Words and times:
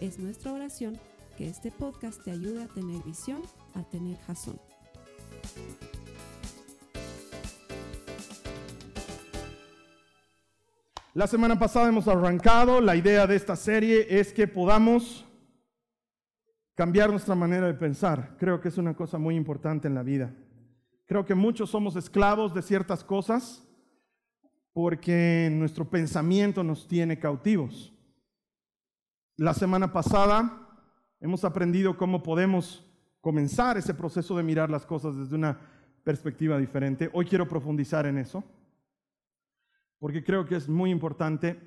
Es 0.00 0.18
nuestra 0.18 0.52
oración 0.52 0.98
que 1.38 1.48
este 1.48 1.70
podcast 1.70 2.22
te 2.22 2.30
ayude 2.30 2.62
a 2.62 2.68
tener 2.68 3.02
visión, 3.02 3.40
a 3.72 3.82
tener 3.82 4.18
jazón. 4.18 4.60
La 11.14 11.26
semana 11.26 11.58
pasada 11.58 11.88
hemos 11.88 12.06
arrancado, 12.08 12.82
la 12.82 12.94
idea 12.94 13.26
de 13.26 13.36
esta 13.36 13.56
serie 13.56 14.06
es 14.10 14.34
que 14.34 14.46
podamos 14.46 15.24
cambiar 16.74 17.08
nuestra 17.08 17.34
manera 17.34 17.66
de 17.66 17.72
pensar. 17.72 18.36
Creo 18.38 18.60
que 18.60 18.68
es 18.68 18.76
una 18.76 18.94
cosa 18.94 19.16
muy 19.16 19.34
importante 19.34 19.88
en 19.88 19.94
la 19.94 20.02
vida. 20.02 20.34
Creo 21.06 21.24
que 21.24 21.34
muchos 21.34 21.70
somos 21.70 21.96
esclavos 21.96 22.52
de 22.52 22.60
ciertas 22.60 23.02
cosas 23.02 23.66
porque 24.74 25.48
nuestro 25.50 25.88
pensamiento 25.88 26.62
nos 26.62 26.86
tiene 26.86 27.18
cautivos. 27.18 27.95
La 29.38 29.52
semana 29.52 29.92
pasada 29.92 30.66
hemos 31.20 31.44
aprendido 31.44 31.98
cómo 31.98 32.22
podemos 32.22 32.82
comenzar 33.20 33.76
ese 33.76 33.92
proceso 33.92 34.34
de 34.34 34.42
mirar 34.42 34.70
las 34.70 34.86
cosas 34.86 35.14
desde 35.14 35.36
una 35.36 35.60
perspectiva 36.04 36.56
diferente. 36.56 37.10
Hoy 37.12 37.26
quiero 37.26 37.46
profundizar 37.46 38.06
en 38.06 38.16
eso 38.16 38.42
porque 39.98 40.24
creo 40.24 40.46
que 40.46 40.56
es 40.56 40.70
muy 40.70 40.90
importante 40.90 41.60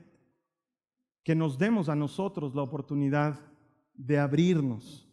que 1.23 1.35
nos 1.35 1.59
demos 1.59 1.89
a 1.89 1.95
nosotros 1.95 2.55
la 2.55 2.63
oportunidad 2.63 3.39
de 3.93 4.17
abrirnos, 4.17 5.07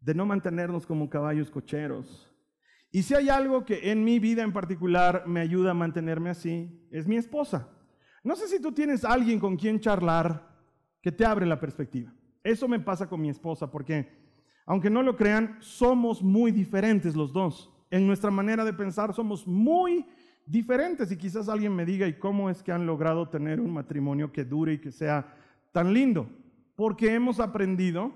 de 0.00 0.12
no 0.12 0.26
mantenernos 0.26 0.86
como 0.86 1.08
caballos 1.08 1.52
cocheros. 1.52 2.28
Y 2.90 3.04
si 3.04 3.14
hay 3.14 3.28
algo 3.28 3.64
que 3.64 3.92
en 3.92 4.02
mi 4.02 4.18
vida 4.18 4.42
en 4.42 4.52
particular 4.52 5.28
me 5.28 5.38
ayuda 5.38 5.70
a 5.70 5.74
mantenerme 5.74 6.30
así, 6.30 6.88
es 6.90 7.06
mi 7.06 7.14
esposa. 7.14 7.68
No 8.24 8.34
sé 8.34 8.48
si 8.48 8.60
tú 8.60 8.72
tienes 8.72 9.04
alguien 9.04 9.38
con 9.38 9.56
quien 9.56 9.78
charlar 9.78 10.55
que 11.02 11.12
te 11.12 11.24
abre 11.24 11.46
la 11.46 11.60
perspectiva. 11.60 12.12
Eso 12.42 12.68
me 12.68 12.80
pasa 12.80 13.08
con 13.08 13.20
mi 13.20 13.28
esposa, 13.28 13.70
porque 13.70 14.08
aunque 14.66 14.90
no 14.90 15.02
lo 15.02 15.16
crean, 15.16 15.56
somos 15.60 16.22
muy 16.22 16.50
diferentes 16.50 17.14
los 17.14 17.32
dos. 17.32 17.72
En 17.90 18.06
nuestra 18.06 18.30
manera 18.30 18.64
de 18.64 18.72
pensar 18.72 19.14
somos 19.14 19.46
muy 19.46 20.06
diferentes 20.44 21.10
y 21.12 21.16
quizás 21.16 21.48
alguien 21.48 21.74
me 21.74 21.84
diga, 21.84 22.06
¿y 22.06 22.18
cómo 22.18 22.50
es 22.50 22.62
que 22.62 22.72
han 22.72 22.86
logrado 22.86 23.28
tener 23.28 23.60
un 23.60 23.72
matrimonio 23.72 24.32
que 24.32 24.44
dure 24.44 24.74
y 24.74 24.78
que 24.78 24.90
sea 24.90 25.34
tan 25.72 25.92
lindo? 25.92 26.28
Porque 26.74 27.14
hemos 27.14 27.40
aprendido 27.40 28.12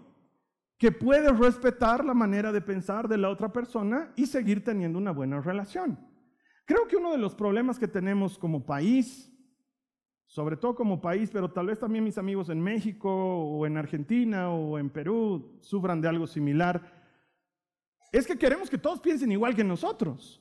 que 0.77 0.91
puedes 0.91 1.39
respetar 1.39 2.05
la 2.05 2.15
manera 2.15 2.53
de 2.53 2.61
pensar 2.61 3.07
de 3.07 3.19
la 3.19 3.29
otra 3.29 3.53
persona 3.53 4.13
y 4.17 4.27
seguir 4.27 4.65
teniendo 4.65 4.99
una 4.99 5.11
buena 5.13 5.41
relación. 5.41 5.99
Creo 6.65 6.89
que 6.89 6.97
uno 6.97 7.13
de 7.13 7.19
los 7.19 7.35
problemas 7.35 7.79
que 7.79 7.89
tenemos 7.89 8.39
como 8.39 8.65
país, 8.65 9.30
sobre 10.31 10.57
todo 10.57 10.77
como 10.77 11.01
país, 11.01 11.29
pero 11.33 11.51
tal 11.51 11.67
vez 11.67 11.81
también 11.81 12.05
mis 12.05 12.17
amigos 12.17 12.51
en 12.51 12.61
México 12.61 13.11
o 13.11 13.67
en 13.67 13.77
Argentina 13.77 14.49
o 14.51 14.79
en 14.79 14.89
Perú 14.89 15.59
sufran 15.61 16.01
de 16.01 16.07
algo 16.07 16.29
similar, 16.29 16.81
es 18.13 18.29
que 18.29 18.39
queremos 18.39 18.71
que 18.71 18.79
todos 18.79 19.01
piensen 19.01 19.33
igual 19.33 19.57
que 19.57 19.65
nosotros. 19.65 20.41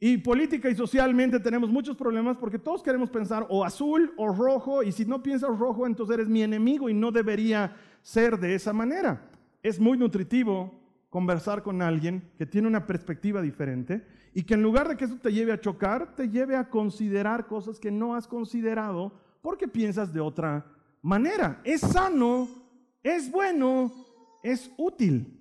Y 0.00 0.18
política 0.18 0.68
y 0.68 0.74
socialmente 0.74 1.38
tenemos 1.38 1.70
muchos 1.70 1.96
problemas 1.96 2.38
porque 2.38 2.58
todos 2.58 2.82
queremos 2.82 3.08
pensar 3.08 3.46
o 3.50 3.64
azul 3.64 4.12
o 4.16 4.34
rojo 4.34 4.82
y 4.82 4.90
si 4.90 5.04
no 5.04 5.22
piensas 5.22 5.56
rojo 5.56 5.86
entonces 5.86 6.14
eres 6.14 6.28
mi 6.28 6.42
enemigo 6.42 6.88
y 6.88 6.94
no 6.94 7.12
debería 7.12 7.76
ser 8.02 8.36
de 8.36 8.56
esa 8.56 8.72
manera. 8.72 9.30
Es 9.62 9.78
muy 9.78 9.96
nutritivo 9.96 10.74
conversar 11.08 11.62
con 11.62 11.82
alguien 11.82 12.32
que 12.36 12.46
tiene 12.46 12.66
una 12.66 12.84
perspectiva 12.84 13.40
diferente 13.40 14.04
y 14.32 14.44
que 14.44 14.54
en 14.54 14.62
lugar 14.62 14.88
de 14.88 14.96
que 14.96 15.04
eso 15.04 15.18
te 15.18 15.32
lleve 15.32 15.52
a 15.52 15.60
chocar, 15.60 16.14
te 16.14 16.28
lleve 16.28 16.56
a 16.56 16.68
considerar 16.68 17.46
cosas 17.46 17.80
que 17.80 17.90
no 17.90 18.14
has 18.14 18.28
considerado 18.28 19.12
porque 19.42 19.68
piensas 19.68 20.12
de 20.12 20.20
otra 20.20 20.66
manera. 21.02 21.60
Es 21.64 21.80
sano, 21.80 22.48
es 23.02 23.30
bueno, 23.30 23.92
es 24.42 24.70
útil. 24.76 25.36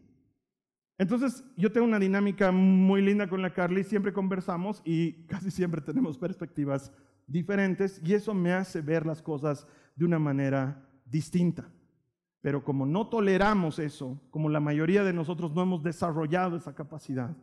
Entonces, 0.97 1.43
yo 1.55 1.71
tengo 1.71 1.87
una 1.87 1.99
dinámica 1.99 2.51
muy 2.51 3.01
linda 3.01 3.27
con 3.27 3.41
la 3.41 3.53
Carly, 3.53 3.83
siempre 3.83 4.11
conversamos 4.11 4.81
y 4.83 5.25
casi 5.27 5.49
siempre 5.49 5.81
tenemos 5.81 6.17
perspectivas 6.17 6.91
diferentes 7.25 8.01
y 8.03 8.13
eso 8.13 8.33
me 8.33 8.51
hace 8.51 8.81
ver 8.81 9.05
las 9.05 9.21
cosas 9.21 9.65
de 9.95 10.05
una 10.05 10.19
manera 10.19 10.85
distinta. 11.05 11.69
Pero 12.41 12.63
como 12.63 12.85
no 12.85 13.07
toleramos 13.07 13.79
eso, 13.79 14.19
como 14.29 14.49
la 14.49 14.59
mayoría 14.59 15.03
de 15.03 15.13
nosotros 15.13 15.53
no 15.53 15.61
hemos 15.61 15.83
desarrollado 15.83 16.57
esa 16.57 16.75
capacidad, 16.75 17.35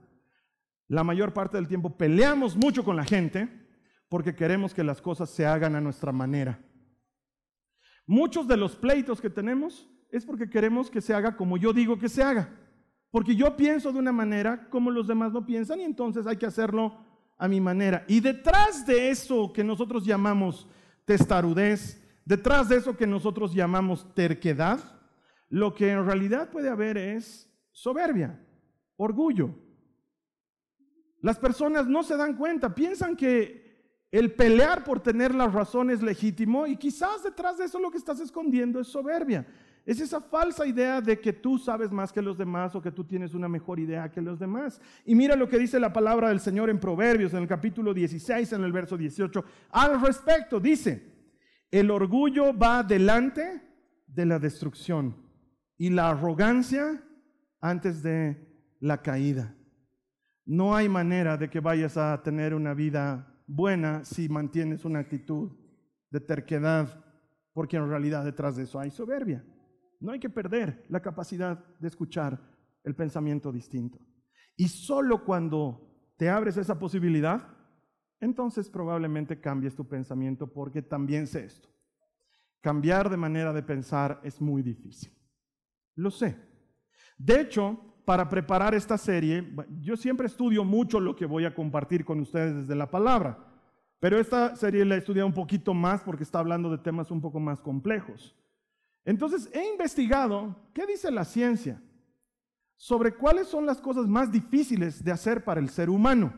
la 0.89 1.03
mayor 1.03 1.33
parte 1.33 1.57
del 1.57 1.69
tiempo 1.69 1.97
peleamos 1.97 2.57
mucho 2.57 2.85
con 2.85 2.97
la 2.97 3.05
gente 3.05 3.66
porque 4.09 4.35
queremos 4.35 4.73
que 4.73 4.85
las 4.85 5.01
cosas 5.01 5.31
se 5.31 5.47
hagan 5.47 5.75
a 5.75 5.81
nuestra 5.81 6.13
manera. 6.13 6.61
Muchos 8.07 8.47
de 8.47 8.57
los 8.57 8.77
pleitos 8.77 9.21
que 9.21 9.31
tenemos 9.31 9.89
es 10.11 10.25
porque 10.25 10.49
queremos 10.49 10.91
que 10.91 11.01
se 11.01 11.13
haga 11.13 11.37
como 11.37 11.57
yo 11.57 11.73
digo 11.73 11.99
que 11.99 12.09
se 12.09 12.23
haga. 12.23 12.49
Porque 13.11 13.35
yo 13.35 13.57
pienso 13.57 13.93
de 13.93 13.99
una 13.99 14.13
manera 14.13 14.69
como 14.71 14.91
los 14.91 15.07
demás 15.07 15.33
no 15.33 15.45
piensan 15.45 15.81
y 15.81 15.85
entonces 15.85 16.27
hay 16.27 16.37
que 16.37 16.47
hacerlo 16.47 17.05
a 17.39 17.49
mi 17.49 17.61
manera. 17.61 18.05
Y 18.09 18.21
detrás 18.21 18.87
de 18.87 19.11
eso 19.11 19.53
que 19.53 19.65
nosotros 19.65 20.05
llamamos 20.05 20.69
testarudez, 21.05 22.03
detrás 22.25 22.69
de 22.69 22.77
eso 22.77 22.97
que 22.97 23.07
nosotros 23.07 23.55
llamamos 23.55 24.15
terquedad, 24.15 24.81
lo 25.49 25.75
que 25.75 25.91
en 25.91 26.05
realidad 26.05 26.51
puede 26.51 26.69
haber 26.69 26.97
es 26.97 27.51
soberbia, 27.73 28.41
orgullo. 28.97 29.55
Las 31.21 31.39
personas 31.39 31.87
no 31.87 32.03
se 32.03 32.17
dan 32.17 32.37
cuenta, 32.37 32.75
piensan 32.75 33.17
que 33.17 33.66
el 34.13 34.33
pelear 34.33 34.85
por 34.85 35.01
tener 35.01 35.35
la 35.35 35.49
razón 35.49 35.91
es 35.91 36.03
legítimo 36.03 36.67
y 36.67 36.77
quizás 36.77 37.23
detrás 37.23 37.59
de 37.59 37.65
eso 37.65 37.79
lo 37.79 37.91
que 37.91 37.99
estás 37.99 38.21
escondiendo 38.21 38.81
es 38.81 38.89
soberbia. 38.89 39.47
Es 39.85 40.01
esa 40.01 40.21
falsa 40.21 40.67
idea 40.67 41.01
de 41.01 41.21
que 41.21 41.33
tú 41.33 41.59
sabes 41.59 41.93
más 41.93 42.13
que 42.13 42.21
los 42.21 42.37
demás 42.37 42.75
o 42.75 42.83
que 42.83 42.91
tú 42.91 43.05
tienes 43.05 43.35
una 43.35 43.49
mejor 43.49 43.79
idea 43.79 44.11
que 44.11 44.21
los 44.21 44.39
demás. 44.39 44.81
Y 45.05 45.15
mira 45.15 45.37
lo 45.37 45.49
que 45.49 45.59
dice 45.59 45.79
la 45.79 45.93
palabra 45.93 46.31
del 46.31 46.41
Señor 46.41 46.71
en 46.71 46.81
Proverbios, 46.81 47.33
en 47.35 47.43
el 47.43 47.49
capítulo 47.49 47.95
16, 47.95 48.53
en 48.53 48.65
el 48.65 48.73
verso 48.73 48.97
18. 48.97 49.45
Al 49.71 50.01
respecto, 50.01 50.59
dice, 50.59 51.15
el 51.71 51.93
orgullo 51.93 52.57
va 52.57 52.83
delante 52.83 53.63
de 54.09 54.27
la 54.27 54.41
destrucción 54.41 55.17
y 55.79 55.91
la 55.91 56.11
arrogancia 56.11 57.05
antes 57.61 58.03
de 58.03 58.45
la 58.81 59.03
caída. 59.03 59.55
No 60.45 60.75
hay 60.75 60.89
manera 60.89 61.37
de 61.37 61.49
que 61.49 61.61
vayas 61.61 61.97
a 61.97 62.21
tener 62.25 62.55
una 62.55 62.75
vida 62.75 63.36
buena 63.47 64.05
si 64.05 64.29
mantienes 64.29 64.85
una 64.85 65.01
actitud 65.01 65.53
de 66.11 66.21
terquedad, 66.21 67.05
porque 67.53 67.77
en 67.77 67.89
realidad 67.89 68.25
detrás 68.25 68.57
de 68.57 68.65
eso 68.65 68.79
hay 68.79 68.91
soberbia. 68.91 69.45
No 70.01 70.13
hay 70.13 70.21
que 70.21 70.31
perder 70.31 70.85
la 70.89 71.01
capacidad 71.01 71.65
de 71.79 71.89
escuchar 71.89 72.41
el 72.85 72.95
pensamiento 72.95 73.51
distinto. 73.51 73.99
Y 74.57 74.69
solo 74.69 75.25
cuando 75.25 76.13
te 76.17 76.29
abres 76.29 76.57
esa 76.57 76.79
posibilidad, 76.79 77.49
entonces 78.21 78.71
probablemente 78.71 79.41
cambies 79.41 79.75
tu 79.75 79.87
pensamiento 79.87 80.53
porque 80.53 80.83
también 80.83 81.27
sé 81.27 81.45
esto. 81.45 81.69
Cambiar 82.61 83.11
de 83.11 83.17
manera 83.17 83.53
de 83.53 83.63
pensar 83.63 84.21
es 84.25 84.41
muy 84.41 84.63
difícil. 84.63 85.13
Lo 85.95 86.11
sé. 86.11 86.37
De 87.19 87.41
hecho, 87.41 87.79
para 88.07 88.29
preparar 88.29 88.73
esta 88.73 88.97
serie, 88.97 89.45
yo 89.81 89.97
siempre 89.97 90.29
estudio 90.29 90.63
mucho 90.63 91.01
lo 91.01 91.17
que 91.17 91.27
voy 91.27 91.45
a 91.45 91.53
compartir 91.53 92.05
con 92.05 92.21
ustedes 92.21 92.55
desde 92.55 92.77
la 92.77 92.89
palabra, 92.89 93.37
pero 93.99 94.21
esta 94.21 94.55
serie 94.55 94.85
la 94.85 94.95
he 94.95 94.99
estudiado 94.99 95.27
un 95.27 95.35
poquito 95.35 95.75
más 95.75 96.05
porque 96.05 96.23
está 96.23 96.39
hablando 96.39 96.71
de 96.71 96.79
temas 96.79 97.11
un 97.11 97.21
poco 97.21 97.41
más 97.41 97.61
complejos. 97.61 98.37
Entonces 99.05 99.51
he 99.53 99.73
investigado 99.73 100.55
qué 100.73 100.87
dice 100.87 101.11
la 101.11 101.25
ciencia 101.25 101.83
sobre 102.77 103.13
cuáles 103.13 103.49
son 103.49 103.67
las 103.67 103.81
cosas 103.81 104.07
más 104.07 104.31
difíciles 104.31 105.03
de 105.03 105.11
hacer 105.11 105.43
para 105.43 105.59
el 105.59 105.69
ser 105.69 105.91
humano. 105.91 106.33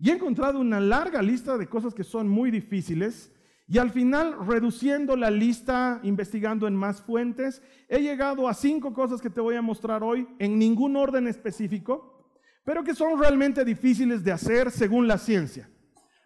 Y 0.00 0.10
he 0.10 0.14
encontrado 0.14 0.58
una 0.58 0.80
larga 0.80 1.22
lista 1.22 1.56
de 1.56 1.68
cosas 1.68 1.94
que 1.94 2.02
son 2.02 2.28
muy 2.28 2.50
difíciles 2.50 3.32
y 3.68 3.78
al 3.78 3.90
final, 3.90 4.46
reduciendo 4.46 5.14
la 5.14 5.30
lista, 5.30 6.00
investigando 6.02 6.66
en 6.66 6.74
más 6.74 7.02
fuentes, 7.02 7.62
he 7.88 8.00
llegado 8.00 8.48
a 8.48 8.54
cinco 8.54 8.94
cosas 8.94 9.20
que 9.20 9.30
te 9.30 9.40
voy 9.40 9.56
a 9.56 9.62
mostrar 9.62 10.02
hoy 10.02 10.26
en 10.38 10.58
ningún 10.58 10.96
orden 10.96 11.28
específico, 11.28 12.32
pero 12.64 12.82
que 12.82 12.94
son 12.94 13.20
realmente 13.20 13.64
difíciles 13.64 14.24
de 14.24 14.32
hacer 14.32 14.70
según 14.70 15.06
la 15.06 15.18
ciencia. 15.18 15.68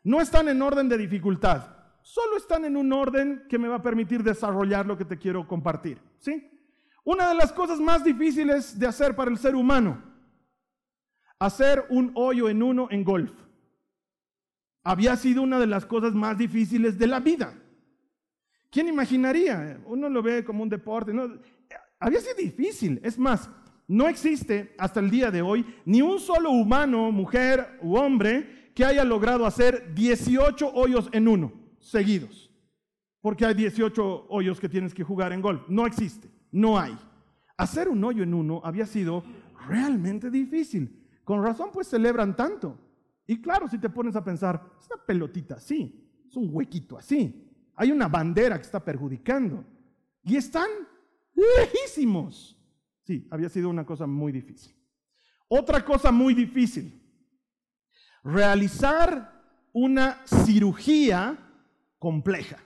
No 0.04 0.20
están 0.20 0.48
en 0.48 0.62
orden 0.62 0.88
de 0.88 0.98
dificultad 0.98 1.82
solo 2.02 2.36
están 2.36 2.64
en 2.64 2.76
un 2.76 2.92
orden 2.92 3.46
que 3.48 3.58
me 3.58 3.68
va 3.68 3.76
a 3.76 3.82
permitir 3.82 4.22
desarrollar 4.22 4.86
lo 4.86 4.98
que 4.98 5.04
te 5.04 5.18
quiero 5.18 5.46
compartir. 5.46 5.98
¿sí? 6.18 6.50
Una 7.04 7.28
de 7.28 7.34
las 7.34 7.52
cosas 7.52 7.80
más 7.80 8.04
difíciles 8.04 8.78
de 8.78 8.86
hacer 8.86 9.16
para 9.16 9.30
el 9.30 9.38
ser 9.38 9.54
humano, 9.54 10.02
hacer 11.38 11.86
un 11.88 12.12
hoyo 12.14 12.48
en 12.48 12.62
uno 12.62 12.88
en 12.90 13.04
golf. 13.04 13.32
Había 14.84 15.16
sido 15.16 15.42
una 15.42 15.58
de 15.58 15.66
las 15.66 15.86
cosas 15.86 16.12
más 16.12 16.36
difíciles 16.36 16.98
de 16.98 17.06
la 17.06 17.20
vida. 17.20 17.54
¿Quién 18.70 18.88
imaginaría? 18.88 19.80
Uno 19.86 20.08
lo 20.08 20.22
ve 20.22 20.44
como 20.44 20.62
un 20.62 20.68
deporte. 20.68 21.12
No, 21.12 21.28
había 22.00 22.20
sido 22.20 22.34
difícil. 22.34 23.00
Es 23.04 23.18
más, 23.18 23.48
no 23.86 24.08
existe 24.08 24.74
hasta 24.78 25.00
el 25.00 25.10
día 25.10 25.30
de 25.30 25.42
hoy 25.42 25.64
ni 25.84 26.02
un 26.02 26.18
solo 26.18 26.50
humano, 26.50 27.12
mujer 27.12 27.78
u 27.82 27.96
hombre 27.96 28.70
que 28.74 28.84
haya 28.84 29.04
logrado 29.04 29.44
hacer 29.44 29.92
18 29.94 30.72
hoyos 30.72 31.08
en 31.12 31.28
uno 31.28 31.52
seguidos. 31.78 32.50
Porque 33.20 33.44
hay 33.44 33.54
18 33.54 34.26
hoyos 34.28 34.58
que 34.58 34.68
tienes 34.68 34.94
que 34.94 35.04
jugar 35.04 35.32
en 35.32 35.42
golf. 35.42 35.62
No 35.68 35.86
existe, 35.86 36.28
no 36.50 36.78
hay. 36.78 36.96
Hacer 37.56 37.88
un 37.88 38.02
hoyo 38.02 38.22
en 38.22 38.34
uno 38.34 38.60
había 38.64 38.86
sido 38.86 39.22
realmente 39.68 40.30
difícil. 40.30 41.06
Con 41.24 41.42
razón 41.42 41.70
pues 41.72 41.86
celebran 41.86 42.34
tanto. 42.34 42.76
Y 43.26 43.40
claro, 43.40 43.68
si 43.68 43.78
te 43.78 43.88
pones 43.88 44.16
a 44.16 44.24
pensar, 44.24 44.62
es 44.78 44.86
una 44.86 45.04
pelotita 45.04 45.54
así, 45.56 46.08
es 46.26 46.36
un 46.36 46.48
huequito 46.52 46.98
así. 46.98 47.48
Hay 47.76 47.90
una 47.90 48.08
bandera 48.08 48.56
que 48.56 48.66
está 48.66 48.84
perjudicando. 48.84 49.64
Y 50.22 50.36
están 50.36 50.68
lejísimos. 51.34 52.58
Sí, 53.04 53.26
había 53.30 53.48
sido 53.48 53.68
una 53.68 53.84
cosa 53.84 54.06
muy 54.06 54.32
difícil. 54.32 54.74
Otra 55.48 55.84
cosa 55.84 56.10
muy 56.10 56.32
difícil, 56.32 57.02
realizar 58.24 59.42
una 59.72 60.24
cirugía 60.26 61.38
compleja. 61.98 62.58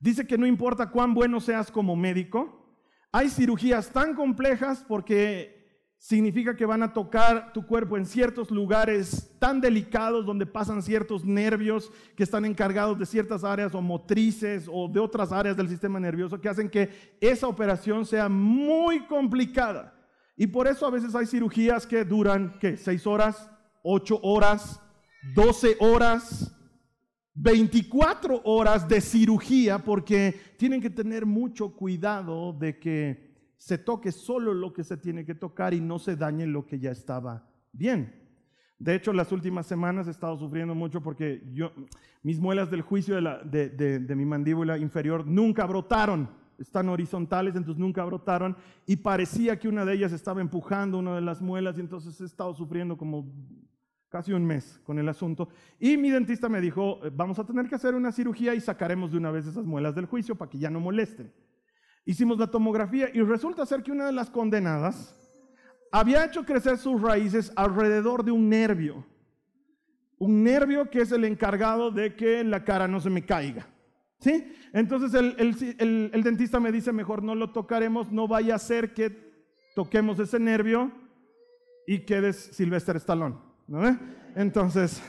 Dice 0.00 0.26
que 0.26 0.38
no 0.38 0.46
importa 0.46 0.90
cuán 0.90 1.12
bueno 1.12 1.40
seas 1.40 1.70
como 1.70 1.94
médico, 1.94 2.66
hay 3.12 3.28
cirugías 3.28 3.90
tan 3.90 4.14
complejas 4.14 4.84
porque 4.86 5.55
significa 5.98 6.54
que 6.54 6.66
van 6.66 6.82
a 6.82 6.92
tocar 6.92 7.52
tu 7.52 7.66
cuerpo 7.66 7.96
en 7.96 8.06
ciertos 8.06 8.50
lugares 8.50 9.34
tan 9.38 9.60
delicados 9.60 10.24
donde 10.24 10.46
pasan 10.46 10.82
ciertos 10.82 11.24
nervios 11.24 11.90
que 12.14 12.22
están 12.22 12.44
encargados 12.44 12.98
de 12.98 13.06
ciertas 13.06 13.42
áreas 13.44 13.74
o 13.74 13.82
motrices 13.82 14.68
o 14.70 14.88
de 14.88 15.00
otras 15.00 15.32
áreas 15.32 15.56
del 15.56 15.68
sistema 15.68 15.98
nervioso 15.98 16.40
que 16.40 16.48
hacen 16.48 16.68
que 16.68 17.16
esa 17.20 17.48
operación 17.48 18.04
sea 18.04 18.28
muy 18.28 19.06
complicada. 19.06 19.94
Y 20.36 20.46
por 20.46 20.66
eso 20.66 20.86
a 20.86 20.90
veces 20.90 21.14
hay 21.14 21.26
cirugías 21.26 21.86
que 21.86 22.04
duran, 22.04 22.56
¿qué? 22.60 22.76
¿Seis 22.76 23.06
horas? 23.06 23.50
¿Ocho 23.82 24.20
horas? 24.22 24.80
¿Doce 25.34 25.76
horas? 25.80 26.52
24 27.34 28.42
horas 28.44 28.88
de 28.88 29.00
cirugía 29.00 29.78
porque 29.78 30.38
tienen 30.56 30.80
que 30.80 30.88
tener 30.88 31.26
mucho 31.26 31.74
cuidado 31.74 32.52
de 32.54 32.78
que 32.78 33.25
se 33.56 33.78
toque 33.78 34.12
solo 34.12 34.54
lo 34.54 34.72
que 34.72 34.84
se 34.84 34.96
tiene 34.96 35.24
que 35.24 35.34
tocar 35.34 35.74
y 35.74 35.80
no 35.80 35.98
se 35.98 36.16
dañe 36.16 36.46
lo 36.46 36.66
que 36.66 36.78
ya 36.78 36.90
estaba 36.90 37.48
bien. 37.72 38.26
De 38.78 38.94
hecho, 38.94 39.12
las 39.12 39.32
últimas 39.32 39.66
semanas 39.66 40.06
he 40.06 40.10
estado 40.10 40.36
sufriendo 40.36 40.74
mucho 40.74 41.02
porque 41.02 41.42
mis 42.22 42.38
muelas 42.38 42.70
del 42.70 42.82
juicio 42.82 43.16
de, 43.16 43.70
de, 43.70 44.14
mi 44.14 44.26
mandíbula 44.26 44.76
inferior 44.76 45.26
nunca 45.26 45.64
brotaron. 45.64 46.28
Están 46.58 46.88
horizontales, 46.88 47.54
entonces 47.56 47.80
nunca 47.80 48.04
brotaron. 48.04 48.56
Y 48.86 48.96
parecía 48.96 49.58
que 49.58 49.68
una 49.68 49.84
de 49.84 49.94
ellas 49.94 50.12
estaba 50.12 50.42
empujando 50.42 50.98
una 50.98 51.14
de 51.14 51.22
las 51.22 51.40
muelas 51.40 51.78
y 51.78 51.80
entonces 51.80 52.20
he 52.20 52.24
estado 52.24 52.54
sufriendo 52.54 52.98
como 52.98 53.32
casi 54.10 54.32
un 54.32 54.44
mes 54.44 54.80
con 54.84 54.98
el 54.98 55.08
asunto. 55.08 55.48
Y 55.78 55.96
mi 55.96 56.10
dentista 56.10 56.48
me 56.48 56.60
dijo, 56.60 57.00
eh, 57.04 57.10
vamos 57.14 57.38
a 57.38 57.44
tener 57.44 57.68
que 57.68 57.74
hacer 57.74 57.94
una 57.94 58.12
cirugía 58.12 58.54
y 58.54 58.60
sacaremos 58.60 59.10
de 59.10 59.18
una 59.18 59.30
vez 59.30 59.46
esas 59.46 59.64
muelas 59.64 59.94
del 59.94 60.06
juicio 60.06 60.34
para 60.36 60.50
que 60.50 60.58
ya 60.58 60.70
no 60.70 60.80
molesten. 60.80 61.32
Hicimos 62.08 62.38
la 62.38 62.46
tomografía 62.46 63.10
y 63.12 63.20
resulta 63.20 63.66
ser 63.66 63.82
que 63.82 63.90
una 63.90 64.06
de 64.06 64.12
las 64.12 64.30
condenadas 64.30 65.12
había 65.90 66.24
hecho 66.24 66.44
crecer 66.44 66.78
sus 66.78 67.02
raíces 67.02 67.52
alrededor 67.56 68.24
de 68.24 68.30
un 68.30 68.48
nervio. 68.48 69.04
Un 70.16 70.44
nervio 70.44 70.88
que 70.88 71.00
es 71.00 71.10
el 71.10 71.24
encargado 71.24 71.90
de 71.90 72.14
que 72.14 72.44
la 72.44 72.64
cara 72.64 72.86
no 72.86 73.00
se 73.00 73.10
me 73.10 73.26
caiga. 73.26 73.66
¿Sí? 74.20 74.52
Entonces 74.72 75.12
el, 75.14 76.22
dentista 76.22 76.60
me 76.60 76.70
dice, 76.70 76.92
mejor 76.92 77.24
no 77.24 77.34
lo 77.34 77.50
tocaremos, 77.50 78.12
no 78.12 78.28
vaya 78.28 78.54
a 78.54 78.58
ser 78.60 78.94
que 78.94 79.10
toquemos 79.74 80.20
ese 80.20 80.38
nervio 80.38 80.92
y 81.88 81.98
quedes 82.06 82.36
Silvestre 82.36 82.98
Stallone. 82.98 83.36
¿no? 83.66 83.98
Entonces, 84.36 85.02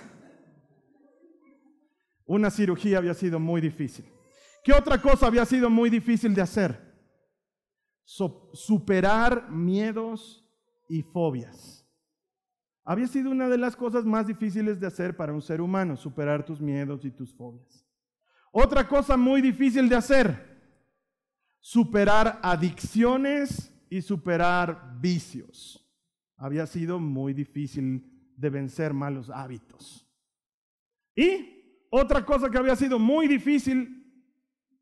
una 2.25 2.49
cirugía 2.49 2.97
había 2.97 3.13
sido 3.13 3.39
muy 3.39 3.61
difícil. 3.61 4.05
¿Qué 4.63 4.73
otra 4.73 4.99
cosa 4.99 5.27
había 5.27 5.45
sido 5.45 5.69
muy 5.69 5.91
difícil 5.91 6.33
de 6.33 6.41
hacer? 6.41 6.86
Superar 8.07 9.51
miedos 9.51 10.45
y 10.87 11.01
fobias. 11.01 11.85
Había 12.85 13.07
sido 13.07 13.31
una 13.31 13.49
de 13.49 13.57
las 13.57 13.75
cosas 13.75 14.05
más 14.05 14.27
difíciles 14.27 14.79
de 14.79 14.87
hacer 14.87 15.17
para 15.17 15.33
un 15.33 15.41
ser 15.41 15.59
humano, 15.59 15.97
superar 15.97 16.45
tus 16.45 16.61
miedos 16.61 17.03
y 17.03 17.11
tus 17.11 17.33
fobias. 17.33 17.85
Otra 18.49 18.87
cosa 18.87 19.17
muy 19.17 19.41
difícil 19.41 19.89
de 19.89 19.97
hacer, 19.97 20.57
superar 21.59 22.39
adicciones 22.41 23.73
y 23.89 24.01
superar 24.01 24.97
vicios. 25.01 25.85
Había 26.37 26.65
sido 26.65 26.99
muy 26.99 27.33
difícil 27.33 28.31
de 28.37 28.49
vencer 28.49 28.93
malos 28.93 29.29
hábitos. 29.29 30.07
Y 31.13 31.85
otra 31.89 32.25
cosa 32.25 32.49
que 32.49 32.57
había 32.57 32.77
sido 32.77 32.99
muy 32.99 33.27
difícil, 33.27 33.93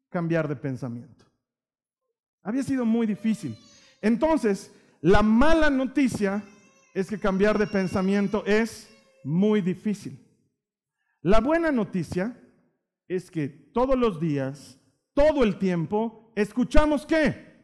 cambiar 0.10 0.48
de 0.48 0.56
pensamiento. 0.56 1.25
Había 2.46 2.62
sido 2.62 2.86
muy 2.86 3.08
difícil. 3.08 3.58
Entonces, 4.04 4.72
la 5.02 5.24
mala 5.24 5.72
noticia 5.72 6.44
es 6.94 7.10
que 7.10 7.20
cambiar 7.20 7.58
de 7.58 7.66
pensamiento 7.66 8.46
es 8.46 8.88
muy 9.24 9.62
difícil. 9.62 10.24
La 11.24 11.40
buena 11.40 11.72
noticia 11.72 12.40
es 13.08 13.32
que 13.32 13.48
todos 13.50 13.98
los 13.98 14.20
días, 14.20 14.80
todo 15.16 15.44
el 15.44 15.58
tiempo, 15.58 16.32
escuchamos 16.36 17.04
que 17.08 17.56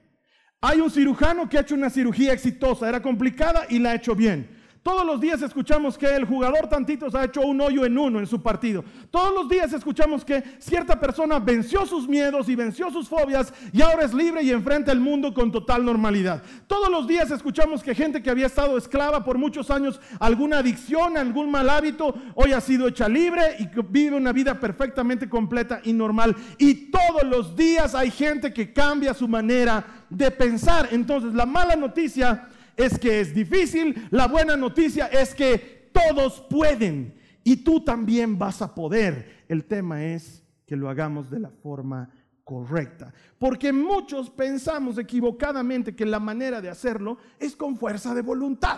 hay 0.59 0.81
un 0.81 0.89
cirujano 0.89 1.47
que 1.47 1.59
ha 1.59 1.61
hecho 1.61 1.75
una 1.75 1.91
cirugía 1.91 2.33
exitosa, 2.33 2.89
era 2.89 3.03
complicada 3.03 3.67
y 3.69 3.77
la 3.77 3.91
ha 3.91 3.95
hecho 3.95 4.15
bien. 4.15 4.60
Todos 4.83 5.05
los 5.05 5.21
días 5.21 5.43
escuchamos 5.43 5.95
que 5.95 6.07
el 6.07 6.25
jugador 6.25 6.67
tantitos 6.67 7.13
ha 7.13 7.25
hecho 7.25 7.41
un 7.41 7.61
hoyo 7.61 7.85
en 7.85 7.99
uno 7.99 8.17
en 8.17 8.25
su 8.25 8.41
partido. 8.41 8.83
Todos 9.11 9.31
los 9.31 9.47
días 9.47 9.71
escuchamos 9.73 10.25
que 10.25 10.43
cierta 10.57 10.99
persona 10.99 11.37
venció 11.37 11.85
sus 11.85 12.07
miedos 12.07 12.49
y 12.49 12.55
venció 12.55 12.89
sus 12.89 13.07
fobias 13.07 13.53
y 13.71 13.83
ahora 13.83 14.05
es 14.05 14.13
libre 14.13 14.41
y 14.41 14.49
enfrenta 14.49 14.91
el 14.91 14.99
mundo 14.99 15.35
con 15.35 15.51
total 15.51 15.85
normalidad. 15.85 16.41
Todos 16.65 16.89
los 16.89 17.07
días 17.07 17.29
escuchamos 17.29 17.83
que 17.83 17.93
gente 17.93 18.23
que 18.23 18.31
había 18.31 18.47
estado 18.47 18.75
esclava 18.75 19.23
por 19.23 19.37
muchos 19.37 19.69
años, 19.69 20.01
alguna 20.19 20.57
adicción, 20.57 21.15
algún 21.15 21.51
mal 21.51 21.69
hábito, 21.69 22.15
hoy 22.33 22.53
ha 22.53 22.59
sido 22.59 22.87
hecha 22.87 23.07
libre 23.07 23.57
y 23.59 23.69
vive 23.87 24.15
una 24.15 24.31
vida 24.31 24.59
perfectamente 24.59 25.29
completa 25.29 25.79
y 25.83 25.93
normal. 25.93 26.35
Y 26.57 26.89
todos 26.89 27.23
los 27.23 27.55
días 27.55 27.93
hay 27.93 28.09
gente 28.09 28.51
que 28.51 28.73
cambia 28.73 29.13
su 29.13 29.27
manera 29.27 29.85
de 30.09 30.31
pensar. 30.31 30.89
Entonces 30.91 31.35
la 31.35 31.45
mala 31.45 31.75
noticia 31.75 32.47
es 32.81 32.97
que 32.99 33.21
es 33.21 33.33
difícil, 33.33 34.07
la 34.11 34.27
buena 34.27 34.57
noticia 34.57 35.07
es 35.07 35.35
que 35.35 35.89
todos 35.93 36.41
pueden 36.49 37.15
y 37.43 37.57
tú 37.57 37.83
también 37.83 38.37
vas 38.37 38.61
a 38.61 38.73
poder. 38.73 39.45
El 39.47 39.65
tema 39.65 40.03
es 40.05 40.43
que 40.65 40.75
lo 40.75 40.89
hagamos 40.89 41.29
de 41.29 41.39
la 41.39 41.49
forma 41.49 42.09
correcta. 42.43 43.13
Porque 43.37 43.73
muchos 43.73 44.29
pensamos 44.29 44.97
equivocadamente 44.97 45.95
que 45.95 46.05
la 46.05 46.19
manera 46.19 46.61
de 46.61 46.69
hacerlo 46.69 47.17
es 47.39 47.55
con 47.55 47.77
fuerza 47.77 48.13
de 48.13 48.21
voluntad. 48.21 48.77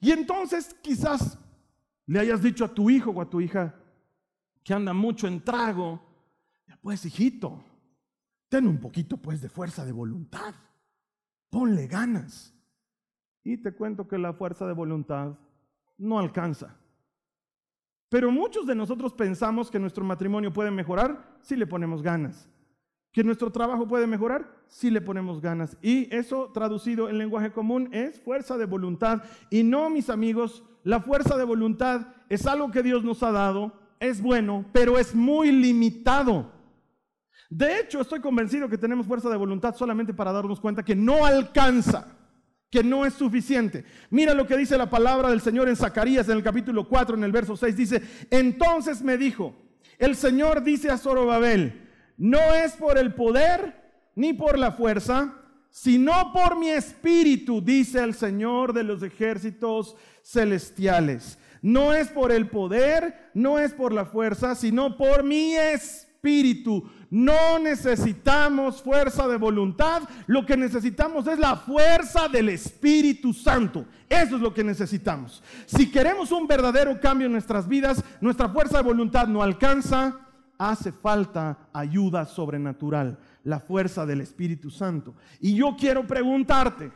Y 0.00 0.12
entonces 0.12 0.74
quizás 0.82 1.38
le 2.06 2.20
hayas 2.20 2.42
dicho 2.42 2.64
a 2.64 2.74
tu 2.74 2.90
hijo 2.90 3.10
o 3.10 3.20
a 3.20 3.28
tu 3.28 3.40
hija 3.40 3.74
que 4.62 4.74
anda 4.74 4.92
mucho 4.92 5.26
en 5.26 5.42
trago, 5.44 6.00
pues 6.80 7.04
hijito, 7.04 7.62
ten 8.48 8.66
un 8.66 8.78
poquito 8.78 9.16
pues 9.16 9.40
de 9.40 9.48
fuerza 9.48 9.84
de 9.84 9.92
voluntad. 9.92 10.54
Ponle 11.50 11.86
ganas. 11.86 12.54
Y 13.42 13.56
te 13.56 13.72
cuento 13.72 14.06
que 14.06 14.18
la 14.18 14.32
fuerza 14.32 14.66
de 14.66 14.72
voluntad 14.72 15.38
no 15.98 16.18
alcanza. 16.18 16.76
Pero 18.08 18.30
muchos 18.30 18.66
de 18.66 18.74
nosotros 18.74 19.12
pensamos 19.12 19.70
que 19.70 19.78
nuestro 19.78 20.04
matrimonio 20.04 20.52
puede 20.52 20.70
mejorar 20.70 21.38
si 21.42 21.56
le 21.56 21.66
ponemos 21.66 22.02
ganas. 22.02 22.48
Que 23.12 23.24
nuestro 23.24 23.50
trabajo 23.50 23.86
puede 23.86 24.06
mejorar 24.06 24.64
si 24.66 24.90
le 24.90 25.00
ponemos 25.00 25.40
ganas. 25.40 25.76
Y 25.80 26.14
eso 26.14 26.50
traducido 26.52 27.08
en 27.08 27.18
lenguaje 27.18 27.52
común 27.52 27.88
es 27.92 28.20
fuerza 28.20 28.56
de 28.58 28.66
voluntad. 28.66 29.22
Y 29.50 29.62
no, 29.62 29.90
mis 29.90 30.10
amigos, 30.10 30.64
la 30.82 31.00
fuerza 31.00 31.36
de 31.36 31.44
voluntad 31.44 32.08
es 32.28 32.46
algo 32.46 32.70
que 32.70 32.82
Dios 32.82 33.04
nos 33.04 33.22
ha 33.22 33.32
dado, 33.32 33.72
es 33.98 34.22
bueno, 34.22 34.64
pero 34.72 34.98
es 34.98 35.14
muy 35.14 35.52
limitado. 35.52 36.50
De 37.50 37.80
hecho, 37.80 38.00
estoy 38.00 38.20
convencido 38.20 38.68
que 38.68 38.78
tenemos 38.78 39.06
fuerza 39.06 39.28
de 39.28 39.36
voluntad 39.36 39.74
solamente 39.74 40.14
para 40.14 40.30
darnos 40.30 40.60
cuenta 40.60 40.84
que 40.84 40.94
no 40.94 41.26
alcanza, 41.26 42.06
que 42.70 42.84
no 42.84 43.04
es 43.04 43.14
suficiente. 43.14 43.84
Mira 44.08 44.34
lo 44.34 44.46
que 44.46 44.56
dice 44.56 44.78
la 44.78 44.88
palabra 44.88 45.30
del 45.30 45.40
Señor 45.40 45.68
en 45.68 45.74
Zacarías 45.74 46.28
en 46.28 46.36
el 46.36 46.44
capítulo 46.44 46.88
4, 46.88 47.16
en 47.16 47.24
el 47.24 47.32
verso 47.32 47.56
6. 47.56 47.76
Dice, 47.76 48.02
entonces 48.30 49.02
me 49.02 49.18
dijo, 49.18 49.56
el 49.98 50.14
Señor 50.14 50.62
dice 50.62 50.90
a 50.90 50.96
Zorobabel, 50.96 51.88
no 52.16 52.54
es 52.54 52.72
por 52.74 52.96
el 52.96 53.14
poder 53.14 53.74
ni 54.14 54.32
por 54.32 54.56
la 54.56 54.70
fuerza, 54.70 55.34
sino 55.70 56.32
por 56.32 56.56
mi 56.56 56.70
espíritu, 56.70 57.60
dice 57.60 58.00
el 58.00 58.14
Señor 58.14 58.72
de 58.72 58.84
los 58.84 59.02
ejércitos 59.02 59.96
celestiales. 60.22 61.36
No 61.62 61.92
es 61.92 62.08
por 62.08 62.30
el 62.30 62.48
poder, 62.48 63.30
no 63.34 63.58
es 63.58 63.72
por 63.72 63.92
la 63.92 64.04
fuerza, 64.04 64.54
sino 64.54 64.96
por 64.96 65.24
mi 65.24 65.54
espíritu. 65.56 66.88
No 67.10 67.58
necesitamos 67.58 68.80
fuerza 68.80 69.26
de 69.26 69.36
voluntad, 69.36 70.02
lo 70.28 70.46
que 70.46 70.56
necesitamos 70.56 71.26
es 71.26 71.40
la 71.40 71.56
fuerza 71.56 72.28
del 72.28 72.50
Espíritu 72.50 73.32
Santo. 73.32 73.84
Eso 74.08 74.36
es 74.36 74.40
lo 74.42 74.54
que 74.54 74.62
necesitamos. 74.62 75.42
Si 75.66 75.90
queremos 75.90 76.30
un 76.30 76.46
verdadero 76.46 77.00
cambio 77.00 77.26
en 77.26 77.32
nuestras 77.32 77.66
vidas, 77.66 78.04
nuestra 78.20 78.48
fuerza 78.48 78.78
de 78.78 78.84
voluntad 78.84 79.26
no 79.26 79.42
alcanza, 79.42 80.20
hace 80.56 80.92
falta 80.92 81.70
ayuda 81.72 82.26
sobrenatural, 82.26 83.18
la 83.42 83.58
fuerza 83.58 84.06
del 84.06 84.20
Espíritu 84.20 84.70
Santo. 84.70 85.16
Y 85.40 85.56
yo 85.56 85.74
quiero 85.76 86.06
preguntarte, 86.06 86.92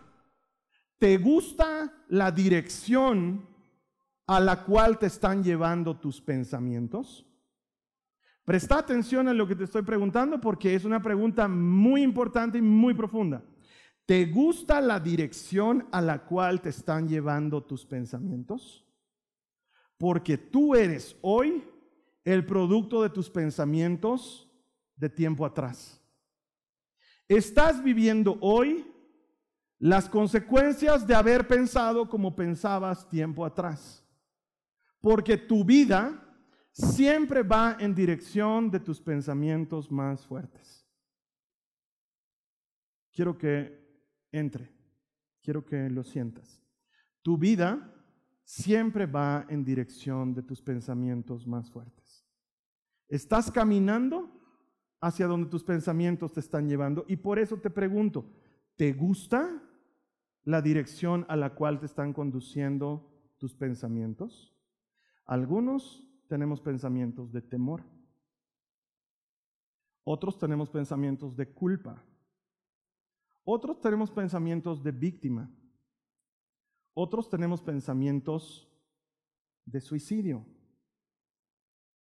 ¿te 0.98 1.18
gusta 1.18 1.92
la 2.08 2.30
dirección 2.30 3.48
a 4.28 4.38
la 4.38 4.62
cual 4.62 4.96
te 4.98 5.06
están 5.06 5.42
llevando 5.42 5.96
tus 5.96 6.20
pensamientos? 6.20 7.26
Presta 8.44 8.78
atención 8.78 9.26
a 9.28 9.32
lo 9.34 9.46
que 9.48 9.56
te 9.56 9.64
estoy 9.64 9.82
preguntando 9.82 10.40
porque 10.40 10.74
es 10.74 10.84
una 10.84 11.00
pregunta 11.00 11.48
muy 11.48 12.02
importante 12.02 12.58
y 12.58 12.62
muy 12.62 12.92
profunda. 12.92 13.42
¿Te 14.04 14.26
gusta 14.26 14.82
la 14.82 15.00
dirección 15.00 15.88
a 15.90 16.02
la 16.02 16.24
cual 16.24 16.60
te 16.60 16.68
están 16.68 17.08
llevando 17.08 17.62
tus 17.62 17.86
pensamientos? 17.86 18.84
Porque 19.96 20.36
tú 20.36 20.74
eres 20.74 21.16
hoy 21.22 21.64
el 22.22 22.44
producto 22.44 23.02
de 23.02 23.08
tus 23.08 23.30
pensamientos 23.30 24.46
de 24.96 25.08
tiempo 25.08 25.46
atrás. 25.46 26.00
Estás 27.26 27.82
viviendo 27.82 28.36
hoy 28.42 28.86
las 29.78 30.08
consecuencias 30.08 31.06
de 31.06 31.14
haber 31.14 31.48
pensado 31.48 32.08
como 32.08 32.36
pensabas 32.36 33.08
tiempo 33.08 33.44
atrás. 33.44 34.04
Porque 35.00 35.38
tu 35.38 35.64
vida 35.64 36.23
siempre 36.74 37.44
va 37.44 37.76
en 37.78 37.94
dirección 37.94 38.70
de 38.70 38.80
tus 38.80 39.00
pensamientos 39.00 39.92
más 39.92 40.26
fuertes. 40.26 40.84
Quiero 43.12 43.38
que 43.38 43.80
entre, 44.32 44.72
quiero 45.40 45.64
que 45.64 45.88
lo 45.88 46.02
sientas. 46.02 46.60
Tu 47.22 47.38
vida 47.38 47.94
siempre 48.42 49.06
va 49.06 49.46
en 49.48 49.64
dirección 49.64 50.34
de 50.34 50.42
tus 50.42 50.60
pensamientos 50.60 51.46
más 51.46 51.70
fuertes. 51.70 52.26
Estás 53.08 53.52
caminando 53.52 54.28
hacia 55.00 55.28
donde 55.28 55.48
tus 55.48 55.62
pensamientos 55.62 56.32
te 56.32 56.40
están 56.40 56.68
llevando 56.68 57.04
y 57.06 57.16
por 57.16 57.38
eso 57.38 57.56
te 57.58 57.70
pregunto, 57.70 58.28
¿te 58.74 58.92
gusta 58.92 59.62
la 60.42 60.60
dirección 60.60 61.24
a 61.28 61.36
la 61.36 61.54
cual 61.54 61.78
te 61.78 61.86
están 61.86 62.12
conduciendo 62.12 63.08
tus 63.38 63.54
pensamientos? 63.54 64.52
Algunos 65.24 66.04
tenemos 66.28 66.60
pensamientos 66.60 67.32
de 67.32 67.42
temor. 67.42 67.82
Otros 70.04 70.38
tenemos 70.38 70.68
pensamientos 70.68 71.36
de 71.36 71.52
culpa. 71.52 72.02
Otros 73.44 73.80
tenemos 73.80 74.10
pensamientos 74.10 74.82
de 74.82 74.92
víctima. 74.92 75.50
Otros 76.94 77.28
tenemos 77.28 77.60
pensamientos 77.60 78.68
de 79.64 79.80
suicidio. 79.80 80.44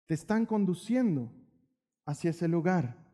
Te 0.06 0.14
están 0.14 0.46
conduciendo 0.46 1.30
hacia 2.06 2.30
ese 2.30 2.48
lugar. 2.48 3.07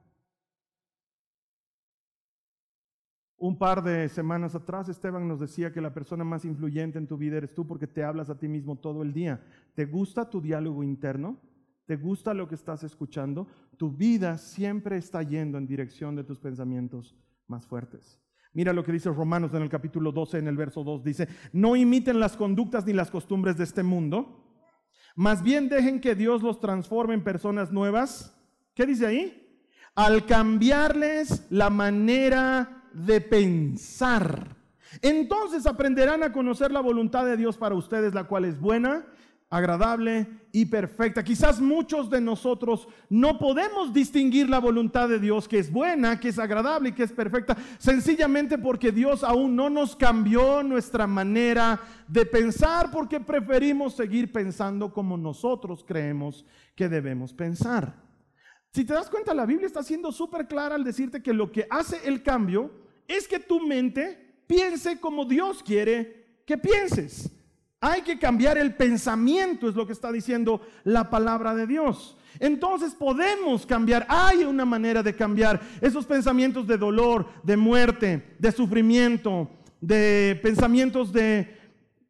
Un 3.37 3.59
par 3.59 3.83
de 3.83 4.09
semanas 4.09 4.55
atrás 4.55 4.89
Esteban 4.89 5.27
nos 5.27 5.41
decía 5.41 5.73
que 5.73 5.81
la 5.81 5.93
persona 5.93 6.25
más 6.25 6.45
influyente 6.45 6.99
en 6.99 7.07
tu 7.07 7.17
vida 7.17 7.37
eres 7.37 7.55
tú 7.55 7.67
porque 7.67 7.87
te 7.87 8.05
hablas 8.05 8.31
a 8.31 8.39
ti 8.39 8.49
mismo 8.49 8.77
todo 8.77 9.03
el 9.03 9.13
día. 9.13 9.45
¿Te 9.75 9.87
gusta 9.87 10.31
tu 10.31 10.41
diálogo 10.41 10.83
interno? 10.83 11.41
¿Te 11.87 11.97
gusta 11.97 12.33
lo 12.33 12.49
que 12.49 12.55
estás 12.55 12.85
escuchando? 12.85 13.47
Tu 13.77 13.91
vida 13.91 14.39
siempre 14.39 14.97
está 14.97 15.23
yendo 15.23 15.59
en 15.59 15.67
dirección 15.67 16.17
de 16.17 16.25
tus 16.25 16.39
pensamientos 16.39 17.17
más 17.47 17.67
fuertes. 17.67 18.21
Mira 18.55 18.73
lo 18.73 18.85
que 18.85 18.93
dice 18.93 19.11
Romanos 19.11 19.53
en 19.53 19.63
el 19.63 19.69
capítulo 19.69 20.13
12, 20.13 20.39
en 20.39 20.49
el 20.49 20.57
verso 20.57 20.85
2. 20.85 21.03
Dice, 21.03 21.29
no 21.53 21.75
imiten 21.75 22.21
las 22.21 22.37
conductas 22.37 22.87
ni 22.87 22.93
las 22.93 23.11
costumbres 23.11 23.59
de 23.59 23.65
este 23.65 23.83
mundo, 23.83 24.45
más 25.17 25.43
bien 25.43 25.69
dejen 25.69 26.01
que 26.01 26.15
Dios 26.15 26.43
los 26.43 26.61
transforme 26.61 27.15
en 27.15 27.23
personas 27.23 27.71
nuevas. 27.71 28.37
¿Qué 28.75 28.85
dice 28.85 29.07
ahí? 29.07 29.61
Al 29.95 30.27
cambiarles 30.27 31.47
la 31.51 31.71
manera 31.71 32.84
de 32.95 33.21
pensar. 33.21 34.57
Entonces 35.03 35.67
aprenderán 35.67 36.23
a 36.23 36.33
conocer 36.33 36.71
la 36.71 36.81
voluntad 36.81 37.27
de 37.27 37.37
Dios 37.37 37.57
para 37.57 37.75
ustedes, 37.75 38.15
la 38.15 38.25
cual 38.25 38.45
es 38.45 38.61
buena, 38.61 39.05
agradable 39.51 40.27
y 40.53 40.67
perfecta. 40.67 41.23
Quizás 41.23 41.61
muchos 41.61 42.11
de 42.11 42.21
nosotros 42.21 42.89
no 43.09 43.39
podemos 43.39 43.93
distinguir 43.93 44.49
la 44.49 44.59
voluntad 44.59 45.09
de 45.09 45.19
Dios, 45.19 45.47
que 45.47 45.59
es 45.59 45.71
buena, 45.71 46.19
que 46.19 46.29
es 46.29 46.39
agradable 46.39 46.89
y 46.91 46.93
que 46.93 47.05
es 47.05 47.13
perfecta, 47.13 47.57
sencillamente 47.79 48.59
porque 48.59 48.91
Dios 48.91 49.23
aún 49.23 49.55
no 49.55 49.71
nos 49.71 49.95
cambió 49.95 50.63
nuestra 50.63 51.07
manera 51.07 51.81
de 52.09 52.27
pensar, 52.27 52.91
porque 52.91 53.21
preferimos 53.21 53.95
seguir 53.95 54.33
pensando 54.33 54.93
como 54.93 55.17
nosotros 55.17 55.85
creemos 55.87 56.45
que 56.75 56.89
debemos 56.89 57.33
pensar. 57.33 57.95
Si 58.73 58.85
te 58.85 58.93
das 58.93 59.09
cuenta, 59.09 59.35
la 59.35 59.47
Biblia 59.47 59.69
está 59.69 59.85
siendo 59.85 60.11
súper 60.11 60.49
clara 60.49 60.75
al 60.75 60.83
decirte 60.83 61.23
que 61.23 61.33
lo 61.33 61.53
que 61.53 61.67
hace 61.71 62.01
el 62.09 62.25
cambio 62.25 62.84
es 63.09 63.29
que 63.29 63.39
tu 63.39 63.61
mente 63.61 64.43
piense 64.47 64.99
como 65.01 65.25
Dios 65.25 65.63
quiere 65.63 66.41
que 66.47 66.59
pienses. 66.59 67.31
Hay 67.81 68.03
que 68.03 68.19
cambiar 68.19 68.57
el 68.57 68.75
pensamiento, 68.75 69.69
es 69.69 69.75
lo 69.75 69.87
que 69.87 69.93
está 69.93 70.11
diciendo 70.11 70.63
la 70.85 71.11
palabra 71.11 71.55
de 71.55 71.67
Dios. 71.67 72.17
Entonces 72.41 72.95
podemos 72.95 73.67
cambiar, 73.67 74.07
hay 74.09 74.45
una 74.45 74.65
manera 74.65 75.03
de 75.03 75.15
cambiar 75.15 75.61
esos 75.81 76.07
pensamientos 76.07 76.67
de 76.67 76.79
dolor, 76.79 77.29
de 77.43 77.57
muerte, 77.57 78.37
de 78.39 78.53
sufrimiento, 78.53 79.51
de 79.81 80.39
pensamientos 80.43 81.13
de 81.13 81.59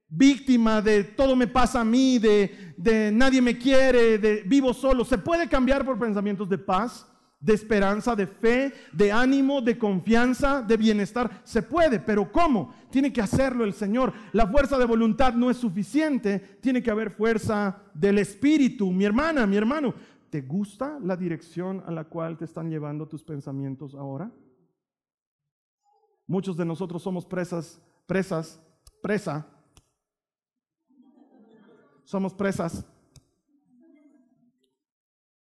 víctima, 0.08 0.80
de 0.80 1.04
todo 1.04 1.34
me 1.34 1.46
pasa 1.46 1.80
a 1.80 1.84
mí, 1.84 2.18
de, 2.18 3.10
nadie 3.12 3.42
me 3.42 3.58
quiere, 3.58 4.18
de 4.18 4.42
vivo 4.46 4.72
solo. 4.72 5.04
Se 5.04 5.18
puede 5.18 5.48
cambiar 5.48 5.84
por 5.84 5.98
pensamientos 5.98 6.48
de 6.48 6.58
paz, 6.58 7.06
de 7.44 7.52
esperanza, 7.52 8.16
de 8.16 8.26
fe, 8.26 8.72
de 8.90 9.12
ánimo, 9.12 9.60
de 9.60 9.76
confianza, 9.76 10.62
de 10.62 10.78
bienestar. 10.78 11.42
Se 11.44 11.62
puede, 11.62 12.00
pero 12.00 12.32
¿cómo? 12.32 12.74
Tiene 12.90 13.12
que 13.12 13.20
hacerlo 13.20 13.64
el 13.64 13.74
Señor. 13.74 14.14
La 14.32 14.46
fuerza 14.46 14.78
de 14.78 14.86
voluntad 14.86 15.34
no 15.34 15.50
es 15.50 15.58
suficiente, 15.58 16.38
tiene 16.62 16.82
que 16.82 16.90
haber 16.90 17.10
fuerza 17.10 17.82
del 17.92 18.18
Espíritu. 18.18 18.90
Mi 18.90 19.04
hermana, 19.04 19.46
mi 19.46 19.58
hermano, 19.58 19.94
¿te 20.30 20.40
gusta 20.40 20.98
la 21.02 21.18
dirección 21.18 21.82
a 21.86 21.90
la 21.90 22.04
cual 22.04 22.38
te 22.38 22.46
están 22.46 22.70
llevando 22.70 23.06
tus 23.06 23.22
pensamientos 23.22 23.94
ahora? 23.94 24.32
Muchos 26.26 26.56
de 26.56 26.64
nosotros 26.64 27.02
somos 27.02 27.26
presas, 27.26 27.78
presas, 28.06 28.58
presa. 29.02 29.46
Somos 32.04 32.32
presas 32.32 32.86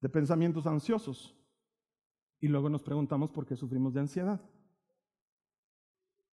de 0.02 0.10
pensamientos 0.10 0.68
ansiosos 0.68 1.36
y 2.46 2.48
luego 2.48 2.70
nos 2.70 2.84
preguntamos 2.84 3.32
por 3.32 3.44
qué 3.44 3.56
sufrimos 3.56 3.92
de 3.96 4.02
ansiedad. 4.02 4.40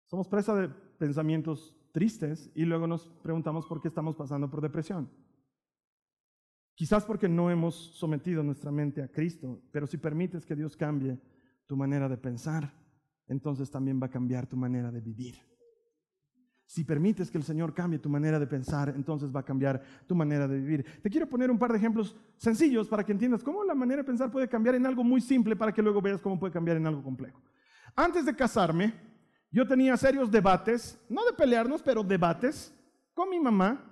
Somos 0.07 0.27
presa 0.27 0.53
de 0.53 0.67
pensamientos 0.67 1.73
tristes 1.93 2.51
y 2.53 2.65
luego 2.65 2.85
nos 2.85 3.07
preguntamos 3.23 3.65
por 3.65 3.81
qué 3.81 3.87
estamos 3.87 4.17
pasando 4.17 4.49
por 4.49 4.59
depresión. 4.59 5.09
Quizás 6.75 7.05
porque 7.05 7.29
no 7.29 7.49
hemos 7.49 7.75
sometido 7.97 8.43
nuestra 8.43 8.71
mente 8.71 9.01
a 9.01 9.07
Cristo, 9.07 9.61
pero 9.71 9.87
si 9.87 9.97
permites 9.97 10.45
que 10.45 10.53
Dios 10.53 10.75
cambie 10.75 11.17
tu 11.65 11.77
manera 11.77 12.09
de 12.09 12.17
pensar, 12.17 12.73
entonces 13.27 13.71
también 13.71 14.01
va 14.01 14.07
a 14.07 14.11
cambiar 14.11 14.47
tu 14.47 14.57
manera 14.57 14.91
de 14.91 14.99
vivir. 14.99 15.50
Si 16.71 16.85
permites 16.85 17.29
que 17.29 17.37
el 17.37 17.43
Señor 17.43 17.73
cambie 17.73 17.99
tu 17.99 18.07
manera 18.07 18.39
de 18.39 18.47
pensar, 18.47 18.93
entonces 18.95 19.29
va 19.29 19.41
a 19.41 19.43
cambiar 19.43 19.81
tu 20.07 20.15
manera 20.15 20.47
de 20.47 20.57
vivir. 20.57 20.85
Te 21.03 21.09
quiero 21.09 21.27
poner 21.27 21.51
un 21.51 21.59
par 21.59 21.69
de 21.69 21.77
ejemplos 21.77 22.15
sencillos 22.37 22.87
para 22.87 23.03
que 23.03 23.11
entiendas 23.11 23.43
cómo 23.43 23.65
la 23.65 23.75
manera 23.75 24.03
de 24.03 24.03
pensar 24.05 24.31
puede 24.31 24.47
cambiar 24.47 24.75
en 24.75 24.85
algo 24.85 25.03
muy 25.03 25.19
simple 25.19 25.57
para 25.57 25.73
que 25.73 25.81
luego 25.81 26.01
veas 26.01 26.21
cómo 26.21 26.39
puede 26.39 26.53
cambiar 26.53 26.77
en 26.77 26.87
algo 26.87 27.03
complejo. 27.03 27.41
Antes 27.93 28.25
de 28.25 28.33
casarme, 28.33 28.93
yo 29.51 29.67
tenía 29.67 29.97
serios 29.97 30.31
debates, 30.31 30.97
no 31.09 31.25
de 31.25 31.33
pelearnos, 31.33 31.81
pero 31.81 32.05
debates 32.05 32.73
con 33.13 33.29
mi 33.29 33.41
mamá, 33.41 33.83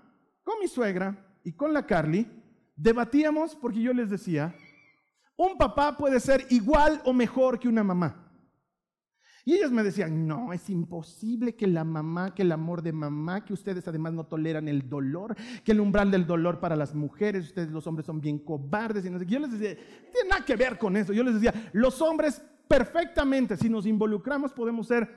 con 0.46 0.58
mi 0.62 0.70
suegra 0.70 1.18
y 1.44 1.52
con 1.52 1.74
la 1.74 1.86
Carly. 1.86 2.32
Debatíamos 2.78 3.58
porque 3.58 3.82
yo 3.82 3.92
les 3.92 4.10
decía, 4.10 4.56
un 5.36 5.58
papá 5.58 5.98
puede 5.98 6.22
ser 6.22 6.46
igual 6.50 7.02
o 7.04 7.12
mejor 7.12 7.60
que 7.60 7.68
una 7.68 7.84
mamá. 7.84 8.29
Y 9.50 9.56
ellos 9.56 9.72
me 9.72 9.82
decían, 9.82 10.28
no, 10.28 10.54
es 10.54 10.70
imposible 10.70 11.56
que 11.56 11.66
la 11.66 11.84
mamá, 11.84 12.36
que 12.36 12.44
el 12.44 12.52
amor 12.52 12.84
de 12.84 12.94
mamá, 12.94 13.44
que 13.44 13.54
ustedes 13.54 13.88
además 13.88 14.14
no 14.14 14.24
toleran 14.24 14.68
el 14.68 14.88
dolor, 14.88 15.36
que 15.64 15.72
el 15.72 15.80
umbral 15.80 16.12
del 16.12 16.28
dolor 16.28 16.60
para 16.60 16.76
las 16.76 16.94
mujeres, 16.94 17.48
ustedes 17.48 17.72
los 17.72 17.88
hombres 17.88 18.06
son 18.06 18.22
bien 18.22 18.38
cobardes. 18.38 19.06
Y. 19.06 19.26
Yo 19.26 19.40
les 19.40 19.52
decía, 19.52 19.76
tiene 20.12 20.30
nada 20.30 20.46
que 20.46 20.56
ver 20.56 20.78
con 20.78 20.96
eso. 20.96 21.14
Yo 21.14 21.24
les 21.24 21.34
decía, 21.34 21.52
los 21.74 22.00
hombres 22.00 22.44
perfectamente, 22.68 23.58
si 23.58 23.70
nos 23.70 23.88
involucramos, 23.88 24.54
podemos 24.54 24.86
ser 24.86 25.10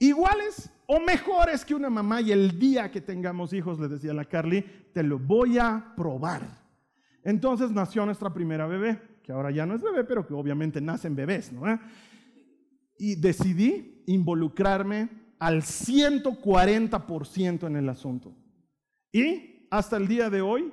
iguales 0.00 0.68
o 0.86 0.98
mejores 0.98 1.64
que 1.64 1.76
una 1.76 1.90
mamá 1.90 2.22
y 2.22 2.32
el 2.32 2.58
día 2.58 2.90
que 2.90 3.02
tengamos 3.02 3.52
hijos, 3.52 3.78
le 3.78 3.86
decía 3.86 4.12
la 4.12 4.24
Carly, 4.24 4.62
te 4.92 5.04
lo 5.04 5.20
voy 5.20 5.58
a 5.58 5.92
probar. 5.96 6.42
Entonces 7.22 7.70
nació 7.70 8.04
nuestra 8.04 8.34
primera 8.34 8.66
bebé, 8.66 9.00
que 9.22 9.30
ahora 9.30 9.52
ya 9.52 9.64
no 9.64 9.76
es 9.76 9.82
bebé, 9.82 10.02
pero 10.02 10.26
que 10.26 10.34
obviamente 10.34 10.80
nacen 10.80 11.14
bebés, 11.14 11.52
¿no? 11.52 11.62
Y 12.98 13.16
decidí 13.16 14.02
involucrarme 14.06 15.08
al 15.38 15.62
140% 15.62 17.66
en 17.66 17.76
el 17.76 17.88
asunto. 17.88 18.34
Y 19.12 19.66
hasta 19.70 19.96
el 19.96 20.08
día 20.08 20.30
de 20.30 20.40
hoy, 20.40 20.72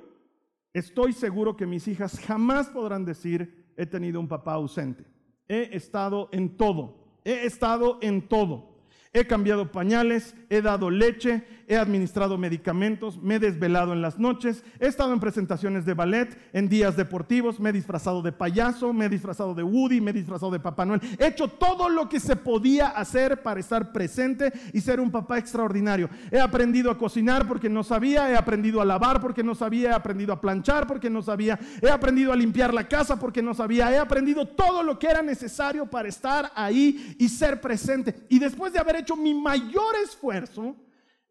estoy 0.72 1.12
seguro 1.12 1.56
que 1.56 1.66
mis 1.66 1.86
hijas 1.88 2.18
jamás 2.20 2.68
podrán 2.68 3.04
decir, 3.04 3.66
he 3.76 3.86
tenido 3.86 4.20
un 4.20 4.28
papá 4.28 4.54
ausente. 4.54 5.04
He 5.48 5.76
estado 5.76 6.28
en 6.32 6.56
todo, 6.56 7.18
he 7.24 7.44
estado 7.44 7.98
en 8.00 8.28
todo. 8.28 8.72
He 9.14 9.26
cambiado 9.26 9.70
pañales, 9.70 10.34
he 10.48 10.62
dado 10.62 10.88
leche, 10.88 11.44
he 11.72 11.76
administrado 11.76 12.36
medicamentos, 12.36 13.20
me 13.20 13.36
he 13.36 13.38
desvelado 13.38 13.92
en 13.92 14.02
las 14.02 14.18
noches, 14.18 14.62
he 14.78 14.86
estado 14.86 15.12
en 15.12 15.20
presentaciones 15.20 15.86
de 15.86 15.94
ballet, 15.94 16.36
en 16.52 16.68
días 16.68 16.96
deportivos, 16.96 17.58
me 17.60 17.70
he 17.70 17.72
disfrazado 17.72 18.20
de 18.20 18.32
payaso, 18.32 18.92
me 18.92 19.06
he 19.06 19.08
disfrazado 19.08 19.54
de 19.54 19.62
Woody, 19.62 20.00
me 20.00 20.10
he 20.10 20.14
disfrazado 20.14 20.52
de 20.52 20.60
Papá 20.60 20.84
Noel. 20.84 21.00
He 21.18 21.26
hecho 21.26 21.48
todo 21.48 21.88
lo 21.88 22.08
que 22.08 22.20
se 22.20 22.36
podía 22.36 22.88
hacer 22.88 23.42
para 23.42 23.60
estar 23.60 23.92
presente 23.92 24.52
y 24.72 24.80
ser 24.80 25.00
un 25.00 25.10
papá 25.10 25.38
extraordinario. 25.38 26.10
He 26.30 26.40
aprendido 26.40 26.90
a 26.90 26.98
cocinar 26.98 27.48
porque 27.48 27.68
no 27.68 27.82
sabía, 27.82 28.30
he 28.30 28.36
aprendido 28.36 28.80
a 28.80 28.84
lavar 28.84 29.20
porque 29.20 29.42
no 29.42 29.54
sabía, 29.54 29.90
he 29.90 29.94
aprendido 29.94 30.32
a 30.32 30.40
planchar 30.40 30.86
porque 30.86 31.10
no 31.10 31.22
sabía, 31.22 31.58
he 31.80 31.90
aprendido 31.90 32.32
a 32.32 32.36
limpiar 32.36 32.74
la 32.74 32.86
casa 32.86 33.18
porque 33.18 33.42
no 33.42 33.54
sabía, 33.54 33.90
he 33.92 33.98
aprendido 33.98 34.46
todo 34.46 34.82
lo 34.82 34.98
que 34.98 35.08
era 35.08 35.22
necesario 35.22 35.86
para 35.86 36.08
estar 36.08 36.50
ahí 36.54 37.16
y 37.18 37.28
ser 37.28 37.60
presente. 37.60 38.26
Y 38.28 38.38
después 38.38 38.72
de 38.72 38.78
haber 38.78 38.96
hecho 38.96 39.16
mi 39.16 39.34
mayor 39.34 39.94
esfuerzo, 40.04 40.76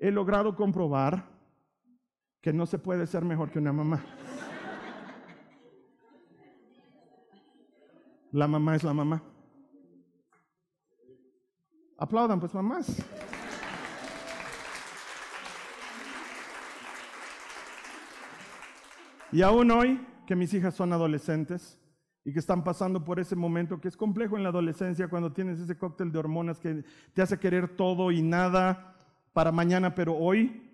he 0.02 0.10
logrado 0.10 0.56
comprobar 0.56 1.30
que 2.42 2.52
no 2.52 2.66
se 2.66 2.80
puede 2.80 3.06
ser 3.06 3.24
mejor 3.24 3.52
que 3.52 3.60
una 3.60 3.72
mamá. 3.72 4.04
La 8.32 8.48
mamá 8.48 8.76
es 8.76 8.84
la 8.84 8.94
mamá. 8.94 9.22
Aplaudan 12.00 12.40
pues 12.40 12.52
mamás. 12.56 12.98
Y 19.32 19.44
aún 19.44 19.70
hoy, 19.70 20.04
que 20.26 20.36
mis 20.36 20.52
hijas 20.56 20.74
son 20.74 20.94
adolescentes, 20.94 21.78
y 22.26 22.34
que 22.34 22.40
están 22.40 22.64
pasando 22.64 23.04
por 23.04 23.20
ese 23.20 23.36
momento 23.36 23.80
que 23.80 23.88
es 23.88 23.98
complejo 23.98 24.36
en 24.36 24.44
la 24.44 24.50
adolescencia 24.50 25.10
cuando 25.10 25.32
tienes 25.32 25.60
ese 25.60 25.78
cóctel 25.78 26.12
de 26.12 26.20
hormonas 26.20 26.60
que 26.60 26.84
te 27.14 27.22
hace 27.22 27.40
querer 27.40 27.76
todo 27.76 28.12
y 28.12 28.22
nada 28.22 28.92
para 29.34 29.52
mañana, 29.52 29.96
pero 29.96 30.16
hoy 30.16 30.72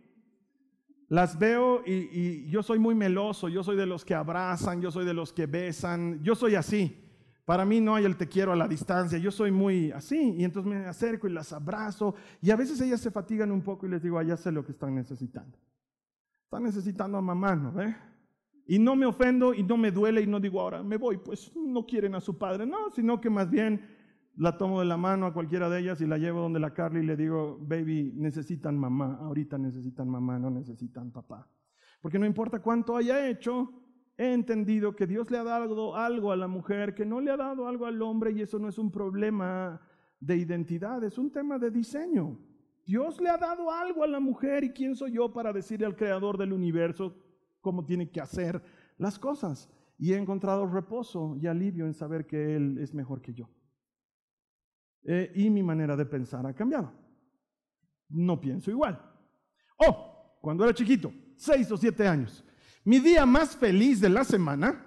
las 1.09 1.39
veo 1.39 1.83
y, 1.85 2.49
yo 2.49 2.61
soy 2.63 2.79
muy 2.79 2.95
meloso, 2.95 3.47
yo 3.49 3.63
soy 3.63 3.77
de 3.77 3.85
los 3.85 4.03
que 4.03 4.13
abrazan, 4.13 4.81
yo 4.81 4.91
soy 4.91 5.05
de 5.05 5.13
los 5.13 5.31
que 5.31 5.45
besan, 5.45 6.21
yo 6.23 6.35
soy 6.35 6.55
así. 6.55 7.03
Para 7.45 7.63
mí 7.63 7.79
no 7.79 7.95
hay 7.95 8.03
el 8.03 8.17
te 8.17 8.27
quiero 8.27 8.51
a 8.51 8.57
la 8.57 8.67
distancia, 8.67 9.17
yo 9.17 9.31
soy 9.31 9.51
muy 9.51 9.89
así 9.91 10.33
y 10.37 10.43
entonces 10.43 10.69
me 10.69 10.85
acerco 10.85 11.27
y 11.27 11.31
las 11.31 11.53
abrazo 11.53 12.13
y 12.41 12.51
a 12.51 12.57
veces 12.57 12.81
ellas 12.81 12.99
se 12.99 13.09
fatigan 13.09 13.51
un 13.51 13.61
poco 13.61 13.85
y 13.85 13.89
les 13.89 14.03
digo, 14.03 14.19
ah, 14.19 14.23
ya 14.23 14.35
sé 14.35 14.51
lo 14.51 14.65
que 14.65 14.73
están 14.73 14.93
necesitando. 14.95 15.57
Están 16.43 16.63
necesitando 16.63 17.17
a 17.17 17.21
mamá, 17.21 17.55
¿no? 17.55 17.73
Y 18.65 18.79
no 18.79 18.97
me 18.97 19.05
ofendo 19.05 19.53
y 19.53 19.63
no 19.63 19.77
me 19.77 19.91
duele 19.91 20.21
y 20.21 20.27
no 20.27 20.41
digo 20.41 20.59
ahora 20.59 20.83
me 20.83 20.97
voy, 20.97 21.17
pues 21.17 21.55
no 21.55 21.85
quieren 21.85 22.15
a 22.15 22.19
su 22.19 22.37
padre, 22.37 22.65
no, 22.65 22.89
sino 22.93 23.21
que 23.21 23.29
más 23.29 23.49
bien 23.49 23.96
la 24.37 24.55
tomo 24.55 24.79
de 24.79 24.85
la 24.85 24.97
mano 24.97 25.25
a 25.25 25.33
cualquiera 25.33 25.67
de 25.67 25.79
ellas 25.79 25.99
y 25.99 26.05
la 26.05 26.17
llevo 26.17 26.41
donde 26.41 26.59
la 26.59 26.73
Carly 26.73 26.99
y 26.99 27.05
le 27.05 27.17
digo, 27.17 27.57
baby, 27.59 28.13
necesitan 28.15 28.77
mamá, 28.77 29.17
ahorita 29.21 29.57
necesitan 29.57 30.07
mamá, 30.07 30.37
no 30.37 30.51
necesitan 30.51 31.11
papá. 31.11 31.49
Porque 32.01 32.19
no 32.19 32.25
importa 32.25 32.59
cuánto 32.59 32.95
haya 32.95 33.27
hecho, 33.27 33.73
he 34.15 34.33
entendido 34.33 34.95
que 34.95 35.07
Dios 35.07 35.31
le 35.31 35.39
ha 35.39 35.43
dado 35.43 35.95
algo 35.95 36.31
a 36.31 36.35
la 36.35 36.47
mujer, 36.47 36.93
que 36.93 37.05
no 37.05 37.19
le 37.19 37.31
ha 37.31 37.37
dado 37.37 37.67
algo 37.67 37.87
al 37.87 37.99
hombre 38.03 38.31
y 38.31 38.41
eso 38.41 38.59
no 38.59 38.69
es 38.69 38.77
un 38.77 38.91
problema 38.91 39.81
de 40.19 40.37
identidad, 40.37 41.03
es 41.03 41.17
un 41.17 41.31
tema 41.31 41.57
de 41.57 41.71
diseño. 41.71 42.37
Dios 42.85 43.19
le 43.19 43.29
ha 43.29 43.37
dado 43.37 43.71
algo 43.71 44.03
a 44.03 44.07
la 44.07 44.19
mujer 44.19 44.63
y 44.63 44.69
quién 44.71 44.95
soy 44.95 45.13
yo 45.13 45.33
para 45.33 45.51
decirle 45.51 45.87
al 45.87 45.95
creador 45.95 46.37
del 46.37 46.53
universo 46.53 47.15
cómo 47.59 47.85
tiene 47.85 48.09
que 48.11 48.21
hacer 48.21 48.61
las 48.99 49.17
cosas. 49.17 49.69
Y 49.97 50.13
he 50.13 50.17
encontrado 50.17 50.67
reposo 50.67 51.35
y 51.41 51.47
alivio 51.47 51.87
en 51.87 51.95
saber 51.95 52.27
que 52.27 52.55
Él 52.55 52.77
es 52.77 52.93
mejor 52.93 53.19
que 53.19 53.33
yo. 53.33 53.49
Eh, 55.03 55.31
y 55.35 55.49
mi 55.49 55.63
manera 55.63 55.95
de 55.95 56.05
pensar 56.05 56.45
ha 56.45 56.53
cambiado. 56.53 56.91
No 58.09 58.39
pienso 58.39 58.71
igual. 58.71 58.99
Oh, 59.77 60.37
cuando 60.41 60.63
era 60.63 60.73
chiquito, 60.73 61.13
seis 61.35 61.71
o 61.71 61.77
siete 61.77 62.07
años, 62.07 62.43
mi 62.83 62.99
día 62.99 63.25
más 63.25 63.55
feliz 63.55 63.99
de 64.01 64.09
la 64.09 64.23
semana 64.23 64.86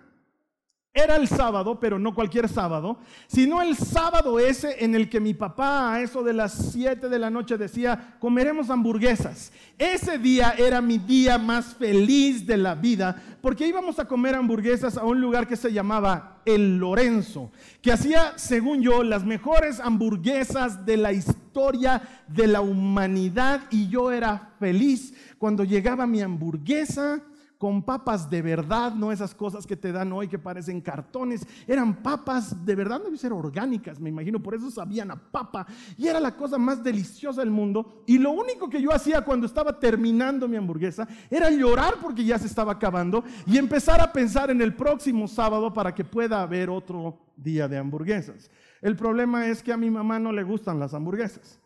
era 0.92 1.14
el 1.14 1.29
sábado, 1.29 1.79
pero 1.79 2.00
no 2.00 2.12
cualquier 2.12 2.48
sábado, 2.48 2.98
sino 3.29 3.62
el 3.62 3.76
sábado 3.76 4.40
ese 4.40 4.85
en 4.85 4.96
el 4.96 5.09
que 5.09 5.20
mi 5.20 5.35
papá 5.35 5.92
a 5.92 6.00
eso 6.00 6.24
de 6.24 6.33
las 6.33 6.72
7 6.72 7.09
de 7.09 7.18
la 7.18 7.31
noche 7.31 7.57
decía, 7.57 8.16
comeremos 8.18 8.70
hamburguesas. 8.70 9.53
Ese 9.79 10.18
día 10.18 10.55
era 10.59 10.81
mi 10.81 10.98
día 10.98 11.38
más 11.38 11.74
feliz 11.74 12.44
de 12.44 12.57
la 12.57 12.74
vida, 12.74 13.22
porque 13.40 13.68
íbamos 13.68 14.00
a 14.00 14.05
comer 14.07 14.35
hamburguesas 14.35 14.96
a 14.96 15.05
un 15.05 15.20
lugar 15.20 15.46
que 15.46 15.57
se 15.57 15.72
llamaba 15.72 16.40
El 16.44 16.79
Lorenzo, 16.79 17.53
que 17.81 17.92
hacía, 17.92 18.33
según 18.35 18.83
yo, 18.83 19.05
las 19.05 19.24
mejores 19.24 19.79
hamburguesas 19.79 20.85
de 20.85 20.96
la 20.96 21.12
historia 21.12 22.03
de 22.26 22.48
la 22.48 22.62
humanidad, 22.62 23.62
y 23.70 23.88
yo 23.88 24.11
era 24.11 24.55
feliz 24.59 25.14
cuando 25.38 25.62
llegaba 25.62 26.09
mi 26.09 26.20
hamburguesa 26.20 27.22
con 27.61 27.83
papas 27.83 28.31
de 28.31 28.40
verdad, 28.40 28.94
no 28.94 29.12
esas 29.12 29.35
cosas 29.35 29.66
que 29.66 29.77
te 29.77 29.92
dan 29.92 30.11
hoy 30.14 30.29
que 30.29 30.38
parecen 30.38 30.81
cartones, 30.81 31.46
eran 31.66 32.03
papas 32.03 32.64
de 32.64 32.75
verdad, 32.75 33.03
deben 33.03 33.18
ser 33.18 33.35
orgánicas, 33.35 34.01
me 34.01 34.09
imagino, 34.09 34.42
por 34.42 34.55
eso 34.55 34.70
sabían 34.70 35.11
a 35.11 35.16
papa, 35.16 35.66
y 35.99 36.07
era 36.07 36.20
la 36.20 36.35
cosa 36.35 36.57
más 36.57 36.83
deliciosa 36.83 37.42
del 37.42 37.51
mundo, 37.51 38.03
y 38.07 38.16
lo 38.16 38.31
único 38.31 38.70
que 38.70 38.81
yo 38.81 38.90
hacía 38.94 39.20
cuando 39.20 39.44
estaba 39.44 39.79
terminando 39.79 40.49
mi 40.49 40.57
hamburguesa 40.57 41.07
era 41.29 41.51
llorar 41.51 41.96
porque 42.01 42.25
ya 42.25 42.38
se 42.38 42.46
estaba 42.46 42.73
acabando 42.73 43.23
y 43.46 43.59
empezar 43.59 44.01
a 44.01 44.11
pensar 44.11 44.51
en 44.51 44.62
el 44.62 44.75
próximo 44.75 45.29
sábado 45.29 45.70
para 45.70 45.94
que 45.94 46.03
pueda 46.03 46.40
haber 46.40 46.70
otro 46.70 47.18
día 47.37 47.68
de 47.68 47.77
hamburguesas. 47.77 48.51
El 48.81 48.96
problema 48.96 49.49
es 49.49 49.62
que 49.62 49.70
a 49.70 49.77
mi 49.77 49.90
mamá 49.90 50.18
no 50.18 50.33
le 50.33 50.44
gustan 50.44 50.81
las 50.81 50.94
hamburguesas. 50.94 51.61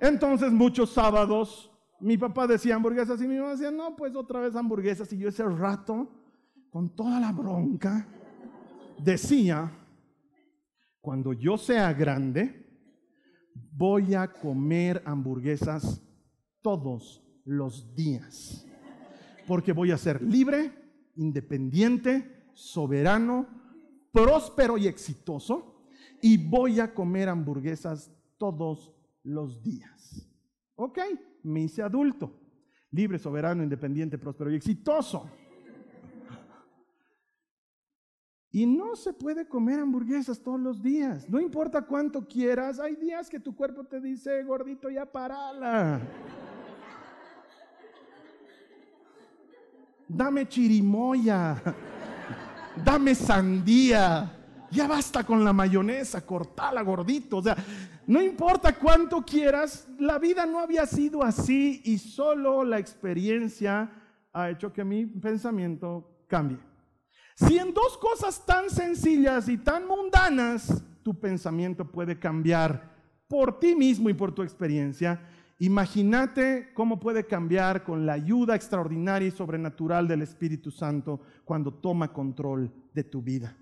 Entonces 0.00 0.50
muchos 0.50 0.94
sábados 0.94 1.70
mi 2.00 2.16
papá 2.18 2.46
decía 2.46 2.76
hamburguesas 2.76 3.20
y 3.20 3.26
mi 3.26 3.36
mamá 3.36 3.52
decía, 3.52 3.70
no, 3.70 3.96
pues 3.96 4.14
otra 4.14 4.40
vez 4.40 4.54
hamburguesas. 4.54 5.12
Y 5.12 5.18
yo 5.18 5.28
ese 5.28 5.44
rato, 5.44 6.08
con 6.70 6.94
toda 6.94 7.18
la 7.20 7.32
bronca, 7.32 8.06
decía, 9.02 9.72
cuando 11.00 11.32
yo 11.32 11.56
sea 11.56 11.92
grande, 11.92 12.66
voy 13.72 14.14
a 14.14 14.32
comer 14.32 15.02
hamburguesas 15.06 16.02
todos 16.62 17.22
los 17.44 17.94
días. 17.94 18.66
Porque 19.46 19.72
voy 19.72 19.92
a 19.92 19.98
ser 19.98 20.20
libre, 20.22 20.72
independiente, 21.14 22.50
soberano, 22.54 23.46
próspero 24.12 24.76
y 24.76 24.86
exitoso. 24.86 25.86
Y 26.20 26.36
voy 26.36 26.80
a 26.80 26.92
comer 26.92 27.28
hamburguesas 27.28 28.10
todos 28.36 28.92
los 29.22 29.62
días. 29.62 30.28
¿Ok? 30.76 30.98
me 31.46 31.60
hice 31.60 31.82
adulto, 31.82 32.32
libre, 32.90 33.18
soberano, 33.18 33.62
independiente, 33.62 34.18
próspero 34.18 34.50
y 34.50 34.56
exitoso. 34.56 35.30
Y 38.50 38.66
no 38.66 38.96
se 38.96 39.12
puede 39.12 39.46
comer 39.46 39.80
hamburguesas 39.80 40.42
todos 40.42 40.58
los 40.58 40.82
días. 40.82 41.28
No 41.28 41.38
importa 41.40 41.82
cuánto 41.82 42.26
quieras, 42.26 42.80
hay 42.80 42.96
días 42.96 43.28
que 43.28 43.38
tu 43.38 43.54
cuerpo 43.54 43.84
te 43.84 44.00
dice, 44.00 44.42
gordito, 44.44 44.88
ya 44.88 45.04
parala. 45.04 46.00
Dame 50.08 50.48
chirimoya. 50.48 51.62
Dame 52.82 53.14
sandía. 53.14 54.32
Ya 54.70 54.86
basta 54.86 55.24
con 55.24 55.44
la 55.44 55.52
mayonesa, 55.52 56.24
cortala 56.24 56.82
gordito. 56.82 57.38
O 57.38 57.42
sea, 57.42 57.56
no 58.06 58.22
importa 58.22 58.78
cuánto 58.78 59.22
quieras, 59.22 59.88
la 59.98 60.18
vida 60.18 60.46
no 60.46 60.60
había 60.60 60.86
sido 60.86 61.24
así 61.24 61.82
y 61.84 61.98
solo 61.98 62.62
la 62.62 62.78
experiencia 62.78 63.90
ha 64.32 64.50
hecho 64.50 64.72
que 64.72 64.84
mi 64.84 65.06
pensamiento 65.06 66.22
cambie. 66.28 66.58
Si 67.34 67.58
en 67.58 67.74
dos 67.74 67.98
cosas 67.98 68.46
tan 68.46 68.70
sencillas 68.70 69.48
y 69.48 69.58
tan 69.58 69.86
mundanas 69.86 70.84
tu 71.02 71.18
pensamiento 71.18 71.84
puede 71.84 72.18
cambiar 72.18 72.94
por 73.28 73.58
ti 73.58 73.74
mismo 73.74 74.08
y 74.08 74.14
por 74.14 74.32
tu 74.32 74.42
experiencia, 74.42 75.20
imagínate 75.58 76.70
cómo 76.74 77.00
puede 77.00 77.26
cambiar 77.26 77.82
con 77.82 78.06
la 78.06 78.12
ayuda 78.12 78.54
extraordinaria 78.54 79.28
y 79.28 79.32
sobrenatural 79.32 80.06
del 80.06 80.22
Espíritu 80.22 80.70
Santo 80.70 81.20
cuando 81.44 81.74
toma 81.74 82.12
control 82.12 82.72
de 82.94 83.02
tu 83.04 83.20
vida. 83.20 83.56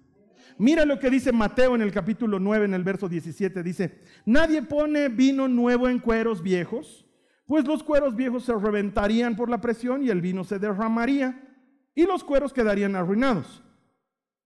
Mira 0.58 0.84
lo 0.84 0.98
que 0.98 1.10
dice 1.10 1.32
Mateo 1.32 1.74
en 1.74 1.82
el 1.82 1.92
capítulo 1.92 2.38
9, 2.38 2.66
en 2.66 2.74
el 2.74 2.84
verso 2.84 3.08
17. 3.08 3.62
Dice, 3.62 4.00
nadie 4.24 4.62
pone 4.62 5.08
vino 5.08 5.48
nuevo 5.48 5.88
en 5.88 5.98
cueros 5.98 6.42
viejos, 6.42 7.06
pues 7.46 7.66
los 7.66 7.82
cueros 7.82 8.16
viejos 8.16 8.44
se 8.44 8.54
reventarían 8.54 9.36
por 9.36 9.50
la 9.50 9.60
presión 9.60 10.02
y 10.02 10.10
el 10.10 10.20
vino 10.20 10.44
se 10.44 10.58
derramaría 10.58 11.40
y 11.94 12.06
los 12.06 12.24
cueros 12.24 12.52
quedarían 12.52 12.96
arruinados. 12.96 13.62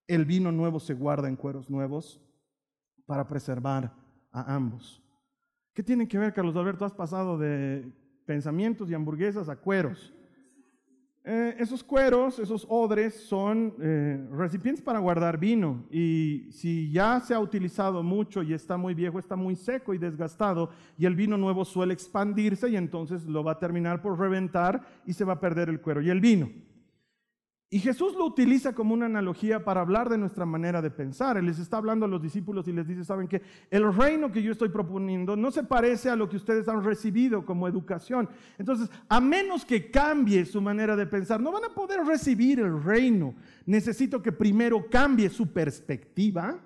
El 0.07 0.25
vino 0.25 0.51
nuevo 0.51 0.81
se 0.81 0.95
guarda 0.95 1.29
en 1.29 1.37
cueros 1.37 1.71
nuevos 1.71 2.21
para 3.07 3.29
preservar 3.29 3.95
a 4.33 4.55
ambos. 4.55 5.03
¿Qué 5.75 5.83
tiene 5.83 6.09
que 6.09 6.19
ver, 6.19 6.33
Carlos 6.33 6.57
Alberto? 6.57 6.85
Has 6.85 6.93
pasado 6.93 7.39
de 7.39 7.93
pensamientos 8.27 8.91
y 8.91 8.95
hamburguesas 8.95 9.49
a 9.49 9.57
cueros. 9.57 10.13
Eh, 11.31 11.57
esos 11.59 11.85
cueros, 11.85 12.39
esos 12.39 12.65
odres, 12.71 13.13
son 13.15 13.75
eh, 13.83 14.19
recipientes 14.33 14.83
para 14.83 14.99
guardar 14.99 15.37
vino 15.37 15.85
y 15.91 16.47
si 16.51 16.91
ya 16.91 17.21
se 17.21 17.35
ha 17.35 17.39
utilizado 17.39 18.03
mucho 18.03 18.43
y 18.43 18.55
está 18.55 18.79
muy 18.79 18.95
viejo, 18.95 19.19
está 19.19 19.37
muy 19.37 19.55
seco 19.55 19.93
y 19.93 19.99
desgastado 19.99 20.71
y 20.97 21.05
el 21.05 21.15
vino 21.15 21.37
nuevo 21.37 21.67
suele 21.67 21.93
expandirse 21.93 22.71
y 22.71 22.77
entonces 22.77 23.27
lo 23.27 23.45
va 23.45 23.53
a 23.53 23.59
terminar 23.59 24.01
por 24.01 24.19
reventar 24.19 24.81
y 25.05 25.13
se 25.13 25.27
va 25.27 25.35
a 25.35 25.41
perder 25.41 25.69
el 25.69 25.83
cuero 25.83 26.01
y 26.01 26.09
el 26.09 26.19
vino. 26.19 26.49
Y 27.71 27.81
Jesús 27.81 28.15
lo 28.15 28.25
utiliza 28.25 28.75
como 28.75 28.95
una 28.95 29.07
analogía 29.07 29.63
para 29.63 29.83
hablar 29.83 30.09
de 30.09 30.17
nuestra 30.17 30.47
manera 30.47 30.81
de 30.81 30.91
pensar. 30.91 31.37
Él 31.37 31.45
les 31.45 31.59
está 31.59 31.77
hablando 31.77 32.07
a 32.07 32.09
los 32.09 32.23
discípulos 32.23 32.67
y 32.67 32.73
les 32.73 32.89
dice, 32.89 33.05
saben 33.05 33.29
que 33.29 33.43
el 33.71 33.93
reino 33.93 34.33
que 34.33 34.43
yo 34.43 34.53
estoy 34.53 34.71
proponiendo 34.71 35.37
no 35.37 35.51
se 35.51 35.63
parece 35.65 36.09
a 36.09 36.17
lo 36.17 36.31
que 36.31 36.39
ustedes 36.39 36.67
han 36.67 36.83
recibido 36.83 37.45
como 37.45 37.69
educación. 37.69 38.27
Entonces, 38.57 38.91
a 39.07 39.21
menos 39.21 39.67
que 39.67 39.91
cambie 39.91 40.47
su 40.47 40.63
manera 40.63 40.97
de 40.97 41.07
pensar, 41.07 41.43
no 41.43 41.53
van 41.53 41.65
a 41.65 41.75
poder 41.75 42.07
recibir 42.07 42.61
el 42.61 42.83
reino. 42.83 43.35
Necesito 43.67 44.23
que 44.23 44.33
primero 44.33 44.89
cambie 44.89 45.29
su 45.29 45.53
perspectiva 45.53 46.59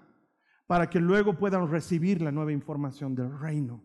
para 0.68 0.88
que 0.88 1.00
luego 1.00 1.36
puedan 1.36 1.68
recibir 1.68 2.22
la 2.22 2.30
nueva 2.30 2.52
información 2.52 3.16
del 3.16 3.36
reino. 3.40 3.82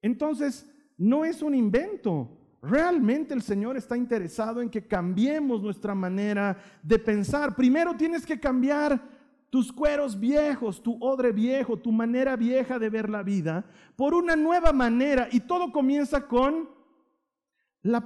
Entonces, 0.00 0.72
no 0.96 1.24
es 1.24 1.42
un 1.42 1.56
invento. 1.56 2.41
Realmente 2.62 3.34
el 3.34 3.42
Señor 3.42 3.76
está 3.76 3.96
interesado 3.96 4.62
en 4.62 4.70
que 4.70 4.86
cambiemos 4.86 5.60
nuestra 5.60 5.96
manera 5.96 6.56
de 6.80 6.96
pensar. 6.96 7.56
Primero 7.56 7.96
tienes 7.96 8.24
que 8.24 8.38
cambiar 8.38 9.02
tus 9.50 9.72
cueros 9.72 10.18
viejos, 10.18 10.80
tu 10.80 10.96
odre 11.00 11.32
viejo, 11.32 11.76
tu 11.76 11.90
manera 11.90 12.36
vieja 12.36 12.78
de 12.78 12.88
ver 12.88 13.10
la 13.10 13.24
vida, 13.24 13.66
por 13.96 14.14
una 14.14 14.36
nueva 14.36 14.72
manera. 14.72 15.28
Y 15.32 15.40
todo 15.40 15.72
comienza 15.72 16.28
con 16.28 16.70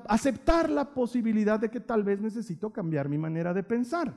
aceptar 0.08 0.70
la 0.70 0.94
posibilidad 0.94 1.60
de 1.60 1.70
que 1.70 1.80
tal 1.80 2.02
vez 2.02 2.18
necesito 2.20 2.72
cambiar 2.72 3.10
mi 3.10 3.18
manera 3.18 3.52
de 3.52 3.62
pensar. 3.62 4.14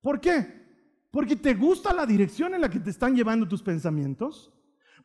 ¿Por 0.00 0.18
qué? 0.18 0.66
Porque 1.10 1.36
te 1.36 1.52
gusta 1.54 1.92
la 1.92 2.06
dirección 2.06 2.54
en 2.54 2.62
la 2.62 2.70
que 2.70 2.80
te 2.80 2.88
están 2.88 3.14
llevando 3.14 3.46
tus 3.46 3.62
pensamientos. 3.62 4.50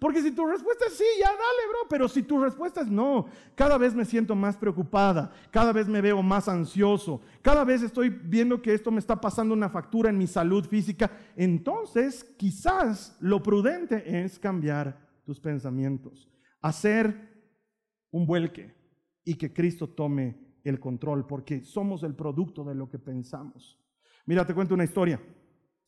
Porque 0.03 0.21
si 0.21 0.31
tu 0.31 0.45
respuesta 0.45 0.83
es 0.87 0.97
sí, 0.97 1.05
ya 1.17 1.29
dale, 1.29 1.69
bro. 1.69 1.87
Pero 1.89 2.09
si 2.09 2.23
tu 2.23 2.37
respuesta 2.37 2.81
es 2.81 2.89
no, 2.89 3.25
cada 3.55 3.77
vez 3.77 3.95
me 3.95 4.03
siento 4.03 4.35
más 4.35 4.57
preocupada, 4.57 5.31
cada 5.49 5.71
vez 5.71 5.87
me 5.87 6.01
veo 6.01 6.21
más 6.21 6.49
ansioso, 6.49 7.21
cada 7.41 7.63
vez 7.63 7.83
estoy 7.83 8.09
viendo 8.09 8.61
que 8.61 8.73
esto 8.73 8.91
me 8.91 8.99
está 8.99 9.21
pasando 9.21 9.53
una 9.53 9.69
factura 9.69 10.09
en 10.09 10.17
mi 10.17 10.27
salud 10.27 10.65
física, 10.65 11.09
entonces 11.37 12.25
quizás 12.37 13.15
lo 13.21 13.41
prudente 13.41 14.25
es 14.25 14.37
cambiar 14.37 14.99
tus 15.23 15.39
pensamientos, 15.39 16.29
hacer 16.59 17.15
un 18.11 18.25
vuelque 18.27 18.75
y 19.23 19.35
que 19.35 19.53
Cristo 19.53 19.87
tome 19.87 20.35
el 20.65 20.81
control, 20.81 21.25
porque 21.25 21.63
somos 21.63 22.03
el 22.03 22.13
producto 22.13 22.65
de 22.65 22.75
lo 22.75 22.89
que 22.89 22.99
pensamos. 22.99 23.79
Mira, 24.25 24.45
te 24.45 24.53
cuento 24.53 24.73
una 24.73 24.83
historia. 24.83 25.21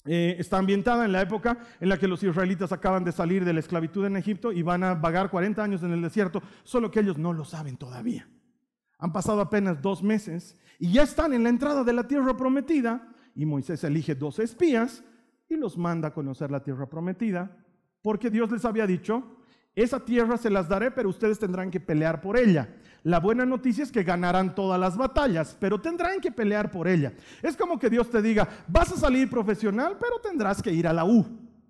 Eh, 0.08 0.36
está 0.38 0.60
ambientada 0.60 1.04
en 1.04 1.12
la 1.12 1.22
época 1.22 1.58
en 1.80 1.90
la 1.90 1.98
que 1.98 2.08
los 2.08 2.22
israelitas 2.22 2.72
acaban 2.72 3.04
de 3.04 3.12
salir 3.12 3.44
de 3.44 3.54
la 3.54 3.60
esclavitud 3.60 4.06
en 4.06 4.18
Egipto 4.18 4.52
y 4.52 4.62
van 4.62 4.84
a 4.84 4.94
vagar 4.94 5.32
40 5.32 5.64
años 5.64 5.82
en 5.82 5.92
el 5.92 6.02
desierto, 6.02 6.44
solo 6.64 6.92
que 6.92 7.00
ellos 7.00 7.18
no 7.18 7.34
lo 7.34 7.44
saben 7.44 7.76
todavía. 7.76 8.28
Han 9.00 9.12
pasado 9.12 9.42
apenas 9.42 9.82
dos 9.82 10.04
meses 10.04 10.58
y 10.78 10.92
ya 10.92 11.04
están 11.04 11.34
en 11.34 11.44
la 11.44 11.50
entrada 11.50 11.84
de 11.84 11.94
la 11.94 12.08
tierra 12.08 12.38
prometida 12.38 13.08
y 13.34 13.46
Moisés 13.46 13.84
elige 13.84 14.14
dos 14.14 14.38
espías 14.38 15.04
y 15.50 15.56
los 15.56 15.78
manda 15.78 16.10
a 16.10 16.14
conocer 16.14 16.52
la 16.52 16.62
tierra 16.62 16.88
prometida 16.88 17.58
porque 18.04 18.30
Dios 18.30 18.52
les 18.52 18.64
había 18.64 18.86
dicho, 18.86 19.38
esa 19.76 20.00
tierra 20.00 20.38
se 20.38 20.50
las 20.50 20.70
daré, 20.70 20.92
pero 20.92 21.10
ustedes 21.10 21.38
tendrán 21.38 21.70
que 21.70 21.80
pelear 21.80 22.22
por 22.22 22.38
ella. 22.38 22.70
La 23.04 23.20
buena 23.20 23.46
noticia 23.46 23.84
es 23.84 23.92
que 23.92 24.04
ganarán 24.04 24.56
todas 24.56 24.80
las 24.80 24.98
batallas, 24.98 25.56
pero 25.60 25.80
tendrán 25.80 26.20
que 26.20 26.32
pelear 26.32 26.72
por 26.72 26.88
ella. 26.88 27.14
Es 27.44 27.56
como 27.56 27.78
que 27.78 27.90
Dios 27.90 28.10
te 28.10 28.22
diga, 28.22 28.48
vas 28.68 28.92
a 28.92 28.98
salir 28.98 29.30
profesional, 29.30 29.98
pero 30.00 30.20
tendrás 30.20 30.62
que 30.62 30.72
ir 30.72 30.88
a 30.88 30.94
la 30.94 31.06
U, 31.06 31.26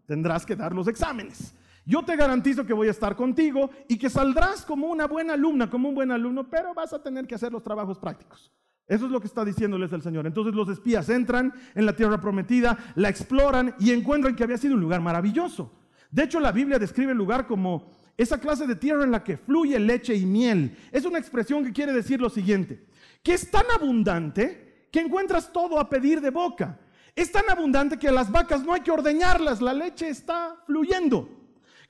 tendrás 0.05 0.45
que 0.45 0.55
dar 0.55 0.73
los 0.73 0.87
exámenes. 0.87 1.53
Yo 1.85 2.03
te 2.03 2.15
garantizo 2.15 2.65
que 2.65 2.73
voy 2.73 2.87
a 2.87 2.91
estar 2.91 3.15
contigo 3.15 3.69
y 3.87 3.97
que 3.97 4.09
saldrás 4.09 4.65
como 4.65 4.87
una 4.87 5.07
buena 5.07 5.33
alumna, 5.33 5.69
como 5.69 5.89
un 5.89 5.95
buen 5.95 6.11
alumno, 6.11 6.49
pero 6.49 6.73
vas 6.73 6.93
a 6.93 7.03
tener 7.03 7.27
que 7.27 7.35
hacer 7.35 7.51
los 7.51 7.63
trabajos 7.63 7.99
prácticos. 7.99 8.51
Eso 8.87 9.05
es 9.05 9.11
lo 9.11 9.19
que 9.19 9.27
está 9.27 9.43
diciéndoles 9.43 9.91
el 9.93 10.03
Señor. 10.03 10.27
Entonces 10.27 10.53
los 10.53 10.69
espías 10.69 11.09
entran 11.09 11.53
en 11.73 11.85
la 11.85 11.95
tierra 11.95 12.21
prometida, 12.21 12.77
la 12.95 13.09
exploran 13.09 13.75
y 13.79 13.91
encuentran 13.91 14.35
que 14.35 14.43
había 14.43 14.57
sido 14.57 14.75
un 14.75 14.81
lugar 14.81 15.01
maravilloso. 15.01 15.71
De 16.15 16.23
hecho, 16.23 16.39
la 16.39 16.53
Biblia 16.53 16.79
describe 16.79 17.11
el 17.11 17.17
lugar 17.17 17.45
como 17.45 17.91
esa 18.15 18.39
clase 18.39 18.65
de 18.65 18.77
tierra 18.77 19.03
en 19.03 19.11
la 19.11 19.21
que 19.21 19.35
fluye 19.35 19.77
leche 19.77 20.15
y 20.15 20.25
miel. 20.25 20.73
Es 20.89 21.03
una 21.03 21.19
expresión 21.19 21.65
que 21.65 21.73
quiere 21.73 21.91
decir 21.91 22.21
lo 22.21 22.29
siguiente, 22.29 22.85
que 23.21 23.33
es 23.33 23.51
tan 23.51 23.65
abundante 23.69 24.87
que 24.89 25.01
encuentras 25.01 25.51
todo 25.51 25.77
a 25.77 25.89
pedir 25.89 26.21
de 26.21 26.29
boca. 26.29 26.79
Es 27.17 27.33
tan 27.33 27.49
abundante 27.49 27.99
que 27.99 28.07
a 28.07 28.13
las 28.13 28.31
vacas 28.31 28.63
no 28.63 28.71
hay 28.71 28.79
que 28.79 28.91
ordeñarlas, 28.91 29.61
la 29.61 29.73
leche 29.73 30.07
está 30.07 30.55
fluyendo 30.65 31.27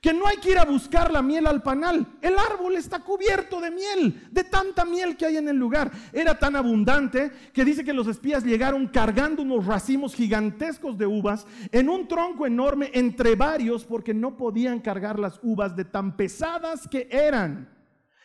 que 0.06 0.14
no 0.14 0.24
hay 0.28 0.36
que 0.36 0.52
ir 0.52 0.58
a 0.58 0.64
buscar 0.64 1.10
la 1.10 1.20
miel 1.20 1.48
al 1.48 1.64
panal. 1.64 2.06
El 2.22 2.38
árbol 2.38 2.76
está 2.76 3.00
cubierto 3.00 3.60
de 3.60 3.72
miel, 3.72 4.28
de 4.30 4.44
tanta 4.44 4.84
miel 4.84 5.16
que 5.16 5.26
hay 5.26 5.36
en 5.36 5.48
el 5.48 5.56
lugar. 5.56 5.90
Era 6.12 6.38
tan 6.38 6.54
abundante 6.54 7.32
que 7.52 7.64
dice 7.64 7.82
que 7.82 7.92
los 7.92 8.06
espías 8.06 8.44
llegaron 8.44 8.86
cargando 8.86 9.42
unos 9.42 9.66
racimos 9.66 10.14
gigantescos 10.14 10.96
de 10.96 11.06
uvas 11.06 11.44
en 11.72 11.88
un 11.88 12.06
tronco 12.06 12.46
enorme 12.46 12.92
entre 12.94 13.34
varios 13.34 13.84
porque 13.84 14.14
no 14.14 14.36
podían 14.36 14.78
cargar 14.78 15.18
las 15.18 15.40
uvas 15.42 15.74
de 15.74 15.84
tan 15.84 16.16
pesadas 16.16 16.86
que 16.86 17.08
eran. 17.10 17.68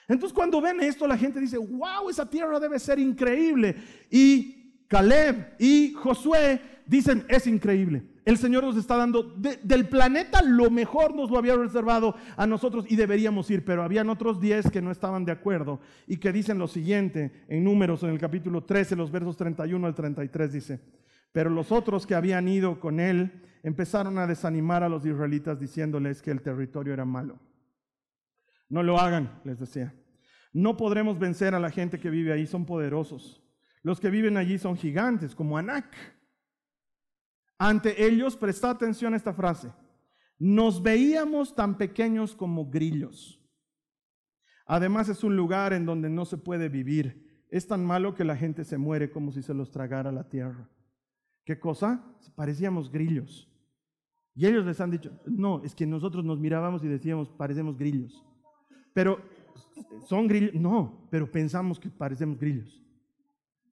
Entonces 0.08 0.36
cuando 0.36 0.62
ven 0.62 0.82
esto 0.82 1.08
la 1.08 1.18
gente 1.18 1.40
dice, 1.40 1.58
wow, 1.58 2.12
esa 2.12 2.30
tierra 2.30 2.60
debe 2.60 2.78
ser 2.78 3.00
increíble. 3.00 3.76
Y 4.12 4.86
Caleb 4.88 5.56
y 5.58 5.94
Josué 5.94 6.62
dicen, 6.86 7.26
es 7.28 7.48
increíble. 7.48 8.11
El 8.24 8.38
Señor 8.38 8.64
nos 8.64 8.78
está 8.78 8.98
dando 8.98 9.24
del 9.24 9.88
planeta 9.88 10.44
lo 10.44 10.70
mejor 10.70 11.16
nos 11.16 11.32
lo 11.32 11.40
había 11.40 11.56
reservado 11.56 12.16
a 12.38 12.46
nosotros 12.46 12.86
y 12.88 12.96
deberíamos 12.96 13.50
ir, 13.50 13.66
pero 13.66 13.82
habían 13.82 14.10
otros 14.10 14.40
10 14.40 14.70
que 14.70 14.82
no 14.82 14.92
estaban 14.92 15.26
de 15.26 15.32
acuerdo 15.32 15.80
y 16.06 16.18
que 16.18 16.32
dicen 16.32 16.60
lo 16.60 16.68
siguiente 16.68 17.32
en 17.48 17.64
números 17.64 18.04
en 18.04 18.10
el 18.10 18.20
capítulo 18.20 18.64
13, 18.64 18.96
los 18.96 19.10
versos 19.10 19.38
31 19.38 19.88
al 19.88 19.96
33 19.96 20.54
dice, 20.54 20.82
pero 21.32 21.50
los 21.50 21.72
otros 21.72 22.06
que 22.06 22.14
habían 22.14 22.48
ido 22.48 22.80
con 22.80 23.00
él 23.00 23.42
empezaron 23.64 24.20
a 24.20 24.28
desanimar 24.28 24.84
a 24.84 24.90
los 24.90 25.04
israelitas 25.04 25.60
diciéndoles 25.60 26.22
que 26.22 26.32
el 26.32 26.42
territorio 26.42 26.94
era 26.94 27.06
malo. 27.06 27.40
No 28.70 28.84
lo 28.84 29.00
hagan, 29.00 29.40
les 29.44 29.60
decía. 29.60 29.96
No 30.54 30.78
podremos 30.78 31.18
vencer 31.18 31.56
a 31.56 31.60
la 31.60 31.72
gente 31.72 32.00
que 32.00 32.10
vive 32.10 32.34
ahí, 32.34 32.46
son 32.46 32.66
poderosos. 32.66 33.42
Los 33.84 34.00
que 34.00 34.10
viven 34.10 34.38
allí 34.38 34.58
son 34.58 34.78
gigantes, 34.78 35.34
como 35.34 35.58
Anak 35.58 35.96
ante 37.64 38.08
ellos, 38.08 38.36
presta 38.36 38.72
atención 38.72 39.14
a 39.14 39.18
esta 39.18 39.36
frase, 39.36 39.72
nos 40.40 40.82
veíamos 40.82 41.54
tan 41.54 41.78
pequeños 41.78 42.36
como 42.36 42.72
grillos. 42.72 43.40
Además 44.66 45.10
es 45.10 45.24
un 45.24 45.36
lugar 45.36 45.72
en 45.72 45.86
donde 45.86 46.10
no 46.10 46.26
se 46.26 46.40
puede 46.40 46.70
vivir. 46.70 47.46
Es 47.52 47.68
tan 47.68 47.86
malo 47.86 48.16
que 48.16 48.24
la 48.24 48.36
gente 48.36 48.64
se 48.64 48.80
muere 48.80 49.12
como 49.12 49.32
si 49.32 49.44
se 49.44 49.54
los 49.54 49.70
tragara 49.70 50.12
la 50.12 50.28
tierra. 50.28 50.68
¿Qué 51.46 51.60
cosa? 51.60 52.04
Parecíamos 52.36 52.92
grillos. 52.92 53.48
Y 54.34 54.48
ellos 54.48 54.66
les 54.66 54.82
han 54.82 54.90
dicho, 54.90 55.12
no, 55.28 55.64
es 55.64 55.76
que 55.76 55.86
nosotros 55.86 56.26
nos 56.26 56.40
mirábamos 56.40 56.84
y 56.84 56.88
decíamos, 56.88 57.30
parecemos 57.30 57.78
grillos. 57.78 58.26
Pero, 58.92 59.22
¿son 60.08 60.28
grillos? 60.28 60.56
No, 60.56 61.08
pero 61.12 61.30
pensamos 61.30 61.80
que 61.80 61.92
parecemos 61.92 62.40
grillos. 62.40 62.82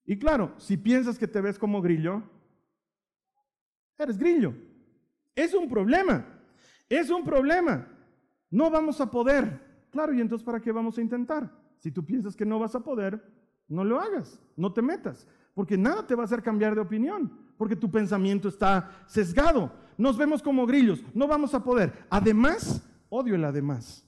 Y 0.06 0.20
claro, 0.20 0.54
si 0.58 0.78
piensas 0.78 1.18
que 1.18 1.28
te 1.28 1.42
ves 1.42 1.58
como 1.58 1.82
grillo, 1.82 2.22
Eres 4.00 4.18
grillo. 4.18 4.54
Es 5.36 5.54
un 5.54 5.70
problema. 5.70 6.26
Es 6.88 7.10
un 7.10 7.24
problema. 7.24 7.88
No 8.50 8.72
vamos 8.72 9.00
a 9.00 9.12
poder. 9.12 9.60
Claro, 9.92 10.14
y 10.14 10.22
entonces 10.22 10.46
¿para 10.46 10.60
qué 10.60 10.72
vamos 10.72 10.98
a 10.98 11.02
intentar? 11.02 11.52
Si 11.78 11.92
tú 11.92 12.04
piensas 12.04 12.36
que 12.36 12.46
no 12.46 12.58
vas 12.60 12.74
a 12.76 12.80
poder, 12.80 13.22
no 13.68 13.84
lo 13.84 14.00
hagas, 14.00 14.40
no 14.56 14.74
te 14.74 14.82
metas, 14.82 15.28
porque 15.54 15.78
nada 15.78 16.06
te 16.06 16.16
va 16.16 16.24
a 16.24 16.26
hacer 16.26 16.42
cambiar 16.42 16.76
de 16.76 16.82
opinión, 16.82 17.32
porque 17.58 17.76
tu 17.76 17.90
pensamiento 17.90 18.50
está 18.50 19.04
sesgado. 19.06 19.72
Nos 19.98 20.18
vemos 20.18 20.42
como 20.42 20.66
grillos, 20.66 21.04
no 21.14 21.28
vamos 21.28 21.54
a 21.54 21.64
poder. 21.64 21.94
Además, 22.10 22.84
odio 23.10 23.36
el 23.36 23.46
además. 23.46 24.06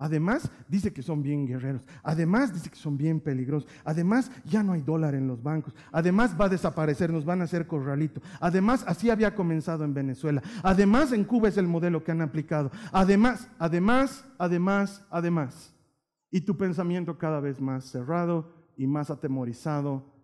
Además, 0.00 0.50
dice 0.66 0.94
que 0.94 1.02
son 1.02 1.22
bien 1.22 1.46
guerreros. 1.46 1.86
Además, 2.02 2.54
dice 2.54 2.70
que 2.70 2.76
son 2.76 2.96
bien 2.96 3.20
peligrosos. 3.20 3.70
Además, 3.84 4.32
ya 4.46 4.62
no 4.62 4.72
hay 4.72 4.80
dólar 4.80 5.14
en 5.14 5.28
los 5.28 5.42
bancos. 5.42 5.74
Además, 5.92 6.34
va 6.40 6.46
a 6.46 6.48
desaparecer, 6.48 7.12
nos 7.12 7.26
van 7.26 7.42
a 7.42 7.44
hacer 7.44 7.66
corralito. 7.66 8.22
Además, 8.40 8.82
así 8.88 9.10
había 9.10 9.34
comenzado 9.34 9.84
en 9.84 9.92
Venezuela. 9.92 10.42
Además, 10.62 11.12
en 11.12 11.24
Cuba 11.24 11.50
es 11.50 11.58
el 11.58 11.68
modelo 11.68 12.02
que 12.02 12.12
han 12.12 12.22
aplicado. 12.22 12.70
Además, 12.92 13.46
además, 13.58 14.24
además, 14.38 15.06
además. 15.10 15.76
Y 16.30 16.40
tu 16.40 16.56
pensamiento 16.56 17.18
cada 17.18 17.40
vez 17.40 17.60
más 17.60 17.84
cerrado 17.84 18.70
y 18.78 18.86
más 18.86 19.10
atemorizado 19.10 20.14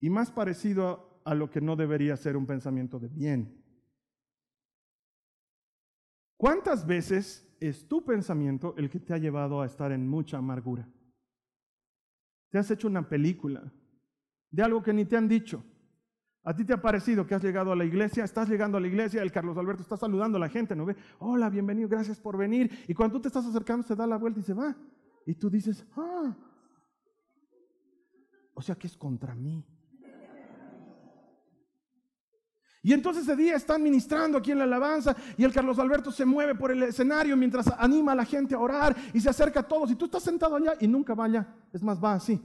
y 0.00 0.10
más 0.10 0.32
parecido 0.32 1.22
a 1.24 1.36
lo 1.36 1.50
que 1.50 1.60
no 1.60 1.76
debería 1.76 2.16
ser 2.16 2.36
un 2.36 2.46
pensamiento 2.46 2.98
de 2.98 3.06
bien. 3.06 3.62
¿Cuántas 6.36 6.84
veces 6.84 7.46
es 7.60 7.86
tu 7.86 8.04
pensamiento 8.04 8.74
el 8.76 8.88
que 8.88 8.98
te 8.98 9.14
ha 9.14 9.18
llevado 9.18 9.60
a 9.60 9.66
estar 9.66 9.92
en 9.92 10.08
mucha 10.08 10.38
amargura? 10.38 10.88
Te 12.50 12.58
has 12.58 12.70
hecho 12.70 12.88
una 12.88 13.08
película 13.08 13.72
de 14.50 14.62
algo 14.62 14.82
que 14.82 14.92
ni 14.92 15.04
te 15.04 15.16
han 15.16 15.28
dicho. 15.28 15.62
A 16.42 16.56
ti 16.56 16.64
te 16.64 16.72
ha 16.72 16.80
parecido 16.80 17.26
que 17.26 17.34
has 17.34 17.44
llegado 17.44 17.70
a 17.70 17.76
la 17.76 17.84
iglesia, 17.84 18.24
estás 18.24 18.48
llegando 18.48 18.78
a 18.78 18.80
la 18.80 18.88
iglesia, 18.88 19.22
el 19.22 19.30
Carlos 19.30 19.58
Alberto 19.58 19.82
está 19.82 19.96
saludando 19.96 20.38
a 20.38 20.40
la 20.40 20.48
gente, 20.48 20.74
¿no 20.74 20.86
ve? 20.86 20.96
Hola, 21.18 21.50
bienvenido, 21.50 21.88
gracias 21.88 22.18
por 22.18 22.38
venir. 22.38 22.70
Y 22.88 22.94
cuando 22.94 23.16
tú 23.16 23.22
te 23.22 23.28
estás 23.28 23.46
acercando, 23.46 23.86
se 23.86 23.94
da 23.94 24.06
la 24.06 24.16
vuelta 24.16 24.40
y 24.40 24.42
se 24.42 24.54
va. 24.54 24.74
Y 25.26 25.34
tú 25.34 25.50
dices, 25.50 25.86
ah, 25.96 26.34
o 28.54 28.62
sea 28.62 28.74
que 28.74 28.86
es 28.86 28.96
contra 28.96 29.34
mí. 29.34 29.64
Y 32.82 32.92
entonces 32.94 33.24
ese 33.24 33.36
día 33.36 33.56
están 33.56 33.82
ministrando 33.82 34.38
aquí 34.38 34.52
en 34.52 34.58
la 34.58 34.64
alabanza 34.64 35.14
y 35.36 35.44
el 35.44 35.52
Carlos 35.52 35.78
Alberto 35.78 36.10
se 36.10 36.24
mueve 36.24 36.54
por 36.54 36.70
el 36.70 36.82
escenario 36.84 37.36
mientras 37.36 37.66
anima 37.78 38.12
a 38.12 38.14
la 38.14 38.24
gente 38.24 38.54
a 38.54 38.58
orar 38.58 38.96
y 39.12 39.20
se 39.20 39.28
acerca 39.28 39.60
a 39.60 39.68
todos. 39.68 39.90
Y 39.90 39.96
tú 39.96 40.06
estás 40.06 40.22
sentado 40.22 40.56
allá 40.56 40.74
y 40.80 40.88
nunca 40.88 41.14
va 41.14 41.26
allá. 41.26 41.46
Es 41.72 41.82
más, 41.82 42.02
va 42.02 42.14
así. 42.14 42.40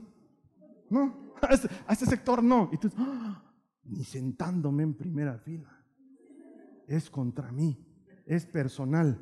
No, 0.90 1.32
a 1.86 1.92
ese, 1.92 2.06
sector 2.06 2.42
no. 2.42 2.68
Y 2.70 2.76
tú, 2.76 2.90
¡ah! 2.98 3.42
ni 3.84 4.04
sentándome 4.04 4.82
en 4.82 4.94
primera 4.94 5.38
fila. 5.38 5.72
Es 6.86 7.08
contra 7.08 7.50
mí, 7.50 7.78
es 8.26 8.44
personal. 8.44 9.18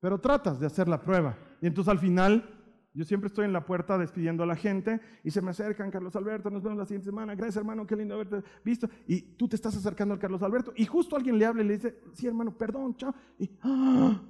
Pero 0.00 0.20
tratas 0.20 0.58
de 0.58 0.66
hacer 0.66 0.88
la 0.88 1.00
prueba. 1.00 1.36
Y 1.60 1.66
entonces 1.68 1.90
al 1.90 1.98
final 1.98 2.57
yo 2.98 3.04
siempre 3.04 3.28
estoy 3.28 3.44
en 3.44 3.52
la 3.52 3.64
puerta 3.64 3.96
despidiendo 3.96 4.42
a 4.42 4.46
la 4.46 4.56
gente 4.56 5.00
y 5.22 5.30
se 5.30 5.40
me 5.40 5.52
acercan, 5.52 5.88
Carlos 5.88 6.16
Alberto, 6.16 6.50
nos 6.50 6.64
vemos 6.64 6.78
la 6.78 6.84
siguiente 6.84 7.04
semana, 7.04 7.36
gracias 7.36 7.58
hermano, 7.58 7.86
qué 7.86 7.94
lindo 7.94 8.16
haberte 8.16 8.42
visto. 8.64 8.90
Y 9.06 9.20
tú 9.20 9.46
te 9.46 9.54
estás 9.54 9.76
acercando 9.76 10.14
al 10.14 10.18
Carlos 10.18 10.42
Alberto 10.42 10.72
y 10.74 10.84
justo 10.84 11.14
alguien 11.14 11.38
le 11.38 11.46
habla 11.46 11.62
y 11.62 11.68
le 11.68 11.74
dice, 11.74 11.96
sí 12.12 12.26
hermano, 12.26 12.58
perdón, 12.58 12.96
chao. 12.96 13.14
Y, 13.38 13.48
¡ah! 13.62 14.20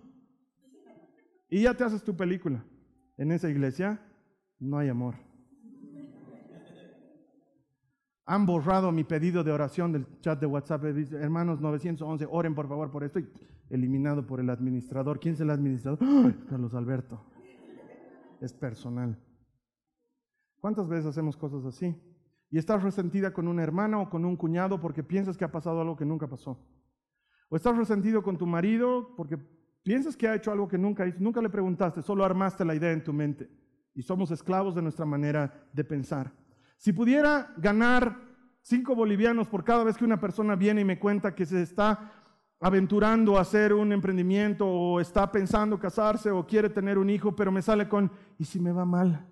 ya 1.49 1.73
te 1.73 1.83
haces 1.83 2.05
tu 2.05 2.15
película. 2.15 2.63
En 3.17 3.33
esa 3.33 3.49
iglesia 3.49 4.03
no 4.59 4.77
hay 4.77 4.91
amor. 4.91 5.15
Han 8.27 8.45
borrado 8.45 8.93
mi 8.93 9.05
pedido 9.05 9.43
de 9.43 9.51
oración 9.51 9.93
del 9.93 10.05
chat 10.21 10.39
de 10.39 10.45
WhatsApp. 10.45 10.85
Hermanos 11.15 11.59
911, 11.63 12.27
oren 12.31 12.55
por 12.55 12.69
favor 12.69 12.91
por 12.91 13.03
esto. 13.03 13.19
Y 13.19 13.31
eliminado 13.71 14.27
por 14.27 14.41
el 14.41 14.51
administrador. 14.51 15.21
¿Quién 15.21 15.33
es 15.33 15.41
el 15.41 15.49
administrador? 15.49 16.01
Carlos 16.51 16.75
Alberto 16.75 17.38
es 18.41 18.53
personal. 18.53 19.19
¿Cuántas 20.61 20.89
veces 20.89 21.07
hacemos 21.07 21.37
cosas 21.37 21.65
así? 21.65 21.95
Y 22.51 22.59
estás 22.59 22.83
resentida 22.83 23.33
con 23.33 23.47
una 23.47 23.63
hermana 23.63 23.99
o 23.99 24.09
con 24.09 24.25
un 24.25 24.37
cuñado 24.37 24.81
porque 24.81 25.03
piensas 25.03 25.37
que 25.37 25.45
ha 25.45 25.53
pasado 25.53 25.81
algo 25.81 25.97
que 25.97 26.07
nunca 26.07 26.27
pasó. 26.27 26.59
O 27.49 27.57
estás 27.57 27.77
resentido 27.77 28.23
con 28.23 28.37
tu 28.37 28.47
marido 28.47 29.15
porque 29.17 29.39
piensas 29.83 30.17
que 30.17 30.29
ha 30.29 30.35
hecho 30.35 30.51
algo 30.51 30.69
que 30.69 30.79
nunca. 30.79 31.05
Nunca 31.19 31.41
le 31.41 31.51
preguntaste, 31.51 32.03
solo 32.03 32.25
armaste 32.25 32.65
la 32.65 32.75
idea 32.75 32.93
en 32.93 33.05
tu 33.05 33.13
mente. 33.13 33.51
Y 33.95 34.03
somos 34.03 34.31
esclavos 34.31 34.75
de 34.75 34.83
nuestra 34.83 35.05
manera 35.05 35.69
de 35.73 35.85
pensar. 35.85 36.33
Si 36.77 36.93
pudiera 36.93 37.53
ganar 37.57 38.17
cinco 38.63 38.95
bolivianos 38.95 39.49
por 39.49 39.65
cada 39.65 39.85
vez 39.85 39.97
que 39.97 40.05
una 40.05 40.21
persona 40.21 40.57
viene 40.57 40.83
y 40.83 40.85
me 40.85 40.99
cuenta 40.99 41.35
que 41.35 41.47
se 41.47 41.63
está 41.63 42.18
aventurando 42.61 43.39
a 43.39 43.43
hacer 43.43 43.73
un 43.73 43.93
emprendimiento 43.93 44.67
o 44.67 45.01
está 45.01 45.31
pensando 45.31 45.79
casarse 45.79 46.31
o 46.31 46.47
quiere 46.47 46.69
tener 46.69 46.99
un 46.99 47.09
hijo, 47.11 47.35
pero 47.37 47.53
me 47.53 47.63
sale 47.63 47.89
con, 47.89 48.11
¿y 48.39 48.45
si 48.45 48.59
me 48.59 48.73
va 48.73 48.85
mal? 48.85 49.27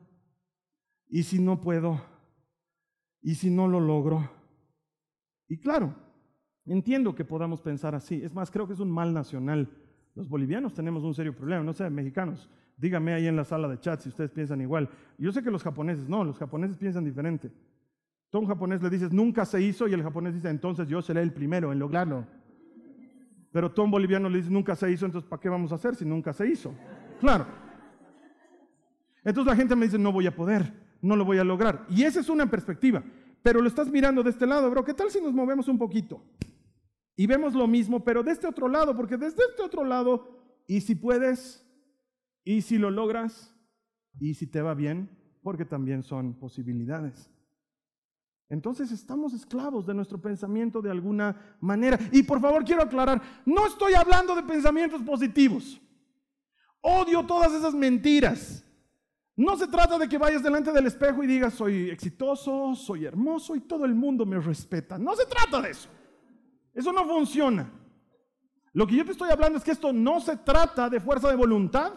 ¿Y 1.09 1.23
si 1.23 1.39
no 1.41 1.61
puedo? 1.61 2.01
¿Y 3.23 3.35
si 3.35 3.51
no 3.51 3.67
lo 3.67 3.81
logro? 3.81 4.29
Y 5.49 5.59
claro, 5.59 5.95
entiendo 6.67 7.15
que 7.15 7.25
podamos 7.25 7.61
pensar 7.61 7.95
así. 7.95 8.23
Es 8.23 8.33
más, 8.35 8.51
creo 8.51 8.67
que 8.67 8.75
es 8.75 8.81
un 8.81 8.91
mal 8.91 9.13
nacional. 9.13 9.69
Los 10.15 10.29
bolivianos 10.29 10.75
tenemos 10.75 11.03
un 11.03 11.15
serio 11.15 11.35
problema, 11.35 11.63
no 11.63 11.73
sé, 11.73 11.89
mexicanos. 11.91 12.49
Dígame 12.77 13.15
ahí 13.15 13.27
en 13.27 13.37
la 13.37 13.45
sala 13.45 13.69
de 13.69 13.81
chat 13.81 14.01
si 14.01 14.09
ustedes 14.09 14.31
piensan 14.31 14.61
igual. 14.61 14.89
Yo 15.19 15.33
sé 15.33 15.43
que 15.43 15.51
los 15.51 15.63
japoneses, 15.63 16.09
no, 16.09 16.25
los 16.25 16.39
japoneses 16.39 16.77
piensan 16.77 17.05
diferente. 17.05 17.51
Tú 18.31 18.39
a 18.39 18.41
un 18.41 18.47
japonés 18.47 18.83
le 18.83 18.91
dices, 18.91 19.13
nunca 19.13 19.45
se 19.45 19.63
hizo, 19.63 19.87
y 19.89 19.95
el 19.95 20.03
japonés 20.03 20.35
dice, 20.35 20.49
entonces 20.49 20.89
yo 20.89 21.01
seré 21.01 21.23
el 21.23 21.33
primero 21.33 21.73
en 21.73 21.79
lograrlo. 21.79 22.27
Pero 23.57 23.73
Tom 23.73 23.91
Boliviano 23.91 24.29
le 24.29 24.37
dice, 24.37 24.51
nunca 24.51 24.77
se 24.77 24.93
hizo, 24.93 25.07
entonces 25.07 25.27
¿para 25.31 25.41
qué 25.41 25.49
vamos 25.49 25.73
a 25.73 25.77
hacer 25.77 25.97
si 25.97 26.05
nunca 26.05 26.31
se 26.35 26.47
hizo? 26.47 26.75
Claro. 27.19 27.47
Entonces 29.25 29.51
la 29.51 29.57
gente 29.57 29.75
me 29.75 29.87
dice, 29.87 29.99
no 29.99 30.13
voy 30.13 30.27
a 30.27 30.37
poder, 30.37 30.75
no 31.01 31.17
lo 31.17 31.25
voy 31.25 31.39
a 31.39 31.45
lograr. 31.45 31.87
Y 31.89 32.03
esa 32.03 32.21
es 32.21 32.29
una 32.29 32.51
perspectiva. 32.51 33.03
Pero 33.43 33.63
lo 33.63 33.69
estás 33.69 33.91
mirando 33.91 34.23
de 34.23 34.29
este 34.29 34.47
lado, 34.47 34.71
bro. 34.71 34.85
¿Qué 34.85 34.93
tal 34.93 35.11
si 35.11 35.23
nos 35.23 35.33
movemos 35.33 35.69
un 35.69 35.79
poquito? 35.79 36.23
Y 37.17 37.27
vemos 37.27 37.55
lo 37.55 37.67
mismo, 37.67 38.05
pero 38.05 38.23
de 38.23 38.33
este 38.33 38.47
otro 38.47 38.69
lado, 38.69 38.95
porque 38.95 39.17
desde 39.17 39.43
este 39.43 39.63
otro 39.63 39.85
lado, 39.85 40.39
y 40.67 40.83
si 40.83 40.95
puedes, 40.95 41.67
y 42.45 42.61
si 42.61 42.77
lo 42.77 42.91
logras, 42.91 43.57
y 44.21 44.35
si 44.35 44.47
te 44.47 44.61
va 44.61 44.75
bien, 44.75 45.09
porque 45.43 45.65
también 45.65 46.03
son 46.03 46.35
posibilidades. 46.35 47.31
Entonces 48.49 48.93
estamos 48.93 49.33
esclavos 49.33 49.85
de 49.87 49.95
nuestro 49.95 50.21
pensamiento 50.21 50.81
de 50.81 50.91
alguna 50.91 51.57
manera. 51.61 51.99
Y 52.13 52.23
por 52.23 52.41
favor 52.41 52.65
quiero 52.65 52.83
aclarar, 52.83 53.21
no 53.45 53.67
estoy 53.67 53.95
hablando 53.95 54.35
de 54.35 54.43
pensamientos 54.43 55.03
positivos. 55.03 55.81
Odio 56.81 57.25
todas 57.27 57.53
esas 57.53 57.75
mentiras. 57.75 58.63
No 59.35 59.57
se 59.57 59.67
trata 59.67 59.99
de 59.99 60.09
que 60.09 60.17
vayas 60.17 60.43
delante 60.43 60.73
del 60.73 60.87
espejo 60.87 61.23
y 61.23 61.27
digas, 61.27 61.55
soy 61.55 61.91
exitoso, 61.91 62.75
soy 62.75 63.05
hermoso 63.05 63.55
y 63.55 63.61
todo 63.61 63.85
el 63.85 63.95
mundo 63.95 64.25
me 64.25 64.39
respeta. 64.39 64.97
No 64.97 65.15
se 65.15 65.27
trata 65.27 65.61
de 65.61 65.71
eso. 65.71 65.89
Eso 66.73 66.93
no 66.93 67.05
funciona. 67.05 67.71
Lo 68.73 68.87
que 68.87 68.97
yo 68.97 69.05
te 69.05 69.13
estoy 69.13 69.31
hablando 69.31 69.59
es 69.59 69.65
que 69.65 69.73
esto 69.73 69.93
no 69.93 70.21
se 70.21 70.37
trata 70.37 70.89
de 70.89 71.01
fuerza 71.01 71.29
de 71.29 71.37
voluntad, 71.37 71.95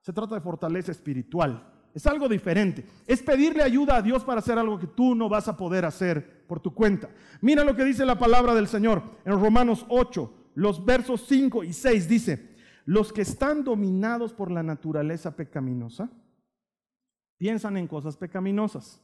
se 0.00 0.12
trata 0.12 0.34
de 0.34 0.40
fortaleza 0.40 0.90
espiritual. 0.90 1.73
Es 1.94 2.06
algo 2.08 2.28
diferente. 2.28 2.84
Es 3.06 3.22
pedirle 3.22 3.62
ayuda 3.62 3.96
a 3.96 4.02
Dios 4.02 4.24
para 4.24 4.40
hacer 4.40 4.58
algo 4.58 4.78
que 4.80 4.88
tú 4.88 5.14
no 5.14 5.28
vas 5.28 5.46
a 5.46 5.56
poder 5.56 5.84
hacer 5.84 6.44
por 6.48 6.58
tu 6.58 6.74
cuenta. 6.74 7.08
Mira 7.40 7.62
lo 7.62 7.76
que 7.76 7.84
dice 7.84 8.04
la 8.04 8.18
palabra 8.18 8.52
del 8.52 8.66
Señor 8.66 9.02
en 9.24 9.40
Romanos 9.40 9.86
8, 9.88 10.50
los 10.56 10.84
versos 10.84 11.24
5 11.28 11.62
y 11.62 11.72
6 11.72 12.08
dice, 12.08 12.54
los 12.84 13.12
que 13.12 13.22
están 13.22 13.62
dominados 13.62 14.32
por 14.32 14.50
la 14.50 14.62
naturaleza 14.62 15.36
pecaminosa 15.36 16.10
piensan 17.38 17.76
en 17.76 17.86
cosas 17.86 18.16
pecaminosas. 18.16 19.00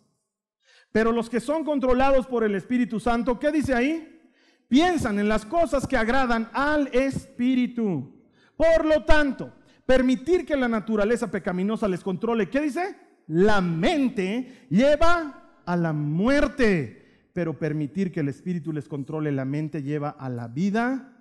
Pero 0.91 1.13
los 1.13 1.31
que 1.31 1.39
son 1.39 1.65
controlados 1.65 2.27
por 2.27 2.43
el 2.43 2.57
Espíritu 2.57 2.99
Santo, 2.99 3.39
¿qué 3.39 3.53
dice 3.53 3.73
ahí? 3.75 4.21
Piensan 4.67 5.19
en 5.21 5.29
las 5.29 5.47
cosas 5.47 5.87
que 5.87 5.97
agradan 5.97 6.51
al 6.53 6.89
Espíritu. 6.89 8.21
Por 8.57 8.85
lo 8.85 9.05
tanto, 9.05 9.53
permitir 9.91 10.47
que 10.47 10.55
la 10.55 10.69
naturaleza 10.69 11.33
pecaminosa 11.33 11.89
les 11.89 12.05
controle, 12.05 12.49
¿qué 12.49 12.61
dice? 12.61 12.95
La 13.27 13.61
mente 13.61 14.69
lleva 14.71 15.63
a 15.67 15.77
la 15.77 15.93
muerte, 15.93 17.31
pero 17.33 17.59
permitir 17.59 18.13
que 18.13 18.21
el 18.21 18.29
espíritu 18.29 18.73
les 18.73 18.87
controle 18.87 19.33
la 19.33 19.45
mente 19.45 19.83
lleva 19.83 20.11
a 20.11 20.29
la 20.29 20.47
vida 20.47 21.21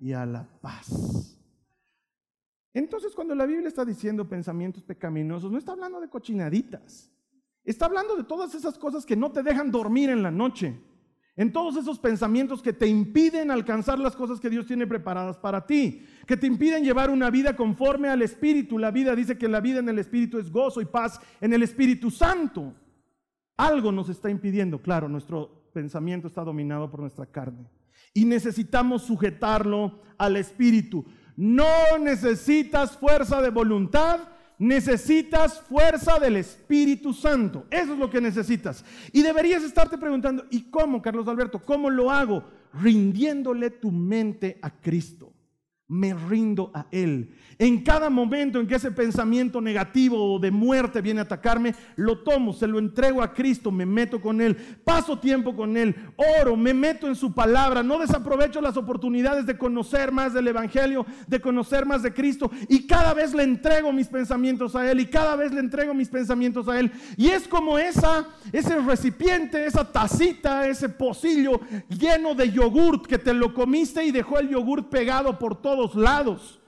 y 0.00 0.14
a 0.14 0.24
la 0.24 0.48
paz. 0.62 1.38
Entonces 2.72 3.14
cuando 3.14 3.34
la 3.34 3.44
Biblia 3.44 3.68
está 3.68 3.84
diciendo 3.84 4.26
pensamientos 4.26 4.82
pecaminosos, 4.82 5.52
no 5.52 5.58
está 5.58 5.72
hablando 5.72 6.00
de 6.00 6.08
cochinaditas, 6.08 7.12
está 7.64 7.84
hablando 7.84 8.16
de 8.16 8.24
todas 8.24 8.54
esas 8.54 8.78
cosas 8.78 9.04
que 9.04 9.14
no 9.14 9.30
te 9.30 9.42
dejan 9.42 9.70
dormir 9.70 10.08
en 10.08 10.22
la 10.22 10.30
noche 10.30 10.74
en 11.36 11.52
todos 11.52 11.76
esos 11.76 11.98
pensamientos 11.98 12.62
que 12.62 12.72
te 12.72 12.86
impiden 12.86 13.50
alcanzar 13.50 13.98
las 13.98 14.16
cosas 14.16 14.40
que 14.40 14.48
Dios 14.48 14.66
tiene 14.66 14.86
preparadas 14.86 15.36
para 15.36 15.66
ti, 15.66 16.06
que 16.26 16.36
te 16.36 16.46
impiden 16.46 16.82
llevar 16.82 17.10
una 17.10 17.30
vida 17.30 17.54
conforme 17.54 18.08
al 18.08 18.22
Espíritu. 18.22 18.78
La 18.78 18.90
vida 18.90 19.14
dice 19.14 19.36
que 19.36 19.48
la 19.48 19.60
vida 19.60 19.80
en 19.80 19.88
el 19.88 19.98
Espíritu 19.98 20.38
es 20.38 20.50
gozo 20.50 20.80
y 20.80 20.86
paz 20.86 21.20
en 21.40 21.52
el 21.52 21.62
Espíritu 21.62 22.10
Santo. 22.10 22.72
Algo 23.58 23.92
nos 23.92 24.08
está 24.08 24.30
impidiendo, 24.30 24.80
claro, 24.80 25.08
nuestro 25.08 25.70
pensamiento 25.74 26.26
está 26.26 26.42
dominado 26.42 26.90
por 26.90 27.00
nuestra 27.00 27.26
carne 27.26 27.68
y 28.14 28.24
necesitamos 28.24 29.02
sujetarlo 29.02 30.00
al 30.16 30.38
Espíritu. 30.38 31.04
No 31.36 31.98
necesitas 32.00 32.96
fuerza 32.96 33.42
de 33.42 33.50
voluntad, 33.50 34.20
necesitas 34.58 35.60
fuerza 35.60 36.18
del 36.18 36.36
Espíritu 36.36 37.12
Santo. 37.12 37.66
Eso 37.70 37.92
es 37.92 37.98
lo 37.98 38.10
que 38.10 38.20
necesitas. 38.20 38.84
Y 39.12 39.22
deberías 39.22 39.62
estarte 39.62 39.98
preguntando, 39.98 40.44
¿y 40.50 40.62
cómo, 40.70 41.02
Carlos 41.02 41.28
Alberto? 41.28 41.58
¿Cómo 41.58 41.90
lo 41.90 42.10
hago? 42.10 42.44
Rindiéndole 42.72 43.70
tu 43.70 43.90
mente 43.90 44.58
a 44.62 44.70
Cristo. 44.70 45.32
Me 45.88 46.14
rindo 46.14 46.70
a 46.74 46.86
Él. 46.90 47.30
En 47.58 47.82
cada 47.82 48.10
momento 48.10 48.60
en 48.60 48.66
que 48.66 48.74
ese 48.74 48.90
pensamiento 48.90 49.60
negativo 49.60 50.34
o 50.34 50.38
de 50.38 50.50
muerte 50.50 51.00
viene 51.00 51.20
a 51.20 51.22
atacarme, 51.22 51.74
lo 51.94 52.18
tomo, 52.18 52.52
se 52.52 52.66
lo 52.66 52.78
entrego 52.78 53.22
a 53.22 53.32
Cristo, 53.32 53.70
me 53.70 53.86
meto 53.86 54.20
con 54.20 54.40
Él, 54.40 54.56
paso 54.84 55.18
tiempo 55.18 55.54
con 55.54 55.76
Él, 55.76 55.94
oro, 56.40 56.56
me 56.56 56.74
meto 56.74 57.06
en 57.06 57.14
su 57.14 57.32
palabra, 57.32 57.82
no 57.82 57.98
desaprovecho 57.98 58.60
las 58.60 58.76
oportunidades 58.76 59.46
de 59.46 59.56
conocer 59.56 60.12
más 60.12 60.34
del 60.34 60.48
Evangelio, 60.48 61.06
de 61.28 61.40
conocer 61.40 61.86
más 61.86 62.02
de 62.02 62.12
Cristo 62.12 62.50
y 62.68 62.86
cada 62.86 63.14
vez 63.14 63.32
le 63.32 63.44
entrego 63.44 63.92
mis 63.92 64.08
pensamientos 64.08 64.74
a 64.74 64.90
Él 64.90 65.00
y 65.00 65.06
cada 65.06 65.36
vez 65.36 65.52
le 65.52 65.60
entrego 65.60 65.94
mis 65.94 66.08
pensamientos 66.08 66.68
a 66.68 66.78
Él. 66.78 66.90
Y 67.16 67.28
es 67.28 67.46
como 67.46 67.78
esa, 67.78 68.26
ese 68.52 68.76
recipiente, 68.80 69.64
esa 69.64 69.90
tacita, 69.90 70.68
ese 70.68 70.88
pocillo 70.88 71.60
lleno 71.88 72.34
de 72.34 72.50
yogurt 72.50 73.06
que 73.06 73.18
te 73.18 73.32
lo 73.32 73.54
comiste 73.54 74.04
y 74.04 74.10
dejó 74.10 74.38
el 74.40 74.50
yogurt 74.50 74.88
pegado 74.88 75.38
por 75.38 75.60
todo 75.62 75.75
lados. 75.94 76.60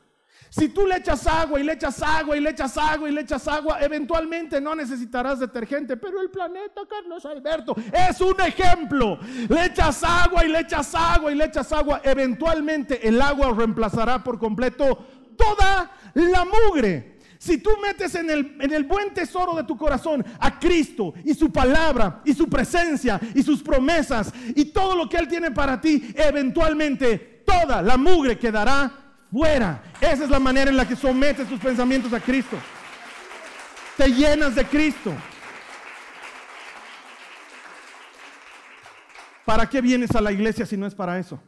Si 0.51 0.68
tú 0.68 0.87
le 0.87 0.97
echas 0.97 1.27
agua 1.27 1.61
y 1.61 1.62
le 1.62 1.75
echas 1.75 2.03
agua 2.03 2.37
y 2.37 2.40
le 2.40 2.51
echas 2.51 2.77
agua 2.79 3.09
y 3.09 3.12
le 3.12 3.21
echas 3.21 3.47
agua, 3.47 3.79
eventualmente 3.81 4.61
no 4.61 4.75
necesitarás 4.75 5.40
detergente. 5.40 5.97
Pero 5.97 6.23
el 6.23 6.31
planeta, 6.31 6.83
Carlos 6.88 7.25
Alberto, 7.27 7.77
es 7.92 8.21
un 8.21 8.40
ejemplo. 8.40 9.18
Le 9.49 9.66
echas 9.66 10.03
agua 10.03 10.44
y 10.44 10.49
le 10.49 10.61
echas 10.61 10.94
agua 10.94 11.31
y 11.31 11.35
le 11.35 11.44
echas 11.44 11.71
agua. 11.73 12.01
Eventualmente 12.03 13.07
el 13.07 13.21
agua 13.21 13.53
reemplazará 13.55 14.25
por 14.25 14.38
completo 14.38 15.05
toda 15.37 15.90
la 16.14 16.44
mugre. 16.44 17.18
Si 17.38 17.59
tú 17.59 17.71
metes 17.81 18.14
en 18.16 18.31
el, 18.31 18.57
en 18.61 18.73
el 18.73 18.83
buen 18.83 19.14
tesoro 19.14 19.55
de 19.55 19.62
tu 19.62 19.77
corazón 19.77 20.25
a 20.40 20.59
Cristo 20.59 21.14
y 21.25 21.35
su 21.35 21.53
palabra 21.53 22.21
y 22.25 22.35
su 22.35 22.49
presencia 22.49 23.21
y 23.35 23.44
sus 23.44 23.62
promesas 23.62 24.33
y 24.57 24.64
todo 24.66 24.97
lo 24.97 25.09
que 25.09 25.18
Él 25.18 25.29
tiene 25.29 25.53
para 25.53 25.81
ti, 25.81 26.12
eventualmente 26.16 27.38
toda 27.49 27.83
la 27.83 27.97
mugre 27.97 28.39
quedará 28.39 28.91
fuera. 29.31 29.83
Esa 30.01 30.25
es 30.25 30.31
la 30.31 30.39
manera 30.39 30.71
en 30.71 30.77
la 30.77 30.87
que 30.87 30.97
sometes 30.97 31.49
tus 31.49 31.61
pensamientos 31.61 32.13
a 32.13 32.21
Cristo. 32.21 32.57
Te 33.97 34.09
llenas 34.09 34.55
de 34.55 34.65
Cristo. 34.65 35.13
¿Para 39.45 39.69
qué 39.69 39.81
vienes 39.81 40.15
a 40.15 40.21
la 40.21 40.31
iglesia 40.31 40.67
si 40.67 40.77
no 40.77 40.87
es 40.87 40.95
para 40.95 41.19
eso? 41.19 41.41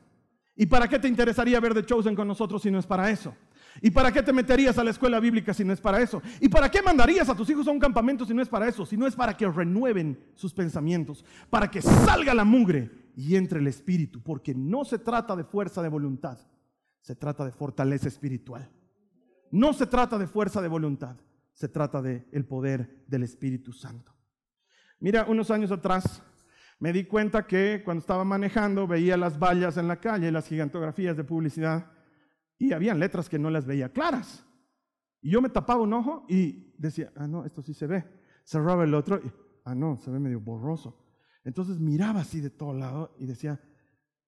¿Y 0.57 0.67
para 0.67 0.89
qué 0.89 0.99
te 0.99 1.07
interesaría 1.07 1.61
ver 1.61 1.75
The 1.75 1.85
Chosen 1.85 2.15
con 2.15 2.27
nosotros 2.27 2.63
si 2.63 2.71
no 2.71 2.79
es 2.79 2.87
para 2.87 3.11
eso? 3.11 3.35
¿Y 3.83 3.91
para 3.91 4.11
qué 4.11 4.23
te 4.23 4.33
meterías 4.33 4.79
a 4.79 4.85
la 4.85 4.91
escuela 4.91 5.21
bíblica 5.21 5.55
si 5.55 5.65
no 5.65 5.73
es 5.73 5.81
para 5.81 6.01
eso? 6.01 6.23
¿Y 6.41 6.49
para 6.49 6.71
qué 6.71 6.83
mandarías 6.83 7.29
a 7.29 7.37
tus 7.37 7.49
hijos 7.51 7.69
a 7.69 7.71
un 7.71 7.79
campamento 7.79 8.25
si 8.25 8.35
no 8.35 8.43
es 8.43 8.49
para 8.49 8.67
eso? 8.67 8.85
Si 8.85 8.97
no 8.97 9.07
es 9.07 9.15
para 9.15 9.37
que 9.37 9.47
renueven 9.47 10.19
sus 10.35 10.53
pensamientos, 10.53 11.25
para 11.51 11.71
que 11.71 11.81
salga 11.81 12.35
la 12.35 12.45
mugre 12.45 12.91
y 13.17 13.37
entre 13.37 13.61
el 13.61 13.67
espíritu, 13.67 14.23
porque 14.23 14.55
no 14.55 14.85
se 14.85 14.99
trata 14.99 15.37
de 15.37 15.45
fuerza 15.45 15.83
de 15.83 15.89
voluntad, 15.89 16.39
se 17.01 17.17
trata 17.17 17.45
de 17.45 17.53
fortaleza 17.53 18.09
espiritual. 18.09 18.71
No 19.51 19.73
se 19.73 19.87
trata 19.87 20.19
de 20.19 20.27
fuerza 20.27 20.63
de 20.63 20.69
voluntad, 20.69 21.17
se 21.53 21.69
trata 21.69 22.01
de 22.01 22.29
el 22.33 22.47
poder 22.47 23.05
del 23.07 23.25
Espíritu 23.25 23.73
Santo. 23.73 24.15
Mira, 25.01 25.25
unos 25.29 25.51
años 25.51 25.73
atrás 25.73 26.23
me 26.79 26.93
di 26.93 27.05
cuenta 27.05 27.47
que 27.47 27.83
cuando 27.85 28.01
estaba 28.01 28.25
manejando 28.25 28.87
veía 28.87 29.17
las 29.17 29.39
vallas 29.39 29.77
en 29.77 29.89
la 29.89 30.01
calle, 30.01 30.31
las 30.31 30.47
gigantografías 30.47 31.17
de 31.17 31.25
publicidad, 31.25 31.91
y 32.59 32.73
habían 32.73 33.01
letras 33.01 33.29
que 33.29 33.39
no 33.39 33.51
las 33.51 33.67
veía 33.67 33.93
claras. 33.93 34.47
Y 35.21 35.31
yo 35.31 35.41
me 35.41 35.49
tapaba 35.49 35.83
un 35.83 35.93
ojo 35.93 36.27
y 36.29 36.73
decía, 36.79 37.13
ah, 37.17 37.27
no, 37.27 37.45
esto 37.45 37.63
sí 37.63 37.75
se 37.75 37.87
ve. 37.87 38.05
Cerraba 38.45 38.85
el 38.85 38.95
otro, 38.95 39.17
y, 39.17 39.31
ah, 39.65 39.75
no, 39.75 39.97
se 39.97 40.11
ve 40.11 40.21
medio 40.21 40.41
borroso. 40.41 40.97
Entonces 41.45 41.79
miraba 41.79 42.21
así 42.21 42.41
de 42.41 42.51
todo 42.51 42.75
lado 42.75 43.15
y 43.19 43.27
decía, 43.27 43.61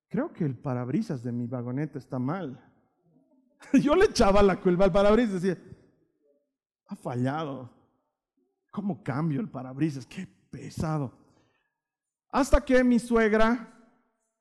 creo 0.08 0.32
que 0.32 0.44
el 0.44 0.56
parabrisas 0.56 1.22
de 1.22 1.32
mi 1.32 1.46
vagoneta 1.46 1.98
está 1.98 2.18
mal. 2.18 2.62
Yo 3.82 3.94
le 3.94 4.06
echaba 4.06 4.42
la 4.42 4.60
culpa 4.60 4.84
al 4.84 4.92
parabrisas 4.92 5.44
y 5.44 5.48
decía, 5.48 5.62
ha 6.86 6.96
fallado. 6.96 7.70
¿Cómo 8.70 9.02
cambio 9.02 9.40
el 9.40 9.50
parabrisas? 9.50 10.06
Qué 10.06 10.26
pesado. 10.50 11.12
Hasta 12.30 12.64
que 12.64 12.82
mi 12.82 12.98
suegra 12.98 13.68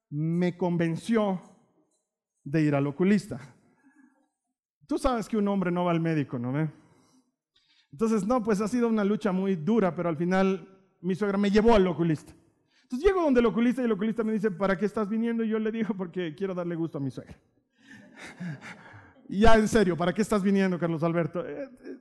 me 0.10 0.58
convenció 0.58 1.42
de 2.44 2.62
ir 2.62 2.76
al 2.76 2.88
oculista. 2.88 3.40
Tú 4.88 4.98
sabes 4.98 5.28
que 5.28 5.38
un 5.38 5.48
hombre 5.48 5.72
no 5.72 5.86
va 5.86 5.92
al 5.92 6.00
médico, 6.00 6.40
¿no 6.40 6.52
ve? 6.54 6.70
Entonces, 7.92 8.26
no, 8.26 8.42
pues 8.42 8.62
ha 8.62 8.68
sido 8.68 8.88
una 8.88 9.04
lucha 9.04 9.32
muy 9.32 9.56
dura, 9.56 9.94
pero 9.96 10.10
al 10.10 10.18
final 10.18 10.68
mi 11.02 11.16
suegra 11.16 11.38
me 11.38 11.52
llevó 11.52 11.76
al 11.76 11.88
oculista. 11.88 12.34
Entonces 12.92 13.08
llego 13.08 13.22
donde 13.22 13.40
el 13.40 13.46
oculista 13.46 13.82
y 13.82 13.86
el 13.86 13.94
oculista 13.94 14.22
me 14.22 14.34
dice, 14.34 14.52
¿para 14.52 14.78
qué 14.78 14.86
estás 14.86 15.08
viniendo? 15.08 15.46
Y 15.46 15.48
yo 15.48 15.58
le 15.60 15.72
digo, 15.72 15.94
porque 15.96 16.36
quiero 16.36 16.54
darle 16.54 16.76
gusto 16.76 16.98
a 16.98 17.02
mi 17.02 17.10
suegra. 17.10 17.38
ya 19.30 19.56
en 19.56 19.70
serio, 19.70 19.96
¿para 19.96 20.14
qué 20.14 20.22
estás 20.22 20.44
viniendo, 20.44 20.78
Carlos 20.78 21.02
Alberto? 21.02 21.48
Eh, 21.48 21.70
eh, 21.86 21.98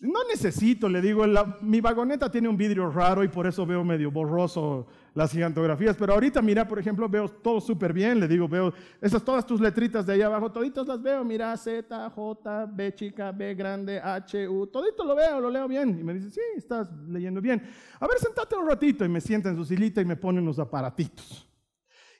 no 0.00 0.20
necesito, 0.30 0.88
le 0.88 1.00
digo, 1.00 1.24
mi 1.60 1.80
vagoneta 1.80 2.30
tiene 2.30 2.48
un 2.48 2.56
vidrio 2.56 2.88
raro 2.88 3.24
y 3.24 3.28
por 3.28 3.48
eso 3.48 3.66
veo 3.66 3.82
medio 3.82 4.12
borroso 4.12 4.86
las 5.12 5.32
gigantografías, 5.32 5.96
pero 5.96 6.12
ahorita 6.12 6.40
mira, 6.40 6.68
por 6.68 6.78
ejemplo, 6.78 7.08
veo 7.08 7.28
todo 7.28 7.60
súper 7.60 7.92
bien, 7.92 8.20
le 8.20 8.28
digo, 8.28 8.46
veo 8.46 8.72
esas 9.00 9.24
todas 9.24 9.44
tus 9.44 9.60
letritas 9.60 10.06
de 10.06 10.12
ahí 10.12 10.22
abajo, 10.22 10.52
toditas 10.52 10.86
las 10.86 11.02
veo, 11.02 11.24
mira, 11.24 11.56
Z, 11.56 12.10
J, 12.10 12.66
B 12.66 12.94
chica, 12.94 13.32
B 13.32 13.56
grande, 13.56 13.98
H, 13.98 14.48
U, 14.48 14.68
todito 14.68 15.04
lo 15.04 15.16
veo, 15.16 15.40
lo 15.40 15.50
leo 15.50 15.66
bien. 15.66 15.98
Y 15.98 16.04
me 16.04 16.14
dice, 16.14 16.30
sí, 16.30 16.40
estás 16.56 16.88
leyendo 17.08 17.40
bien. 17.40 17.60
A 17.98 18.06
ver, 18.06 18.18
sentate 18.18 18.54
un 18.54 18.68
ratito 18.68 19.04
y 19.04 19.08
me 19.08 19.20
sienta 19.20 19.48
en 19.48 19.56
su 19.56 19.64
silita 19.64 20.00
y 20.00 20.04
me 20.04 20.14
pone 20.14 20.40
unos 20.40 20.60
aparatitos. 20.60 21.44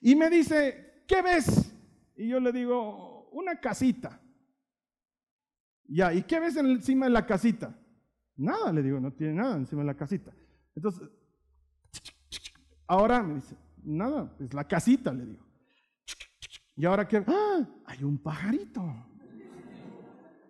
Y 0.01 0.17
me 0.17 0.29
dice, 0.29 1.03
¿qué 1.07 1.23
ves? 1.23 1.73
Y 2.17 2.27
yo 2.27 2.41
le 2.41 2.51
digo, 2.51 3.29
una 3.31 3.61
casita. 3.61 4.21
Ya, 5.88 6.12
¿y 6.12 6.22
qué 6.22 6.38
ves 6.38 6.55
encima 6.57 7.07
de 7.07 7.12
la 7.12 7.24
casita? 7.24 7.74
Nada, 8.37 8.72
le 8.72 8.83
digo, 8.83 9.01
no 9.01 9.11
tiene 9.12 9.35
nada 9.35 9.57
encima 9.57 9.81
de 9.81 9.87
la 9.87 9.96
casita. 9.96 10.33
Entonces, 10.77 11.09
ahora 12.87 13.22
me 13.22 13.37
dice, 13.37 13.57
nada, 13.83 14.37
es 14.38 14.53
la 14.53 14.64
casita, 14.64 15.12
le 15.12 15.24
digo. 15.24 15.44
Y 16.77 16.85
ahora 16.85 17.09
que, 17.09 17.24
¡Ah! 17.27 17.66
hay 17.87 18.05
un 18.05 18.18
pajarito 18.18 18.85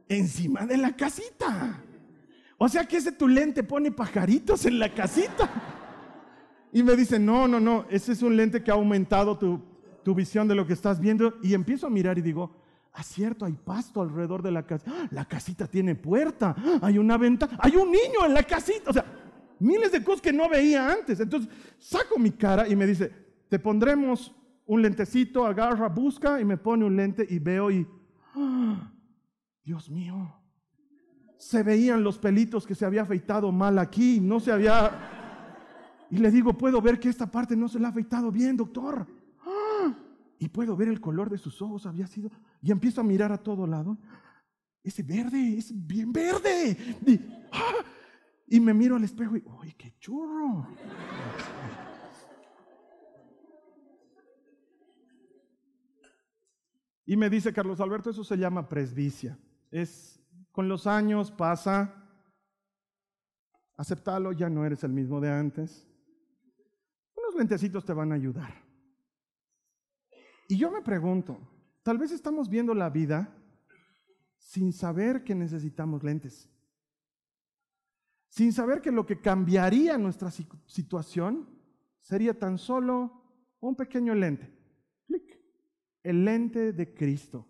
encima 0.09 0.66
de 0.66 0.77
la 0.77 0.94
casita. 0.94 1.83
O 2.59 2.68
sea 2.68 2.85
que 2.85 2.96
ese 2.96 3.12
tu 3.12 3.29
lente 3.29 3.62
pone 3.62 3.92
pajaritos 3.92 4.66
en 4.66 4.79
la 4.79 4.92
casita. 4.92 5.48
Y 6.72 6.83
me 6.83 6.96
dice, 6.96 7.18
no, 7.18 7.46
no, 7.46 7.61
no, 7.61 7.87
ese 7.88 8.12
es 8.12 8.22
un 8.22 8.37
lente 8.37 8.62
que 8.62 8.70
ha 8.70 8.74
aumentado 8.74 9.38
tu, 9.38 9.62
tu 10.05 10.14
visión 10.14 10.48
de 10.48 10.57
lo 10.57 10.66
que 10.66 10.72
estás 10.72 11.01
viendo. 11.01 11.35
Y 11.42 11.55
empiezo 11.55 11.87
a 11.87 11.90
mirar 11.90 12.18
y 12.18 12.22
digo, 12.22 12.58
Ah, 12.98 13.04
cierto, 13.04 13.44
hay 13.44 13.52
pasto 13.52 14.02
alrededor 14.02 14.42
de 14.42 14.50
la 14.50 14.66
casa. 14.66 14.90
¡Ah! 14.92 15.06
La 15.12 15.24
casita 15.24 15.68
tiene 15.68 15.94
puerta. 15.94 16.56
¡Ah! 16.58 16.80
Hay 16.82 16.98
una 16.98 17.16
ventana. 17.16 17.56
Hay 17.61 17.76
un 17.76 17.92
niño 17.92 18.26
en 18.26 18.34
la 18.34 18.42
casita. 18.42 18.90
O 18.90 18.92
sea, 18.92 19.04
miles 19.61 19.92
de 19.92 20.02
cosas 20.02 20.20
que 20.20 20.32
no 20.32 20.48
veía 20.48 20.90
antes. 20.90 21.20
Entonces, 21.20 21.48
saco 21.78 22.18
mi 22.18 22.32
cara 22.32 22.66
y 22.66 22.74
me 22.74 22.88
dice, 22.88 23.12
te 23.48 23.61
pondremos 23.61 24.34
un 24.66 24.82
lentecito, 24.82 25.46
agarra, 25.46 25.88
busca 25.88 26.40
y 26.40 26.44
me 26.44 26.56
pone 26.56 26.84
un 26.84 26.96
lente 26.96 27.24
y 27.30 27.38
veo 27.38 27.70
y, 27.70 27.87
¡ah! 28.34 28.92
Dios 29.62 29.88
mío, 29.88 30.34
se 31.37 31.62
veían 31.62 32.02
los 32.02 32.18
pelitos 32.18 32.66
que 32.66 32.74
se 32.74 32.84
había 32.84 33.02
afeitado 33.02 33.52
mal 33.52 33.78
aquí, 33.78 34.18
no 34.18 34.40
se 34.40 34.50
había... 34.50 36.06
Y 36.11 36.18
le 36.18 36.32
digo, 36.32 36.58
puedo 36.58 36.82
ver 36.82 36.98
que 36.98 37.11
esta 37.11 37.30
parte 37.30 37.54
no 37.54 37.68
se 37.68 37.78
la 37.78 37.88
ha 37.88 37.90
afeitado 37.92 38.32
bien, 38.32 38.56
doctor 38.56 39.06
y 40.38 40.48
puedo 40.48 40.76
ver 40.76 40.88
el 40.88 41.00
color 41.00 41.30
de 41.30 41.38
sus 41.38 41.61
ojos, 41.61 41.87
había 41.87 42.06
sido, 42.06 42.30
y 42.61 42.71
empiezo 42.71 43.01
a 43.01 43.05
mirar 43.05 43.33
a 43.33 43.38
todo 43.38 43.66
lado. 43.66 43.97
Ese 44.83 45.03
verde, 45.03 45.59
es 45.59 45.73
bien 45.87 46.12
verde. 46.12 46.77
Y, 47.07 47.21
¡ah! 47.53 47.85
y 48.47 48.61
me 48.61 48.73
miro 48.73 48.97
al 48.97 49.05
espejo 49.05 49.37
y, 49.37 49.44
¡ay, 49.62 49.73
qué 49.73 49.94
churro! 49.99 50.66
Y 57.05 57.16
me 57.16 57.31
dice 57.31 57.55
Carlos 57.55 57.81
Alberto, 57.81 58.11
eso 58.11 58.23
se 58.23 58.37
llama 58.37 58.68
presbicia. 58.68 59.38
Es, 59.71 60.23
con 60.53 60.68
los 60.68 60.87
años 60.87 61.31
pasa, 61.31 62.07
aceptalo, 63.78 64.32
ya 64.32 64.51
no 64.51 64.66
eres 64.66 64.85
el 64.85 64.93
mismo 64.93 65.18
de 65.18 65.30
antes. 65.30 65.89
Unos 67.16 67.35
lentecitos 67.35 67.85
te 67.87 67.95
van 67.95 68.12
a 68.12 68.16
ayudar. 68.16 68.55
Y 70.49 70.59
yo 70.59 70.70
me 70.70 70.82
pregunto, 70.82 71.39
tal 71.83 71.99
vez 71.99 72.12
estamos 72.12 72.49
viendo 72.49 72.74
la 72.74 72.91
vida 72.91 73.35
sin 74.39 74.72
saber 74.72 75.24
que 75.24 75.35
necesitamos 75.35 76.03
lentes, 76.03 76.51
sin 78.29 78.53
saber 78.53 78.81
que 78.81 78.93
lo 78.93 79.07
que 79.07 79.20
cambiaría 79.20 79.99
nuestra 79.99 80.31
situación 80.31 81.49
sería 82.01 82.39
tan 82.39 82.59
solo 82.59 83.22
un 83.61 83.76
pequeño 83.76 84.14
lente, 84.14 84.53
clic, 85.07 85.41
el 86.03 86.24
lente 86.24 86.72
de 86.72 86.95
Cristo, 86.95 87.47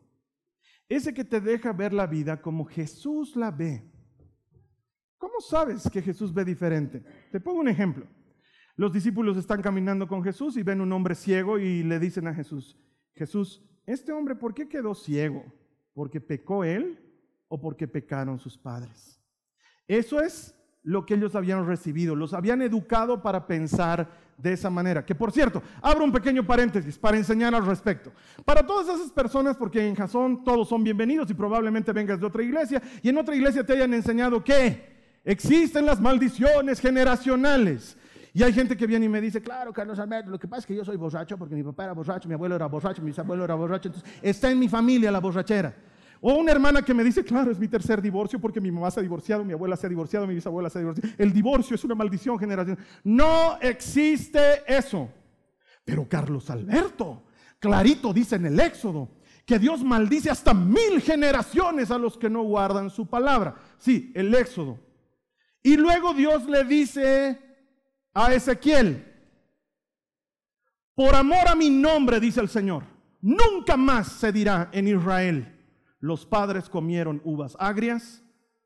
ese 0.89 1.13
que 1.13 1.25
te 1.25 1.41
deja 1.41 1.73
ver 1.73 1.93
la 1.93 2.07
vida 2.07 2.41
como 2.41 2.65
Jesús 2.65 3.37
la 3.37 3.51
ve. 3.51 3.93
¿Cómo 5.19 5.41
sabes 5.41 5.89
que 5.91 6.01
Jesús 6.01 6.33
ve 6.33 6.45
diferente? 6.45 7.05
Te 7.31 7.41
pongo 7.41 7.61
un 7.61 7.69
ejemplo. 7.69 8.07
Los 8.77 8.93
discípulos 8.93 9.37
están 9.37 9.61
caminando 9.61 10.07
con 10.07 10.23
Jesús 10.23 10.57
y 10.57 10.63
ven 10.63 10.81
un 10.81 10.93
hombre 10.93 11.15
ciego 11.15 11.59
y 11.59 11.83
le 11.83 11.99
dicen 11.99 12.29
a 12.29 12.35
Jesús, 12.35 12.79
Jesús, 13.15 13.69
este 13.89 14.13
hombre, 14.13 14.35
¿por 14.35 14.53
qué 14.53 14.69
quedó 14.69 14.95
ciego? 14.95 15.45
¿Porque 15.95 16.21
pecó 16.21 16.63
él 16.63 16.99
o 17.49 17.59
porque 17.59 17.89
pecaron 17.89 18.39
sus 18.39 18.59
padres? 18.59 19.19
Eso 19.87 20.21
es 20.21 20.55
lo 20.83 21.05
que 21.07 21.15
ellos 21.15 21.35
habían 21.35 21.67
recibido, 21.67 22.15
los 22.15 22.35
habían 22.35 22.63
educado 22.63 23.23
para 23.23 23.47
pensar 23.47 24.09
de 24.37 24.53
esa 24.53 24.71
manera. 24.71 25.05
Que 25.05 25.15
por 25.15 25.33
cierto, 25.33 25.63
abro 25.83 26.05
un 26.05 26.13
pequeño 26.13 26.47
paréntesis 26.47 26.99
para 26.99 27.17
enseñar 27.17 27.55
al 27.55 27.67
respecto. 27.67 28.13
Para 28.45 28.65
todas 28.65 28.95
esas 28.95 29.11
personas, 29.11 29.57
porque 29.57 29.87
en 29.87 29.95
Jasón 29.95 30.45
todos 30.45 30.69
son 30.69 30.85
bienvenidos 30.85 31.31
y 31.31 31.35
probablemente 31.35 31.93
vengas 31.93 32.21
de 32.21 32.27
otra 32.27 32.43
iglesia 32.43 32.83
y 33.03 33.09
en 33.09 33.19
otra 33.19 33.35
iglesia 33.35 33.65
te 33.65 33.73
hayan 33.73 33.95
enseñado 33.95 34.45
que 34.45 35.21
existen 35.25 35.85
las 35.85 36.01
maldiciones 36.01 36.81
generacionales. 36.81 37.98
Y 38.39 38.43
hay 38.45 38.53
gente 38.53 38.77
que 38.77 38.87
viene 38.87 39.07
y 39.07 39.09
me 39.09 39.21
dice, 39.21 39.43
claro, 39.43 39.73
Carlos 39.73 39.99
Alberto, 39.99 40.31
lo 40.31 40.39
que 40.39 40.47
pasa 40.47 40.61
es 40.61 40.67
que 40.67 40.77
yo 40.77 40.85
soy 40.85 40.97
borracho 40.97 41.37
porque 41.37 41.57
mi 41.57 41.65
papá 41.65 41.83
era 41.83 41.93
borracho, 41.93 42.29
mi 42.29 42.35
abuelo 42.35 42.55
era 42.55 42.67
borracho, 42.67 43.03
mi 43.03 43.13
abuelo 43.17 43.43
era 43.43 43.57
borracho, 43.57 43.89
entonces 43.89 44.09
está 44.23 44.49
en 44.49 44.61
mi 44.61 44.69
familia 44.69 45.11
la 45.11 45.19
borrachera. 45.19 45.75
O 46.21 46.35
una 46.35 46.53
hermana 46.53 46.83
que 46.83 46.95
me 46.95 47.03
dice, 47.03 47.25
claro, 47.25 47.51
es 47.51 47.59
mi 47.59 47.67
tercer 47.67 48.01
divorcio 48.01 48.41
porque 48.41 48.61
mi 48.61 48.71
mamá 48.71 48.93
se 48.93 49.01
ha 49.01 49.03
divorciado, 49.03 49.45
mi 49.45 49.55
abuela 49.55 49.75
se 49.77 49.87
ha 49.87 49.89
divorciado, 49.89 50.25
mi 50.25 50.37
bisabuela 50.37 50.71
se 50.71 50.79
ha 50.79 50.83
divorciado. 50.83 51.17
El 51.19 51.33
divorcio 51.33 51.75
es 51.75 51.83
una 51.83 51.97
maldición 51.97 52.39
generacional. 52.39 52.85
No 53.03 53.59
existe 53.61 54.63
eso. 54.69 55.09
Pero 55.85 56.09
Carlos 56.09 56.49
Alberto, 56.49 57.25
clarito 57.59 58.13
dice 58.13 58.37
en 58.37 58.47
el 58.47 58.61
Éxodo, 58.61 59.09
que 59.45 59.59
Dios 59.59 59.83
maldice 59.83 60.31
hasta 60.31 60.55
mil 60.55 61.01
generaciones 61.01 61.91
a 61.91 61.99
los 61.99 62.17
que 62.17 62.31
no 62.31 62.45
guardan 62.45 62.89
su 62.89 63.09
palabra. 63.09 63.57
Sí, 63.79 64.13
el 64.15 64.33
Éxodo. 64.33 64.79
Y 65.61 65.77
luego 65.77 66.15
Dios 66.15 66.47
le 66.47 66.63
dice 66.63 67.48
a 68.27 68.35
Ezequiel, 68.35 69.05
por 70.95 71.15
amor 71.15 71.47
a 71.47 71.55
mi 71.55 71.71
nombre, 71.71 72.19
dice 72.19 72.41
el 72.41 72.49
Señor, 72.49 72.85
nunca 73.21 73.77
más 73.77 74.09
se 74.09 74.33
dirá 74.33 74.71
en 74.73 74.89
Israel 74.89 75.55
los 76.01 76.27
padres 76.27 76.69
comieron 76.69 77.21
uvas 77.25 77.57
agrias 77.59 78.25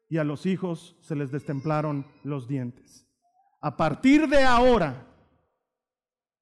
y 0.09 0.19
a 0.19 0.25
los 0.25 0.45
hijos 0.47 0.97
se 1.01 1.17
les 1.17 1.31
destemplaron 1.31 2.07
los 2.25 2.47
dientes. 2.47 3.07
A 3.61 3.77
partir 3.77 4.29
de 4.29 4.43
ahora, 4.43 5.07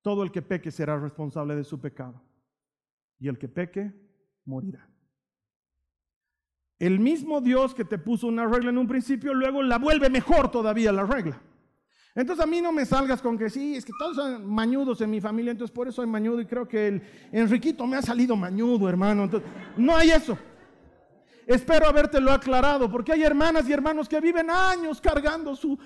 todo 0.03 0.23
el 0.23 0.33
que 0.33 0.43
peque 0.43 0.71
será 0.71 0.99
responsable 0.99 1.55
de 1.55 1.65
su 1.65 1.81
pecado 1.81 2.21
y 3.19 3.29
el 3.29 3.39
que 3.39 3.49
peque 3.49 3.93
morirá. 4.45 4.89
El 6.79 6.99
mismo 6.99 7.41
Dios 7.41 7.75
que 7.75 7.85
te 7.85 7.99
puso 7.99 8.27
una 8.27 8.47
regla 8.47 8.71
en 8.71 8.79
un 8.79 8.89
principio, 8.89 9.35
luego 9.35 9.63
la 9.63 9.79
vuelve 9.79 10.09
mejor 10.09 10.51
todavía 10.51 10.93
la 10.93 11.05
regla. 11.05 11.43
Entonces 12.15 12.45
a 12.45 12.47
mí 12.47 12.61
no 12.61 12.73
me 12.73 12.85
salgas 12.85 13.23
con 13.23 13.39
que 13.39 13.49
sí, 13.49 13.77
es 13.77 13.85
que 13.85 13.93
todos 13.99 14.17
son 14.17 14.45
mañudos 14.47 15.01
en 15.01 15.11
mi 15.11 15.21
familia, 15.21 15.53
entonces 15.53 15.75
por 15.75 15.87
eso 15.87 15.97
soy 15.97 16.07
mañudo 16.07 16.41
y 16.41 16.47
creo 16.47 16.67
que 16.67 16.89
el 16.89 17.03
Enriquito 17.31 17.87
me 17.87 17.97
ha 17.97 18.03
salido 18.03 18.35
mañudo, 18.35 18.89
hermano. 18.89 19.25
Entonces, 19.25 19.49
no 19.77 19.97
hay 19.97 20.11
eso. 20.11 20.37
Espero 21.47 21.87
habértelo 21.87 22.33
aclarado, 22.33 22.91
porque 22.91 23.13
hay 23.13 23.23
hermanas 23.23 23.69
y 23.69 23.73
hermanos 23.73 24.09
que 24.09 24.21
viven 24.21 24.51
años 24.51 25.01
cargando 25.01 25.55
su, 25.55 25.79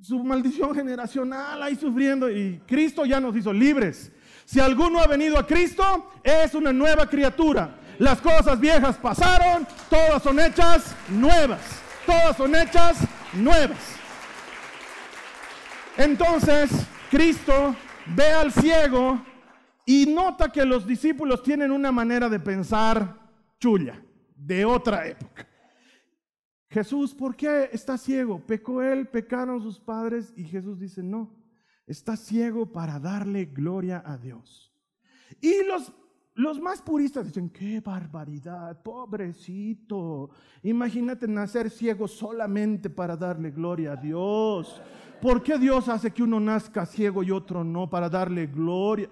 su 0.00 0.22
maldición 0.24 0.74
generacional, 0.74 1.62
ahí 1.62 1.76
sufriendo, 1.76 2.30
y 2.30 2.60
Cristo 2.66 3.04
ya 3.06 3.20
nos 3.20 3.36
hizo 3.36 3.52
libres. 3.52 4.12
Si 4.44 4.58
alguno 4.58 4.98
ha 4.98 5.06
venido 5.06 5.38
a 5.38 5.46
Cristo, 5.46 6.10
es 6.24 6.54
una 6.54 6.72
nueva 6.72 7.08
criatura. 7.08 7.76
Las 7.98 8.20
cosas 8.20 8.58
viejas 8.58 8.96
pasaron, 8.96 9.66
todas 9.88 10.22
son 10.22 10.40
hechas 10.40 10.96
nuevas. 11.08 11.60
Todas 12.06 12.36
son 12.36 12.54
hechas 12.56 12.96
nuevas. 13.34 13.99
Entonces, 16.00 16.70
Cristo 17.10 17.76
ve 18.16 18.32
al 18.32 18.50
ciego 18.50 19.22
y 19.84 20.06
nota 20.06 20.50
que 20.50 20.64
los 20.64 20.86
discípulos 20.86 21.42
tienen 21.42 21.70
una 21.70 21.92
manera 21.92 22.26
de 22.30 22.40
pensar 22.40 23.20
chulla 23.58 24.02
de 24.34 24.64
otra 24.64 25.06
época. 25.06 25.46
Jesús, 26.70 27.12
¿por 27.14 27.36
qué 27.36 27.68
está 27.70 27.98
ciego? 27.98 28.40
¿Pecó 28.40 28.80
él? 28.80 29.08
¿Pecaron 29.08 29.60
sus 29.60 29.78
padres? 29.78 30.32
Y 30.36 30.44
Jesús 30.44 30.78
dice, 30.78 31.02
no, 31.02 31.36
está 31.86 32.16
ciego 32.16 32.72
para 32.72 32.98
darle 32.98 33.44
gloria 33.44 34.02
a 34.06 34.16
Dios. 34.16 34.72
Y 35.38 35.64
los, 35.64 35.92
los 36.34 36.58
más 36.58 36.80
puristas 36.80 37.26
dicen, 37.26 37.50
qué 37.50 37.78
barbaridad, 37.80 38.82
pobrecito. 38.82 40.30
Imagínate 40.62 41.28
nacer 41.28 41.68
ciego 41.68 42.08
solamente 42.08 42.88
para 42.88 43.18
darle 43.18 43.50
gloria 43.50 43.92
a 43.92 43.96
Dios. 43.96 44.80
¿Por 45.20 45.42
qué 45.42 45.58
Dios 45.58 45.88
hace 45.88 46.10
que 46.10 46.22
uno 46.22 46.40
nazca 46.40 46.86
ciego 46.86 47.22
y 47.22 47.30
otro 47.30 47.62
no 47.62 47.90
para 47.90 48.08
darle 48.08 48.46
gloria? 48.46 49.10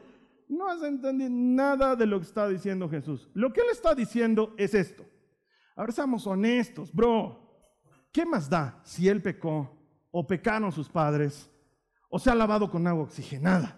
No 0.49 0.69
has 0.69 0.83
entendido 0.83 1.31
nada 1.31 1.95
de 1.95 2.07
lo 2.07 2.19
que 2.19 2.27
está 2.27 2.49
diciendo 2.49 2.89
Jesús. 2.89 3.29
Lo 3.35 3.53
que 3.53 3.61
él 3.61 3.67
está 3.71 3.95
diciendo 3.95 4.55
es 4.57 4.73
esto. 4.73 5.05
Ahora 5.77 5.93
seamos 5.93 6.27
honestos, 6.27 6.93
bro. 6.93 7.47
¿Qué 8.11 8.25
más 8.25 8.49
da 8.49 8.81
si 8.85 9.07
él 9.09 9.21
pecó 9.21 9.71
o 10.11 10.27
pecaron 10.27 10.73
sus 10.73 10.89
padres 10.89 11.51
o 12.09 12.19
se 12.19 12.31
ha 12.31 12.35
lavado 12.35 12.71
con 12.71 12.87
agua 12.87 13.05
oxigenada? 13.05 13.77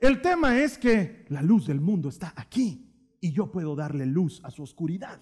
El 0.00 0.20
tema 0.20 0.58
es 0.58 0.76
que 0.76 1.24
la 1.28 1.42
luz 1.42 1.66
del 1.66 1.80
mundo 1.80 2.08
está 2.08 2.32
aquí 2.36 3.16
y 3.20 3.32
yo 3.32 3.52
puedo 3.52 3.76
darle 3.76 4.04
luz 4.04 4.40
a 4.44 4.50
su 4.50 4.64
oscuridad. 4.64 5.20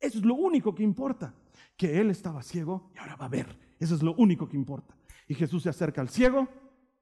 Eso 0.00 0.18
es 0.18 0.24
lo 0.24 0.34
único 0.34 0.74
que 0.74 0.82
importa. 0.82 1.34
Que 1.76 2.00
él 2.00 2.10
estaba 2.10 2.42
ciego 2.42 2.90
y 2.94 2.98
ahora 2.98 3.16
va 3.16 3.26
a 3.26 3.30
ver. 3.30 3.58
Eso 3.78 3.94
es 3.94 4.02
lo 4.02 4.14
único 4.14 4.48
que 4.48 4.56
importa. 4.56 4.96
Y 5.28 5.34
Jesús 5.34 5.62
se 5.62 5.68
acerca 5.68 6.00
al 6.00 6.08
ciego 6.08 6.48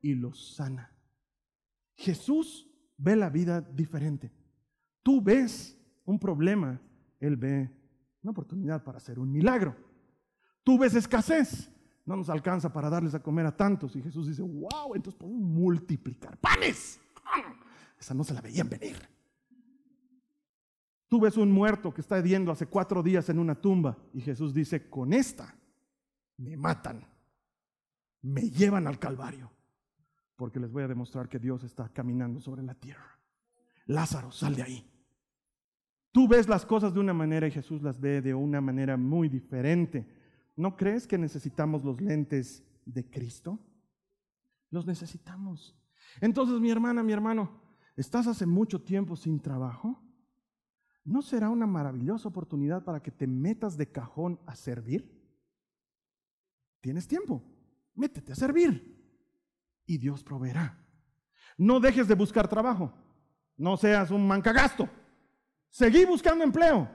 y 0.00 0.14
lo 0.14 0.32
sana. 0.34 0.92
Jesús 1.94 2.68
ve 2.96 3.16
la 3.16 3.30
vida 3.30 3.60
diferente. 3.60 4.32
Tú 5.02 5.22
ves 5.22 5.78
un 6.04 6.18
problema, 6.18 6.80
él 7.18 7.36
ve 7.36 7.70
una 8.22 8.32
oportunidad 8.32 8.82
para 8.84 8.98
hacer 8.98 9.18
un 9.18 9.30
milagro. 9.32 9.76
Tú 10.62 10.78
ves 10.78 10.94
escasez, 10.94 11.70
no 12.04 12.16
nos 12.16 12.28
alcanza 12.28 12.72
para 12.72 12.90
darles 12.90 13.14
a 13.14 13.22
comer 13.22 13.46
a 13.46 13.56
tantos. 13.56 13.96
Y 13.96 14.02
Jesús 14.02 14.26
dice, 14.28 14.42
wow, 14.42 14.94
entonces 14.94 15.18
podemos 15.18 15.40
multiplicar 15.42 16.36
panes. 16.38 17.00
Esa 17.98 18.14
no 18.14 18.24
se 18.24 18.34
la 18.34 18.40
veían 18.40 18.68
venir. 18.68 18.96
Tú 21.08 21.20
ves 21.20 21.36
un 21.36 21.50
muerto 21.50 21.92
que 21.92 22.02
está 22.02 22.18
hediendo 22.18 22.52
hace 22.52 22.66
cuatro 22.66 23.02
días 23.02 23.28
en 23.28 23.38
una 23.38 23.60
tumba 23.60 23.98
y 24.12 24.20
Jesús 24.20 24.54
dice, 24.54 24.88
con 24.88 25.12
esta 25.12 25.56
me 26.36 26.56
matan, 26.56 27.04
me 28.22 28.50
llevan 28.50 28.86
al 28.86 28.98
Calvario, 28.98 29.50
porque 30.36 30.60
les 30.60 30.70
voy 30.70 30.82
a 30.82 30.88
demostrar 30.88 31.28
que 31.28 31.38
Dios 31.38 31.64
está 31.64 31.88
caminando 31.88 32.40
sobre 32.40 32.62
la 32.62 32.74
tierra. 32.74 33.18
Lázaro, 33.86 34.30
sal 34.30 34.56
de 34.56 34.62
ahí. 34.62 34.90
Tú 36.12 36.26
ves 36.26 36.48
las 36.48 36.66
cosas 36.66 36.92
de 36.92 37.00
una 37.00 37.14
manera 37.14 37.46
y 37.46 37.52
Jesús 37.52 37.82
las 37.82 38.00
ve 38.00 38.20
de 38.20 38.34
una 38.34 38.60
manera 38.60 38.96
muy 38.96 39.28
diferente. 39.28 40.06
¿No 40.56 40.76
crees 40.76 41.06
que 41.06 41.18
necesitamos 41.18 41.84
los 41.84 42.00
lentes 42.00 42.64
de 42.84 43.08
Cristo? 43.08 43.58
Los 44.70 44.86
necesitamos. 44.86 45.76
Entonces, 46.20 46.60
mi 46.60 46.70
hermana, 46.70 47.02
mi 47.02 47.12
hermano, 47.12 47.60
¿estás 47.96 48.26
hace 48.26 48.46
mucho 48.46 48.82
tiempo 48.82 49.16
sin 49.16 49.40
trabajo? 49.40 50.02
¿No 51.04 51.22
será 51.22 51.48
una 51.48 51.66
maravillosa 51.66 52.28
oportunidad 52.28 52.84
para 52.84 53.02
que 53.02 53.10
te 53.10 53.26
metas 53.26 53.76
de 53.76 53.90
cajón 53.90 54.40
a 54.46 54.54
servir? 54.54 55.18
Tienes 56.80 57.06
tiempo, 57.06 57.42
métete 58.01 58.32
a 58.32 58.34
servir 58.34 58.98
y 59.86 59.98
Dios 59.98 60.24
proveerá. 60.24 60.76
No 61.57 61.78
dejes 61.78 62.09
de 62.09 62.14
buscar 62.14 62.48
trabajo, 62.48 62.92
no 63.57 63.76
seas 63.76 64.11
un 64.11 64.26
mancagasto. 64.26 64.88
Seguí 65.68 66.05
buscando 66.05 66.42
empleo, 66.42 66.88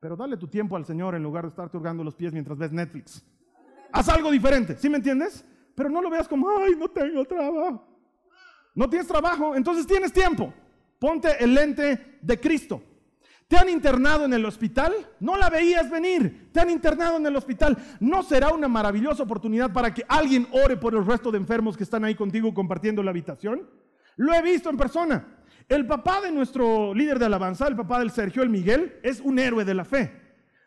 pero 0.00 0.16
dale 0.16 0.36
tu 0.36 0.48
tiempo 0.48 0.76
al 0.76 0.84
Señor 0.84 1.14
en 1.14 1.22
lugar 1.22 1.44
de 1.44 1.50
estarte 1.50 1.76
hurgando 1.76 2.02
los 2.02 2.14
pies 2.14 2.32
mientras 2.32 2.58
ves 2.58 2.72
Netflix. 2.72 3.24
Haz 3.92 4.08
algo 4.08 4.30
diferente, 4.30 4.76
¿sí 4.76 4.88
me 4.88 4.96
entiendes? 4.96 5.44
Pero 5.74 5.90
no 5.90 6.00
lo 6.00 6.10
veas 6.10 6.26
como, 6.26 6.48
ay, 6.58 6.74
no 6.76 6.88
tengo 6.88 7.24
trabajo. 7.24 7.86
No 8.74 8.88
tienes 8.88 9.06
trabajo, 9.06 9.54
entonces 9.54 9.86
tienes 9.86 10.12
tiempo. 10.12 10.52
Ponte 10.98 11.42
el 11.42 11.54
lente 11.54 12.18
de 12.22 12.40
Cristo. 12.40 12.82
¿Te 13.48 13.56
han 13.56 13.68
internado 13.68 14.24
en 14.24 14.32
el 14.32 14.44
hospital? 14.44 14.92
No 15.20 15.36
la 15.36 15.48
veías 15.48 15.88
venir. 15.88 16.50
Te 16.52 16.60
han 16.60 16.70
internado 16.70 17.16
en 17.16 17.26
el 17.26 17.36
hospital. 17.36 17.76
¿No 18.00 18.24
será 18.24 18.52
una 18.52 18.66
maravillosa 18.66 19.22
oportunidad 19.22 19.72
para 19.72 19.94
que 19.94 20.04
alguien 20.08 20.48
ore 20.50 20.76
por 20.76 20.94
el 20.94 21.06
resto 21.06 21.30
de 21.30 21.38
enfermos 21.38 21.76
que 21.76 21.84
están 21.84 22.04
ahí 22.04 22.16
contigo 22.16 22.52
compartiendo 22.52 23.04
la 23.04 23.10
habitación? 23.10 23.68
Lo 24.16 24.34
he 24.34 24.42
visto 24.42 24.68
en 24.68 24.76
persona. 24.76 25.26
El 25.68 25.86
papá 25.86 26.20
de 26.20 26.32
nuestro 26.32 26.92
líder 26.92 27.18
de 27.18 27.26
alabanza, 27.26 27.68
el 27.68 27.76
papá 27.76 28.00
del 28.00 28.10
Sergio, 28.10 28.42
el 28.42 28.50
Miguel, 28.50 28.98
es 29.02 29.20
un 29.20 29.38
héroe 29.38 29.64
de 29.64 29.74
la 29.74 29.84
fe. 29.84 30.12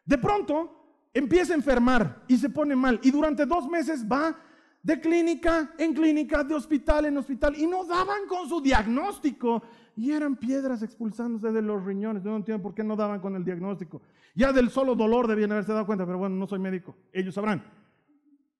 De 0.05 0.17
pronto 0.17 0.79
empieza 1.13 1.53
a 1.53 1.57
enfermar 1.57 2.23
y 2.27 2.37
se 2.37 2.49
pone 2.49 2.75
mal 2.75 2.99
y 3.03 3.11
durante 3.11 3.45
dos 3.45 3.67
meses 3.67 4.05
va 4.05 4.37
de 4.81 4.99
clínica 4.99 5.73
en 5.77 5.93
clínica, 5.93 6.43
de 6.43 6.55
hospital 6.55 7.05
en 7.05 7.17
hospital 7.17 7.55
y 7.57 7.67
no 7.67 7.83
daban 7.83 8.25
con 8.27 8.47
su 8.47 8.61
diagnóstico 8.61 9.61
y 9.99 10.13
eran 10.13 10.37
piedras 10.37 10.81
expulsándose 10.81 11.51
de 11.51 11.61
los 11.61 11.83
riñones. 11.83 12.23
Yo 12.23 12.29
no 12.29 12.37
entiendo 12.37 12.63
por 12.63 12.73
qué 12.73 12.85
no 12.85 12.95
daban 12.95 13.19
con 13.19 13.35
el 13.35 13.43
diagnóstico. 13.43 14.01
Ya 14.33 14.53
del 14.53 14.69
solo 14.69 14.95
dolor 14.95 15.27
debían 15.27 15.51
haberse 15.51 15.73
dado 15.73 15.85
cuenta, 15.85 16.05
pero 16.05 16.17
bueno, 16.17 16.37
no 16.37 16.47
soy 16.47 16.57
médico, 16.57 16.95
ellos 17.11 17.35
sabrán. 17.35 17.61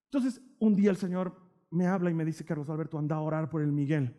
Entonces, 0.04 0.42
un 0.60 0.76
día 0.76 0.92
el 0.92 0.98
Señor 0.98 1.34
me 1.72 1.88
habla 1.88 2.12
y 2.12 2.14
me 2.14 2.26
dice, 2.26 2.44
Carlos 2.44 2.70
Alberto, 2.70 3.00
anda 3.00 3.16
a 3.16 3.22
orar 3.22 3.50
por 3.50 3.62
el 3.62 3.72
Miguel. 3.72 4.14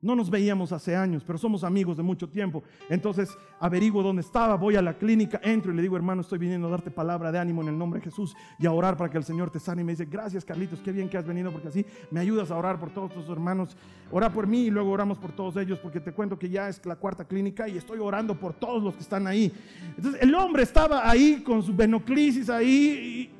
No 0.00 0.14
nos 0.14 0.30
veíamos 0.30 0.70
hace 0.70 0.94
años, 0.94 1.24
pero 1.26 1.40
somos 1.40 1.64
amigos 1.64 1.96
de 1.96 2.04
mucho 2.04 2.28
tiempo. 2.28 2.62
Entonces 2.88 3.36
averiguo 3.58 4.00
dónde 4.00 4.22
estaba, 4.22 4.54
voy 4.54 4.76
a 4.76 4.82
la 4.82 4.96
clínica, 4.96 5.40
entro 5.42 5.72
y 5.72 5.74
le 5.74 5.82
digo, 5.82 5.96
hermano, 5.96 6.20
estoy 6.20 6.38
viniendo 6.38 6.68
a 6.68 6.70
darte 6.70 6.92
palabra 6.92 7.32
de 7.32 7.38
ánimo 7.40 7.62
en 7.62 7.68
el 7.68 7.78
nombre 7.78 7.98
de 7.98 8.04
Jesús 8.04 8.36
y 8.60 8.66
a 8.66 8.70
orar 8.70 8.96
para 8.96 9.10
que 9.10 9.18
el 9.18 9.24
Señor 9.24 9.50
te 9.50 9.58
sane. 9.58 9.82
Y 9.82 9.84
me 9.84 9.92
dice, 9.92 10.04
gracias 10.04 10.44
Carlitos, 10.44 10.80
qué 10.82 10.92
bien 10.92 11.08
que 11.08 11.18
has 11.18 11.26
venido 11.26 11.50
porque 11.50 11.66
así 11.66 11.84
me 12.12 12.20
ayudas 12.20 12.52
a 12.52 12.56
orar 12.56 12.78
por 12.78 12.90
todos 12.90 13.12
tus 13.12 13.28
hermanos. 13.28 13.76
Ora 14.12 14.32
por 14.32 14.46
mí 14.46 14.66
y 14.66 14.70
luego 14.70 14.92
oramos 14.92 15.18
por 15.18 15.32
todos 15.32 15.56
ellos 15.56 15.80
porque 15.80 15.98
te 15.98 16.12
cuento 16.12 16.38
que 16.38 16.48
ya 16.48 16.68
es 16.68 16.84
la 16.86 16.94
cuarta 16.94 17.24
clínica 17.24 17.68
y 17.68 17.76
estoy 17.76 17.98
orando 17.98 18.38
por 18.38 18.54
todos 18.54 18.80
los 18.80 18.94
que 18.94 19.02
están 19.02 19.26
ahí. 19.26 19.52
Entonces 19.96 20.22
el 20.22 20.32
hombre 20.32 20.62
estaba 20.62 21.10
ahí 21.10 21.42
con 21.42 21.60
su 21.60 21.74
venoclisis 21.74 22.48
ahí. 22.48 23.34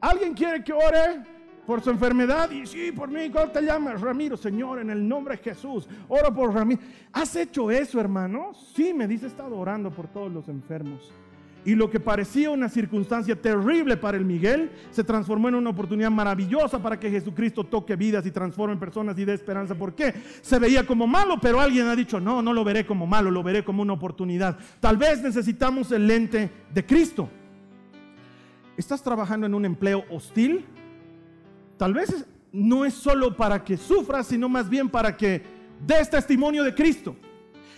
¿Alguien 0.00 0.34
quiere 0.34 0.64
que 0.64 0.72
ore? 0.72 1.41
Por 1.66 1.80
su 1.80 1.90
enfermedad 1.90 2.50
y 2.50 2.66
sí, 2.66 2.92
por 2.92 3.08
mí, 3.08 3.30
¿cómo 3.30 3.48
te 3.48 3.62
llamas? 3.62 4.00
Ramiro, 4.00 4.36
Señor, 4.36 4.80
en 4.80 4.90
el 4.90 5.06
nombre 5.06 5.36
de 5.36 5.42
Jesús, 5.42 5.88
oro 6.08 6.34
por 6.34 6.52
Ramiro. 6.52 6.80
¿Has 7.12 7.36
hecho 7.36 7.70
eso, 7.70 8.00
hermano? 8.00 8.52
Sí, 8.74 8.92
me 8.92 9.06
dice, 9.06 9.26
he 9.26 9.28
estado 9.28 9.56
orando 9.56 9.90
por 9.90 10.08
todos 10.08 10.32
los 10.32 10.48
enfermos. 10.48 11.12
Y 11.64 11.76
lo 11.76 11.88
que 11.88 12.00
parecía 12.00 12.50
una 12.50 12.68
circunstancia 12.68 13.40
terrible 13.40 13.96
para 13.96 14.16
el 14.16 14.24
Miguel 14.24 14.72
se 14.90 15.04
transformó 15.04 15.48
en 15.48 15.54
una 15.54 15.70
oportunidad 15.70 16.10
maravillosa 16.10 16.82
para 16.82 16.98
que 16.98 17.08
Jesucristo 17.08 17.62
toque 17.62 17.94
vidas 17.94 18.26
y 18.26 18.32
transforme 18.32 18.76
personas 18.76 19.16
y 19.16 19.24
dé 19.24 19.34
esperanza. 19.34 19.76
¿Por 19.76 19.94
qué? 19.94 20.12
Se 20.40 20.58
veía 20.58 20.84
como 20.84 21.06
malo, 21.06 21.38
pero 21.40 21.60
alguien 21.60 21.86
ha 21.86 21.94
dicho, 21.94 22.18
no, 22.18 22.42
no 22.42 22.52
lo 22.52 22.64
veré 22.64 22.84
como 22.84 23.06
malo, 23.06 23.30
lo 23.30 23.44
veré 23.44 23.62
como 23.62 23.82
una 23.82 23.92
oportunidad. 23.92 24.58
Tal 24.80 24.96
vez 24.96 25.22
necesitamos 25.22 25.92
el 25.92 26.08
lente 26.08 26.50
de 26.74 26.84
Cristo. 26.84 27.28
¿Estás 28.76 29.00
trabajando 29.00 29.46
en 29.46 29.54
un 29.54 29.64
empleo 29.64 30.04
hostil? 30.10 30.66
Tal 31.82 31.94
vez 31.94 32.24
no 32.52 32.84
es 32.84 32.94
solo 32.94 33.36
para 33.36 33.64
que 33.64 33.76
sufras, 33.76 34.28
sino 34.28 34.48
más 34.48 34.68
bien 34.68 34.88
para 34.88 35.16
que 35.16 35.42
des 35.84 36.08
testimonio 36.08 36.62
de 36.62 36.76
Cristo 36.76 37.16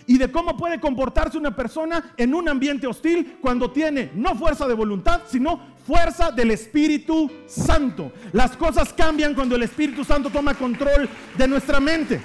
y 0.05 0.19
de 0.19 0.31
cómo 0.31 0.55
puede 0.55 0.79
comportarse 0.79 1.39
una 1.39 1.55
persona 1.55 2.13
en 2.15 2.35
un 2.35 2.47
ambiente 2.47 2.85
hostil 2.85 3.37
cuando 3.41 3.71
tiene 3.71 4.11
no 4.13 4.35
fuerza 4.35 4.67
de 4.67 4.75
voluntad, 4.75 5.21
sino 5.25 5.59
fuerza 5.87 6.29
del 6.29 6.51
Espíritu 6.51 7.31
Santo. 7.47 8.11
Las 8.31 8.55
cosas 8.55 8.93
cambian 8.93 9.33
cuando 9.33 9.55
el 9.55 9.63
Espíritu 9.63 10.03
Santo 10.03 10.29
toma 10.29 10.53
control 10.53 11.09
de 11.35 11.47
nuestra 11.47 11.79
mente. 11.79 12.21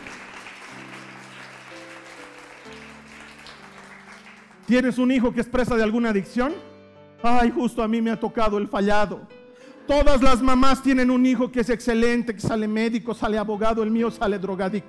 ¿Tienes 4.66 4.98
un 4.98 5.10
hijo 5.12 5.32
que 5.32 5.40
es 5.40 5.48
presa 5.48 5.76
de 5.76 5.82
alguna 5.82 6.10
adicción? 6.10 6.52
Ay, 7.22 7.50
justo 7.50 7.82
a 7.82 7.88
mí 7.88 8.02
me 8.02 8.10
ha 8.10 8.20
tocado 8.20 8.58
el 8.58 8.68
fallado. 8.68 9.39
Todas 9.90 10.22
las 10.22 10.40
mamás 10.40 10.80
tienen 10.84 11.10
un 11.10 11.26
hijo 11.26 11.50
que 11.50 11.62
es 11.62 11.68
excelente, 11.68 12.32
que 12.32 12.40
sale 12.40 12.68
médico, 12.68 13.12
sale 13.12 13.36
abogado, 13.36 13.82
el 13.82 13.90
mío 13.90 14.08
sale 14.08 14.38
drogadicto. 14.38 14.88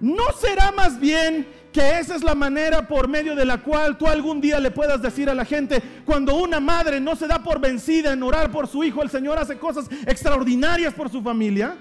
¿No 0.00 0.24
será 0.38 0.70
más 0.70 1.00
bien 1.00 1.46
que 1.72 1.98
esa 1.98 2.14
es 2.14 2.22
la 2.22 2.34
manera 2.34 2.86
por 2.86 3.08
medio 3.08 3.34
de 3.34 3.46
la 3.46 3.62
cual 3.62 3.96
tú 3.96 4.06
algún 4.06 4.38
día 4.42 4.60
le 4.60 4.70
puedas 4.70 5.00
decir 5.00 5.30
a 5.30 5.34
la 5.34 5.46
gente, 5.46 5.82
cuando 6.04 6.36
una 6.36 6.60
madre 6.60 7.00
no 7.00 7.16
se 7.16 7.26
da 7.26 7.42
por 7.42 7.58
vencida 7.58 8.12
en 8.12 8.22
orar 8.22 8.50
por 8.50 8.66
su 8.66 8.84
hijo, 8.84 9.02
el 9.02 9.08
Señor 9.08 9.38
hace 9.38 9.56
cosas 9.56 9.88
extraordinarias 10.06 10.92
por 10.92 11.08
su 11.08 11.22
familia? 11.22 11.74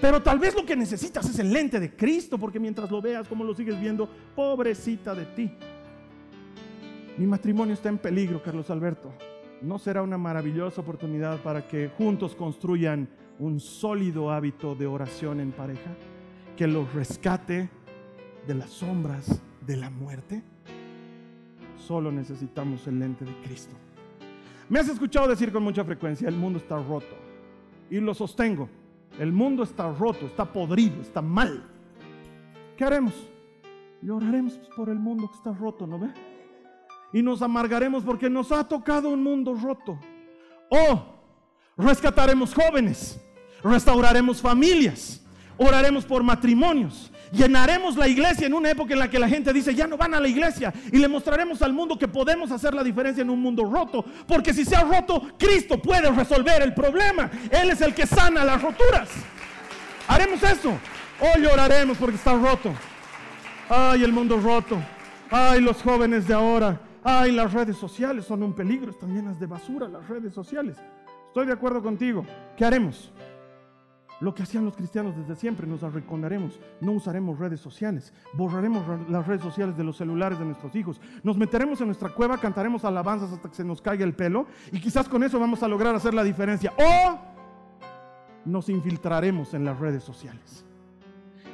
Pero 0.00 0.22
tal 0.22 0.38
vez 0.38 0.54
lo 0.54 0.64
que 0.64 0.74
necesitas 0.74 1.28
es 1.28 1.38
el 1.38 1.52
lente 1.52 1.78
de 1.78 1.94
Cristo, 1.94 2.38
porque 2.38 2.58
mientras 2.58 2.90
lo 2.90 3.02
veas, 3.02 3.28
como 3.28 3.44
lo 3.44 3.54
sigues 3.54 3.78
viendo, 3.78 4.08
pobrecita 4.34 5.14
de 5.14 5.26
ti. 5.26 5.50
Mi 7.18 7.26
matrimonio 7.26 7.74
está 7.74 7.90
en 7.90 7.98
peligro, 7.98 8.42
Carlos 8.42 8.70
Alberto. 8.70 9.12
¿No 9.62 9.78
será 9.78 10.02
una 10.02 10.18
maravillosa 10.18 10.80
oportunidad 10.80 11.40
para 11.42 11.66
que 11.66 11.88
juntos 11.88 12.34
construyan 12.34 13.08
un 13.38 13.60
sólido 13.60 14.30
hábito 14.30 14.74
de 14.74 14.86
oración 14.86 15.40
en 15.40 15.52
pareja 15.52 15.90
que 16.56 16.66
los 16.66 16.92
rescate 16.92 17.68
de 18.46 18.54
las 18.54 18.70
sombras 18.70 19.40
de 19.66 19.76
la 19.76 19.90
muerte? 19.90 20.42
Solo 21.76 22.10
necesitamos 22.12 22.86
el 22.86 22.98
lente 22.98 23.24
de 23.24 23.34
Cristo. 23.42 23.74
Me 24.68 24.78
has 24.78 24.88
escuchado 24.88 25.28
decir 25.28 25.50
con 25.50 25.62
mucha 25.62 25.84
frecuencia, 25.84 26.28
el 26.28 26.36
mundo 26.36 26.58
está 26.58 26.76
roto. 26.76 27.16
Y 27.90 28.00
lo 28.00 28.12
sostengo, 28.12 28.68
el 29.18 29.32
mundo 29.32 29.62
está 29.62 29.90
roto, 29.92 30.26
está 30.26 30.44
podrido, 30.44 31.00
está 31.00 31.22
mal. 31.22 31.64
¿Qué 32.76 32.84
haremos? 32.84 33.14
Lloraremos 34.02 34.54
por 34.76 34.90
el 34.90 34.98
mundo 34.98 35.28
que 35.28 35.36
está 35.36 35.52
roto, 35.52 35.86
¿no 35.86 35.98
ve? 35.98 36.08
Y 37.12 37.22
nos 37.22 37.42
amargaremos 37.42 38.04
porque 38.04 38.28
nos 38.28 38.52
ha 38.52 38.66
tocado 38.66 39.08
un 39.08 39.22
mundo 39.22 39.54
roto. 39.54 39.98
O 40.68 41.18
rescataremos 41.76 42.54
jóvenes, 42.54 43.20
restauraremos 43.62 44.40
familias, 44.40 45.22
oraremos 45.56 46.04
por 46.04 46.22
matrimonios, 46.22 47.10
llenaremos 47.32 47.96
la 47.96 48.08
iglesia 48.08 48.46
en 48.46 48.54
una 48.54 48.70
época 48.70 48.92
en 48.92 48.98
la 48.98 49.10
que 49.10 49.18
la 49.18 49.28
gente 49.28 49.52
dice, 49.52 49.74
ya 49.74 49.86
no 49.86 49.96
van 49.96 50.14
a 50.14 50.20
la 50.20 50.28
iglesia, 50.28 50.72
y 50.92 50.98
le 50.98 51.08
mostraremos 51.08 51.62
al 51.62 51.72
mundo 51.72 51.98
que 51.98 52.08
podemos 52.08 52.50
hacer 52.50 52.74
la 52.74 52.84
diferencia 52.84 53.22
en 53.22 53.30
un 53.30 53.40
mundo 53.40 53.64
roto, 53.64 54.04
porque 54.26 54.52
si 54.52 54.64
se 54.64 54.76
ha 54.76 54.82
roto, 54.82 55.22
Cristo 55.38 55.80
puede 55.80 56.10
resolver 56.10 56.62
el 56.62 56.74
problema. 56.74 57.30
Él 57.50 57.70
es 57.70 57.80
el 57.80 57.94
que 57.94 58.06
sana 58.06 58.44
las 58.44 58.60
roturas. 58.60 59.08
Haremos 60.08 60.42
eso. 60.42 60.72
O 61.20 61.38
lloraremos 61.38 61.98
porque 61.98 62.16
está 62.16 62.32
roto. 62.32 62.72
Ay, 63.68 64.04
el 64.04 64.12
mundo 64.12 64.40
roto. 64.40 64.78
Ay, 65.30 65.60
los 65.60 65.82
jóvenes 65.82 66.26
de 66.26 66.34
ahora. 66.34 66.80
Ay, 67.10 67.32
las 67.32 67.54
redes 67.54 67.78
sociales 67.78 68.26
son 68.26 68.42
un 68.42 68.52
peligro, 68.52 68.90
están 68.90 69.14
llenas 69.14 69.40
de 69.40 69.46
basura 69.46 69.88
las 69.88 70.06
redes 70.06 70.34
sociales. 70.34 70.76
Estoy 71.28 71.46
de 71.46 71.54
acuerdo 71.54 71.82
contigo. 71.82 72.22
¿Qué 72.54 72.66
haremos? 72.66 73.10
Lo 74.20 74.34
que 74.34 74.42
hacían 74.42 74.66
los 74.66 74.76
cristianos 74.76 75.16
desde 75.16 75.34
siempre, 75.34 75.66
nos 75.66 75.82
arrecondaremos, 75.82 76.60
no 76.82 76.92
usaremos 76.92 77.38
redes 77.38 77.60
sociales, 77.60 78.12
borraremos 78.34 78.84
las 79.08 79.26
redes 79.26 79.40
sociales 79.40 79.74
de 79.74 79.84
los 79.84 79.96
celulares 79.96 80.38
de 80.38 80.44
nuestros 80.44 80.76
hijos, 80.76 81.00
nos 81.22 81.38
meteremos 81.38 81.80
en 81.80 81.86
nuestra 81.86 82.10
cueva, 82.10 82.36
cantaremos 82.36 82.84
alabanzas 82.84 83.32
hasta 83.32 83.48
que 83.48 83.54
se 83.54 83.64
nos 83.64 83.80
caiga 83.80 84.04
el 84.04 84.14
pelo 84.14 84.46
y 84.70 84.78
quizás 84.78 85.08
con 85.08 85.22
eso 85.22 85.40
vamos 85.40 85.62
a 85.62 85.68
lograr 85.68 85.94
hacer 85.94 86.12
la 86.12 86.24
diferencia. 86.24 86.74
O 86.76 87.18
nos 88.44 88.68
infiltraremos 88.68 89.54
en 89.54 89.64
las 89.64 89.78
redes 89.78 90.04
sociales 90.04 90.62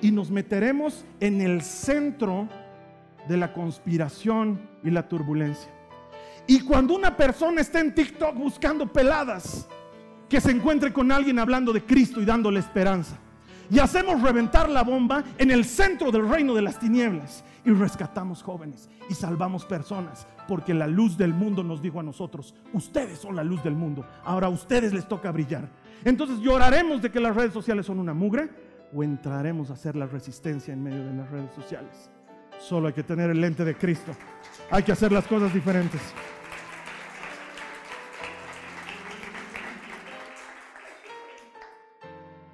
y 0.01 0.11
nos 0.11 0.33
meteremos 0.33 1.05
en 1.21 1.41
el 1.43 1.63
centro 1.63 2.49
de 3.29 3.37
la 3.37 3.53
conspiración 3.53 4.61
y 4.83 4.91
la 4.91 5.09
turbulencia. 5.09 5.71
Y 6.47 6.61
cuando 6.61 6.95
una 6.95 7.17
persona 7.17 7.61
está 7.61 7.81
en 7.81 7.95
TikTok 7.95 8.37
buscando 8.37 8.93
peladas, 8.93 9.67
que 10.29 10.41
se 10.41 10.51
encuentre 10.51 10.93
con 10.93 11.13
alguien 11.13 11.39
hablando 11.39 11.73
de 11.73 11.85
Cristo 11.85 12.21
y 12.21 12.25
dándole 12.25 12.61
esperanza. 12.61 13.17
Y 13.71 13.79
hacemos 13.79 14.21
reventar 14.21 14.69
la 14.69 14.83
bomba 14.83 15.25
en 15.39 15.51
el 15.51 15.65
centro 15.65 16.11
del 16.11 16.29
reino 16.29 16.55
de 16.55 16.63
las 16.63 16.79
tinieblas. 16.79 17.45
Y 17.65 17.71
rescatamos 17.71 18.43
jóvenes 18.43 18.91
y 19.09 19.15
salvamos 19.15 19.65
personas. 19.65 20.27
Porque 20.47 20.75
la 20.75 20.87
luz 20.87 21.17
del 21.17 21.33
mundo 21.33 21.63
nos 21.63 21.81
dijo 21.81 22.01
a 22.01 22.03
nosotros, 22.03 22.55
ustedes 22.75 23.19
son 23.19 23.37
la 23.37 23.45
luz 23.45 23.63
del 23.65 23.75
mundo. 23.75 24.05
Ahora 24.23 24.49
a 24.49 24.51
ustedes 24.51 24.93
les 24.93 25.09
toca 25.09 25.31
brillar. 25.31 25.69
Entonces 26.05 26.41
lloraremos 26.41 27.01
de 27.01 27.11
que 27.11 27.21
las 27.21 27.35
redes 27.35 27.55
sociales 27.55 27.87
son 27.87 27.99
una 27.99 28.13
mugre 28.13 28.51
o 28.93 29.03
entraremos 29.03 29.71
a 29.71 29.75
hacer 29.75 29.97
la 29.97 30.07
resistencia 30.07 30.75
en 30.75 30.83
medio 30.83 31.05
de 31.07 31.15
las 31.15 31.31
redes 31.31 31.53
sociales. 31.55 32.11
Solo 32.61 32.89
hay 32.89 32.95
que 32.95 33.03
tener 33.03 33.31
el 33.31 33.41
lente 33.41 33.65
de 33.65 33.75
Cristo. 33.75 34.13
Hay 34.71 34.83
que 34.83 34.93
hacer 34.93 35.13
las 35.13 35.27
cosas 35.27 35.53
diferentes. 35.53 36.01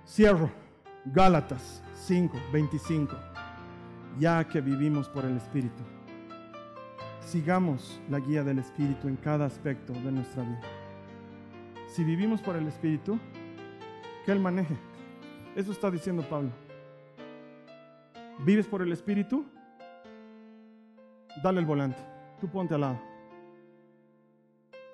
Cierro. 0.07 0.51
Gálatas 1.05 1.83
5, 1.95 2.37
25. 2.53 3.17
Ya 4.19 4.47
que 4.47 4.61
vivimos 4.61 5.09
por 5.09 5.25
el 5.25 5.37
Espíritu, 5.37 5.83
sigamos 7.21 8.01
la 8.11 8.19
guía 8.19 8.43
del 8.43 8.59
Espíritu 8.59 9.09
en 9.09 9.17
cada 9.17 9.47
aspecto 9.47 9.93
de 9.93 10.13
nuestra 10.13 10.43
vida. 10.43 10.61
Si 11.87 12.05
vivimos 12.05 12.43
por 12.43 12.57
el 12.57 12.67
Espíritu, 12.67 13.19
que 14.27 14.33
Él 14.33 14.41
maneje. 14.41 14.77
Eso 15.57 15.73
está 15.73 15.91
diciendo 15.91 16.23
Pablo. 16.29 16.51
¿Vives 18.41 18.67
por 18.67 18.83
el 18.83 18.93
Espíritu? 18.93 19.47
Dale 21.43 21.61
el 21.61 21.67
volante. 21.67 22.01
Tú 22.41 22.49
ponte 22.49 22.75
al 22.75 22.81
lado. 22.83 23.01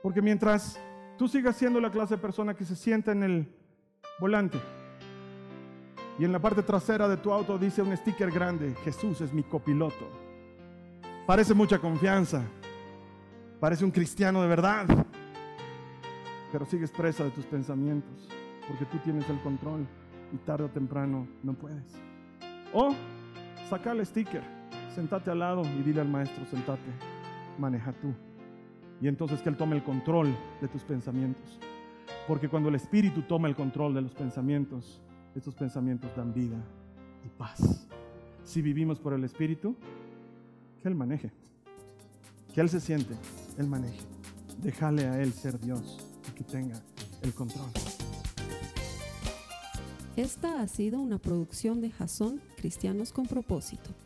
Porque 0.02 0.22
mientras 0.22 0.78
tú 1.16 1.28
sigas 1.28 1.56
siendo 1.56 1.80
la 1.80 1.90
clase 1.90 2.14
de 2.16 2.20
persona 2.20 2.54
que 2.54 2.64
se 2.64 2.76
sienta 2.76 3.12
en 3.12 3.22
el 3.22 3.54
volante 4.20 4.58
y 6.18 6.24
en 6.24 6.32
la 6.32 6.38
parte 6.38 6.62
trasera 6.62 7.08
de 7.08 7.18
tu 7.18 7.30
auto 7.30 7.58
dice 7.58 7.82
un 7.82 7.94
sticker 7.96 8.30
grande, 8.30 8.74
Jesús 8.84 9.20
es 9.20 9.32
mi 9.32 9.42
copiloto. 9.42 10.08
Parece 11.26 11.52
mucha 11.54 11.78
confianza. 11.78 12.42
Parece 13.60 13.84
un 13.84 13.90
cristiano 13.90 14.40
de 14.40 14.48
verdad. 14.48 14.86
Pero 16.52 16.64
sigues 16.64 16.90
presa 16.90 17.24
de 17.24 17.30
tus 17.30 17.44
pensamientos 17.44 18.28
porque 18.66 18.84
tú 18.86 18.98
tienes 18.98 19.28
el 19.28 19.40
control 19.40 19.86
y 20.32 20.36
tarde 20.38 20.64
o 20.64 20.70
temprano 20.70 21.26
no 21.42 21.52
puedes. 21.52 21.84
O 22.72 22.94
saca 23.68 23.92
el 23.92 24.06
sticker 24.06 24.55
sentate 24.96 25.30
al 25.30 25.40
lado 25.40 25.62
y 25.62 25.82
dile 25.82 26.00
al 26.00 26.08
maestro, 26.08 26.46
sentate, 26.46 26.90
maneja 27.58 27.92
tú. 27.92 28.14
Y 29.02 29.08
entonces 29.08 29.42
que 29.42 29.50
Él 29.50 29.56
tome 29.56 29.76
el 29.76 29.84
control 29.84 30.34
de 30.62 30.68
tus 30.68 30.82
pensamientos. 30.84 31.60
Porque 32.26 32.48
cuando 32.48 32.70
el 32.70 32.76
Espíritu 32.76 33.20
toma 33.22 33.46
el 33.46 33.54
control 33.54 33.92
de 33.92 34.00
los 34.00 34.14
pensamientos, 34.14 35.02
estos 35.34 35.54
pensamientos 35.54 36.16
dan 36.16 36.32
vida 36.32 36.56
y 37.24 37.28
paz. 37.28 37.86
si 38.42 38.62
vivimos 38.62 38.98
por 38.98 39.12
el 39.12 39.22
Espíritu, 39.24 39.76
que 40.80 40.88
Él 40.88 40.94
maneje. 40.94 41.30
Que 42.54 42.62
Él 42.62 42.70
se 42.70 42.80
siente, 42.80 43.14
Él 43.58 43.66
maneje. 43.66 44.00
Déjale 44.62 45.04
a 45.06 45.20
Él 45.20 45.32
ser 45.34 45.60
Dios 45.60 45.98
y 46.26 46.32
que 46.32 46.44
tenga 46.44 46.80
el 47.20 47.34
control. 47.34 47.68
Esta 50.16 50.62
ha 50.62 50.68
sido 50.68 51.00
una 51.00 51.18
producción 51.18 51.82
de 51.82 51.90
Jason 51.90 52.40
Cristianos 52.56 53.12
con 53.12 53.26
Propósito. 53.26 54.05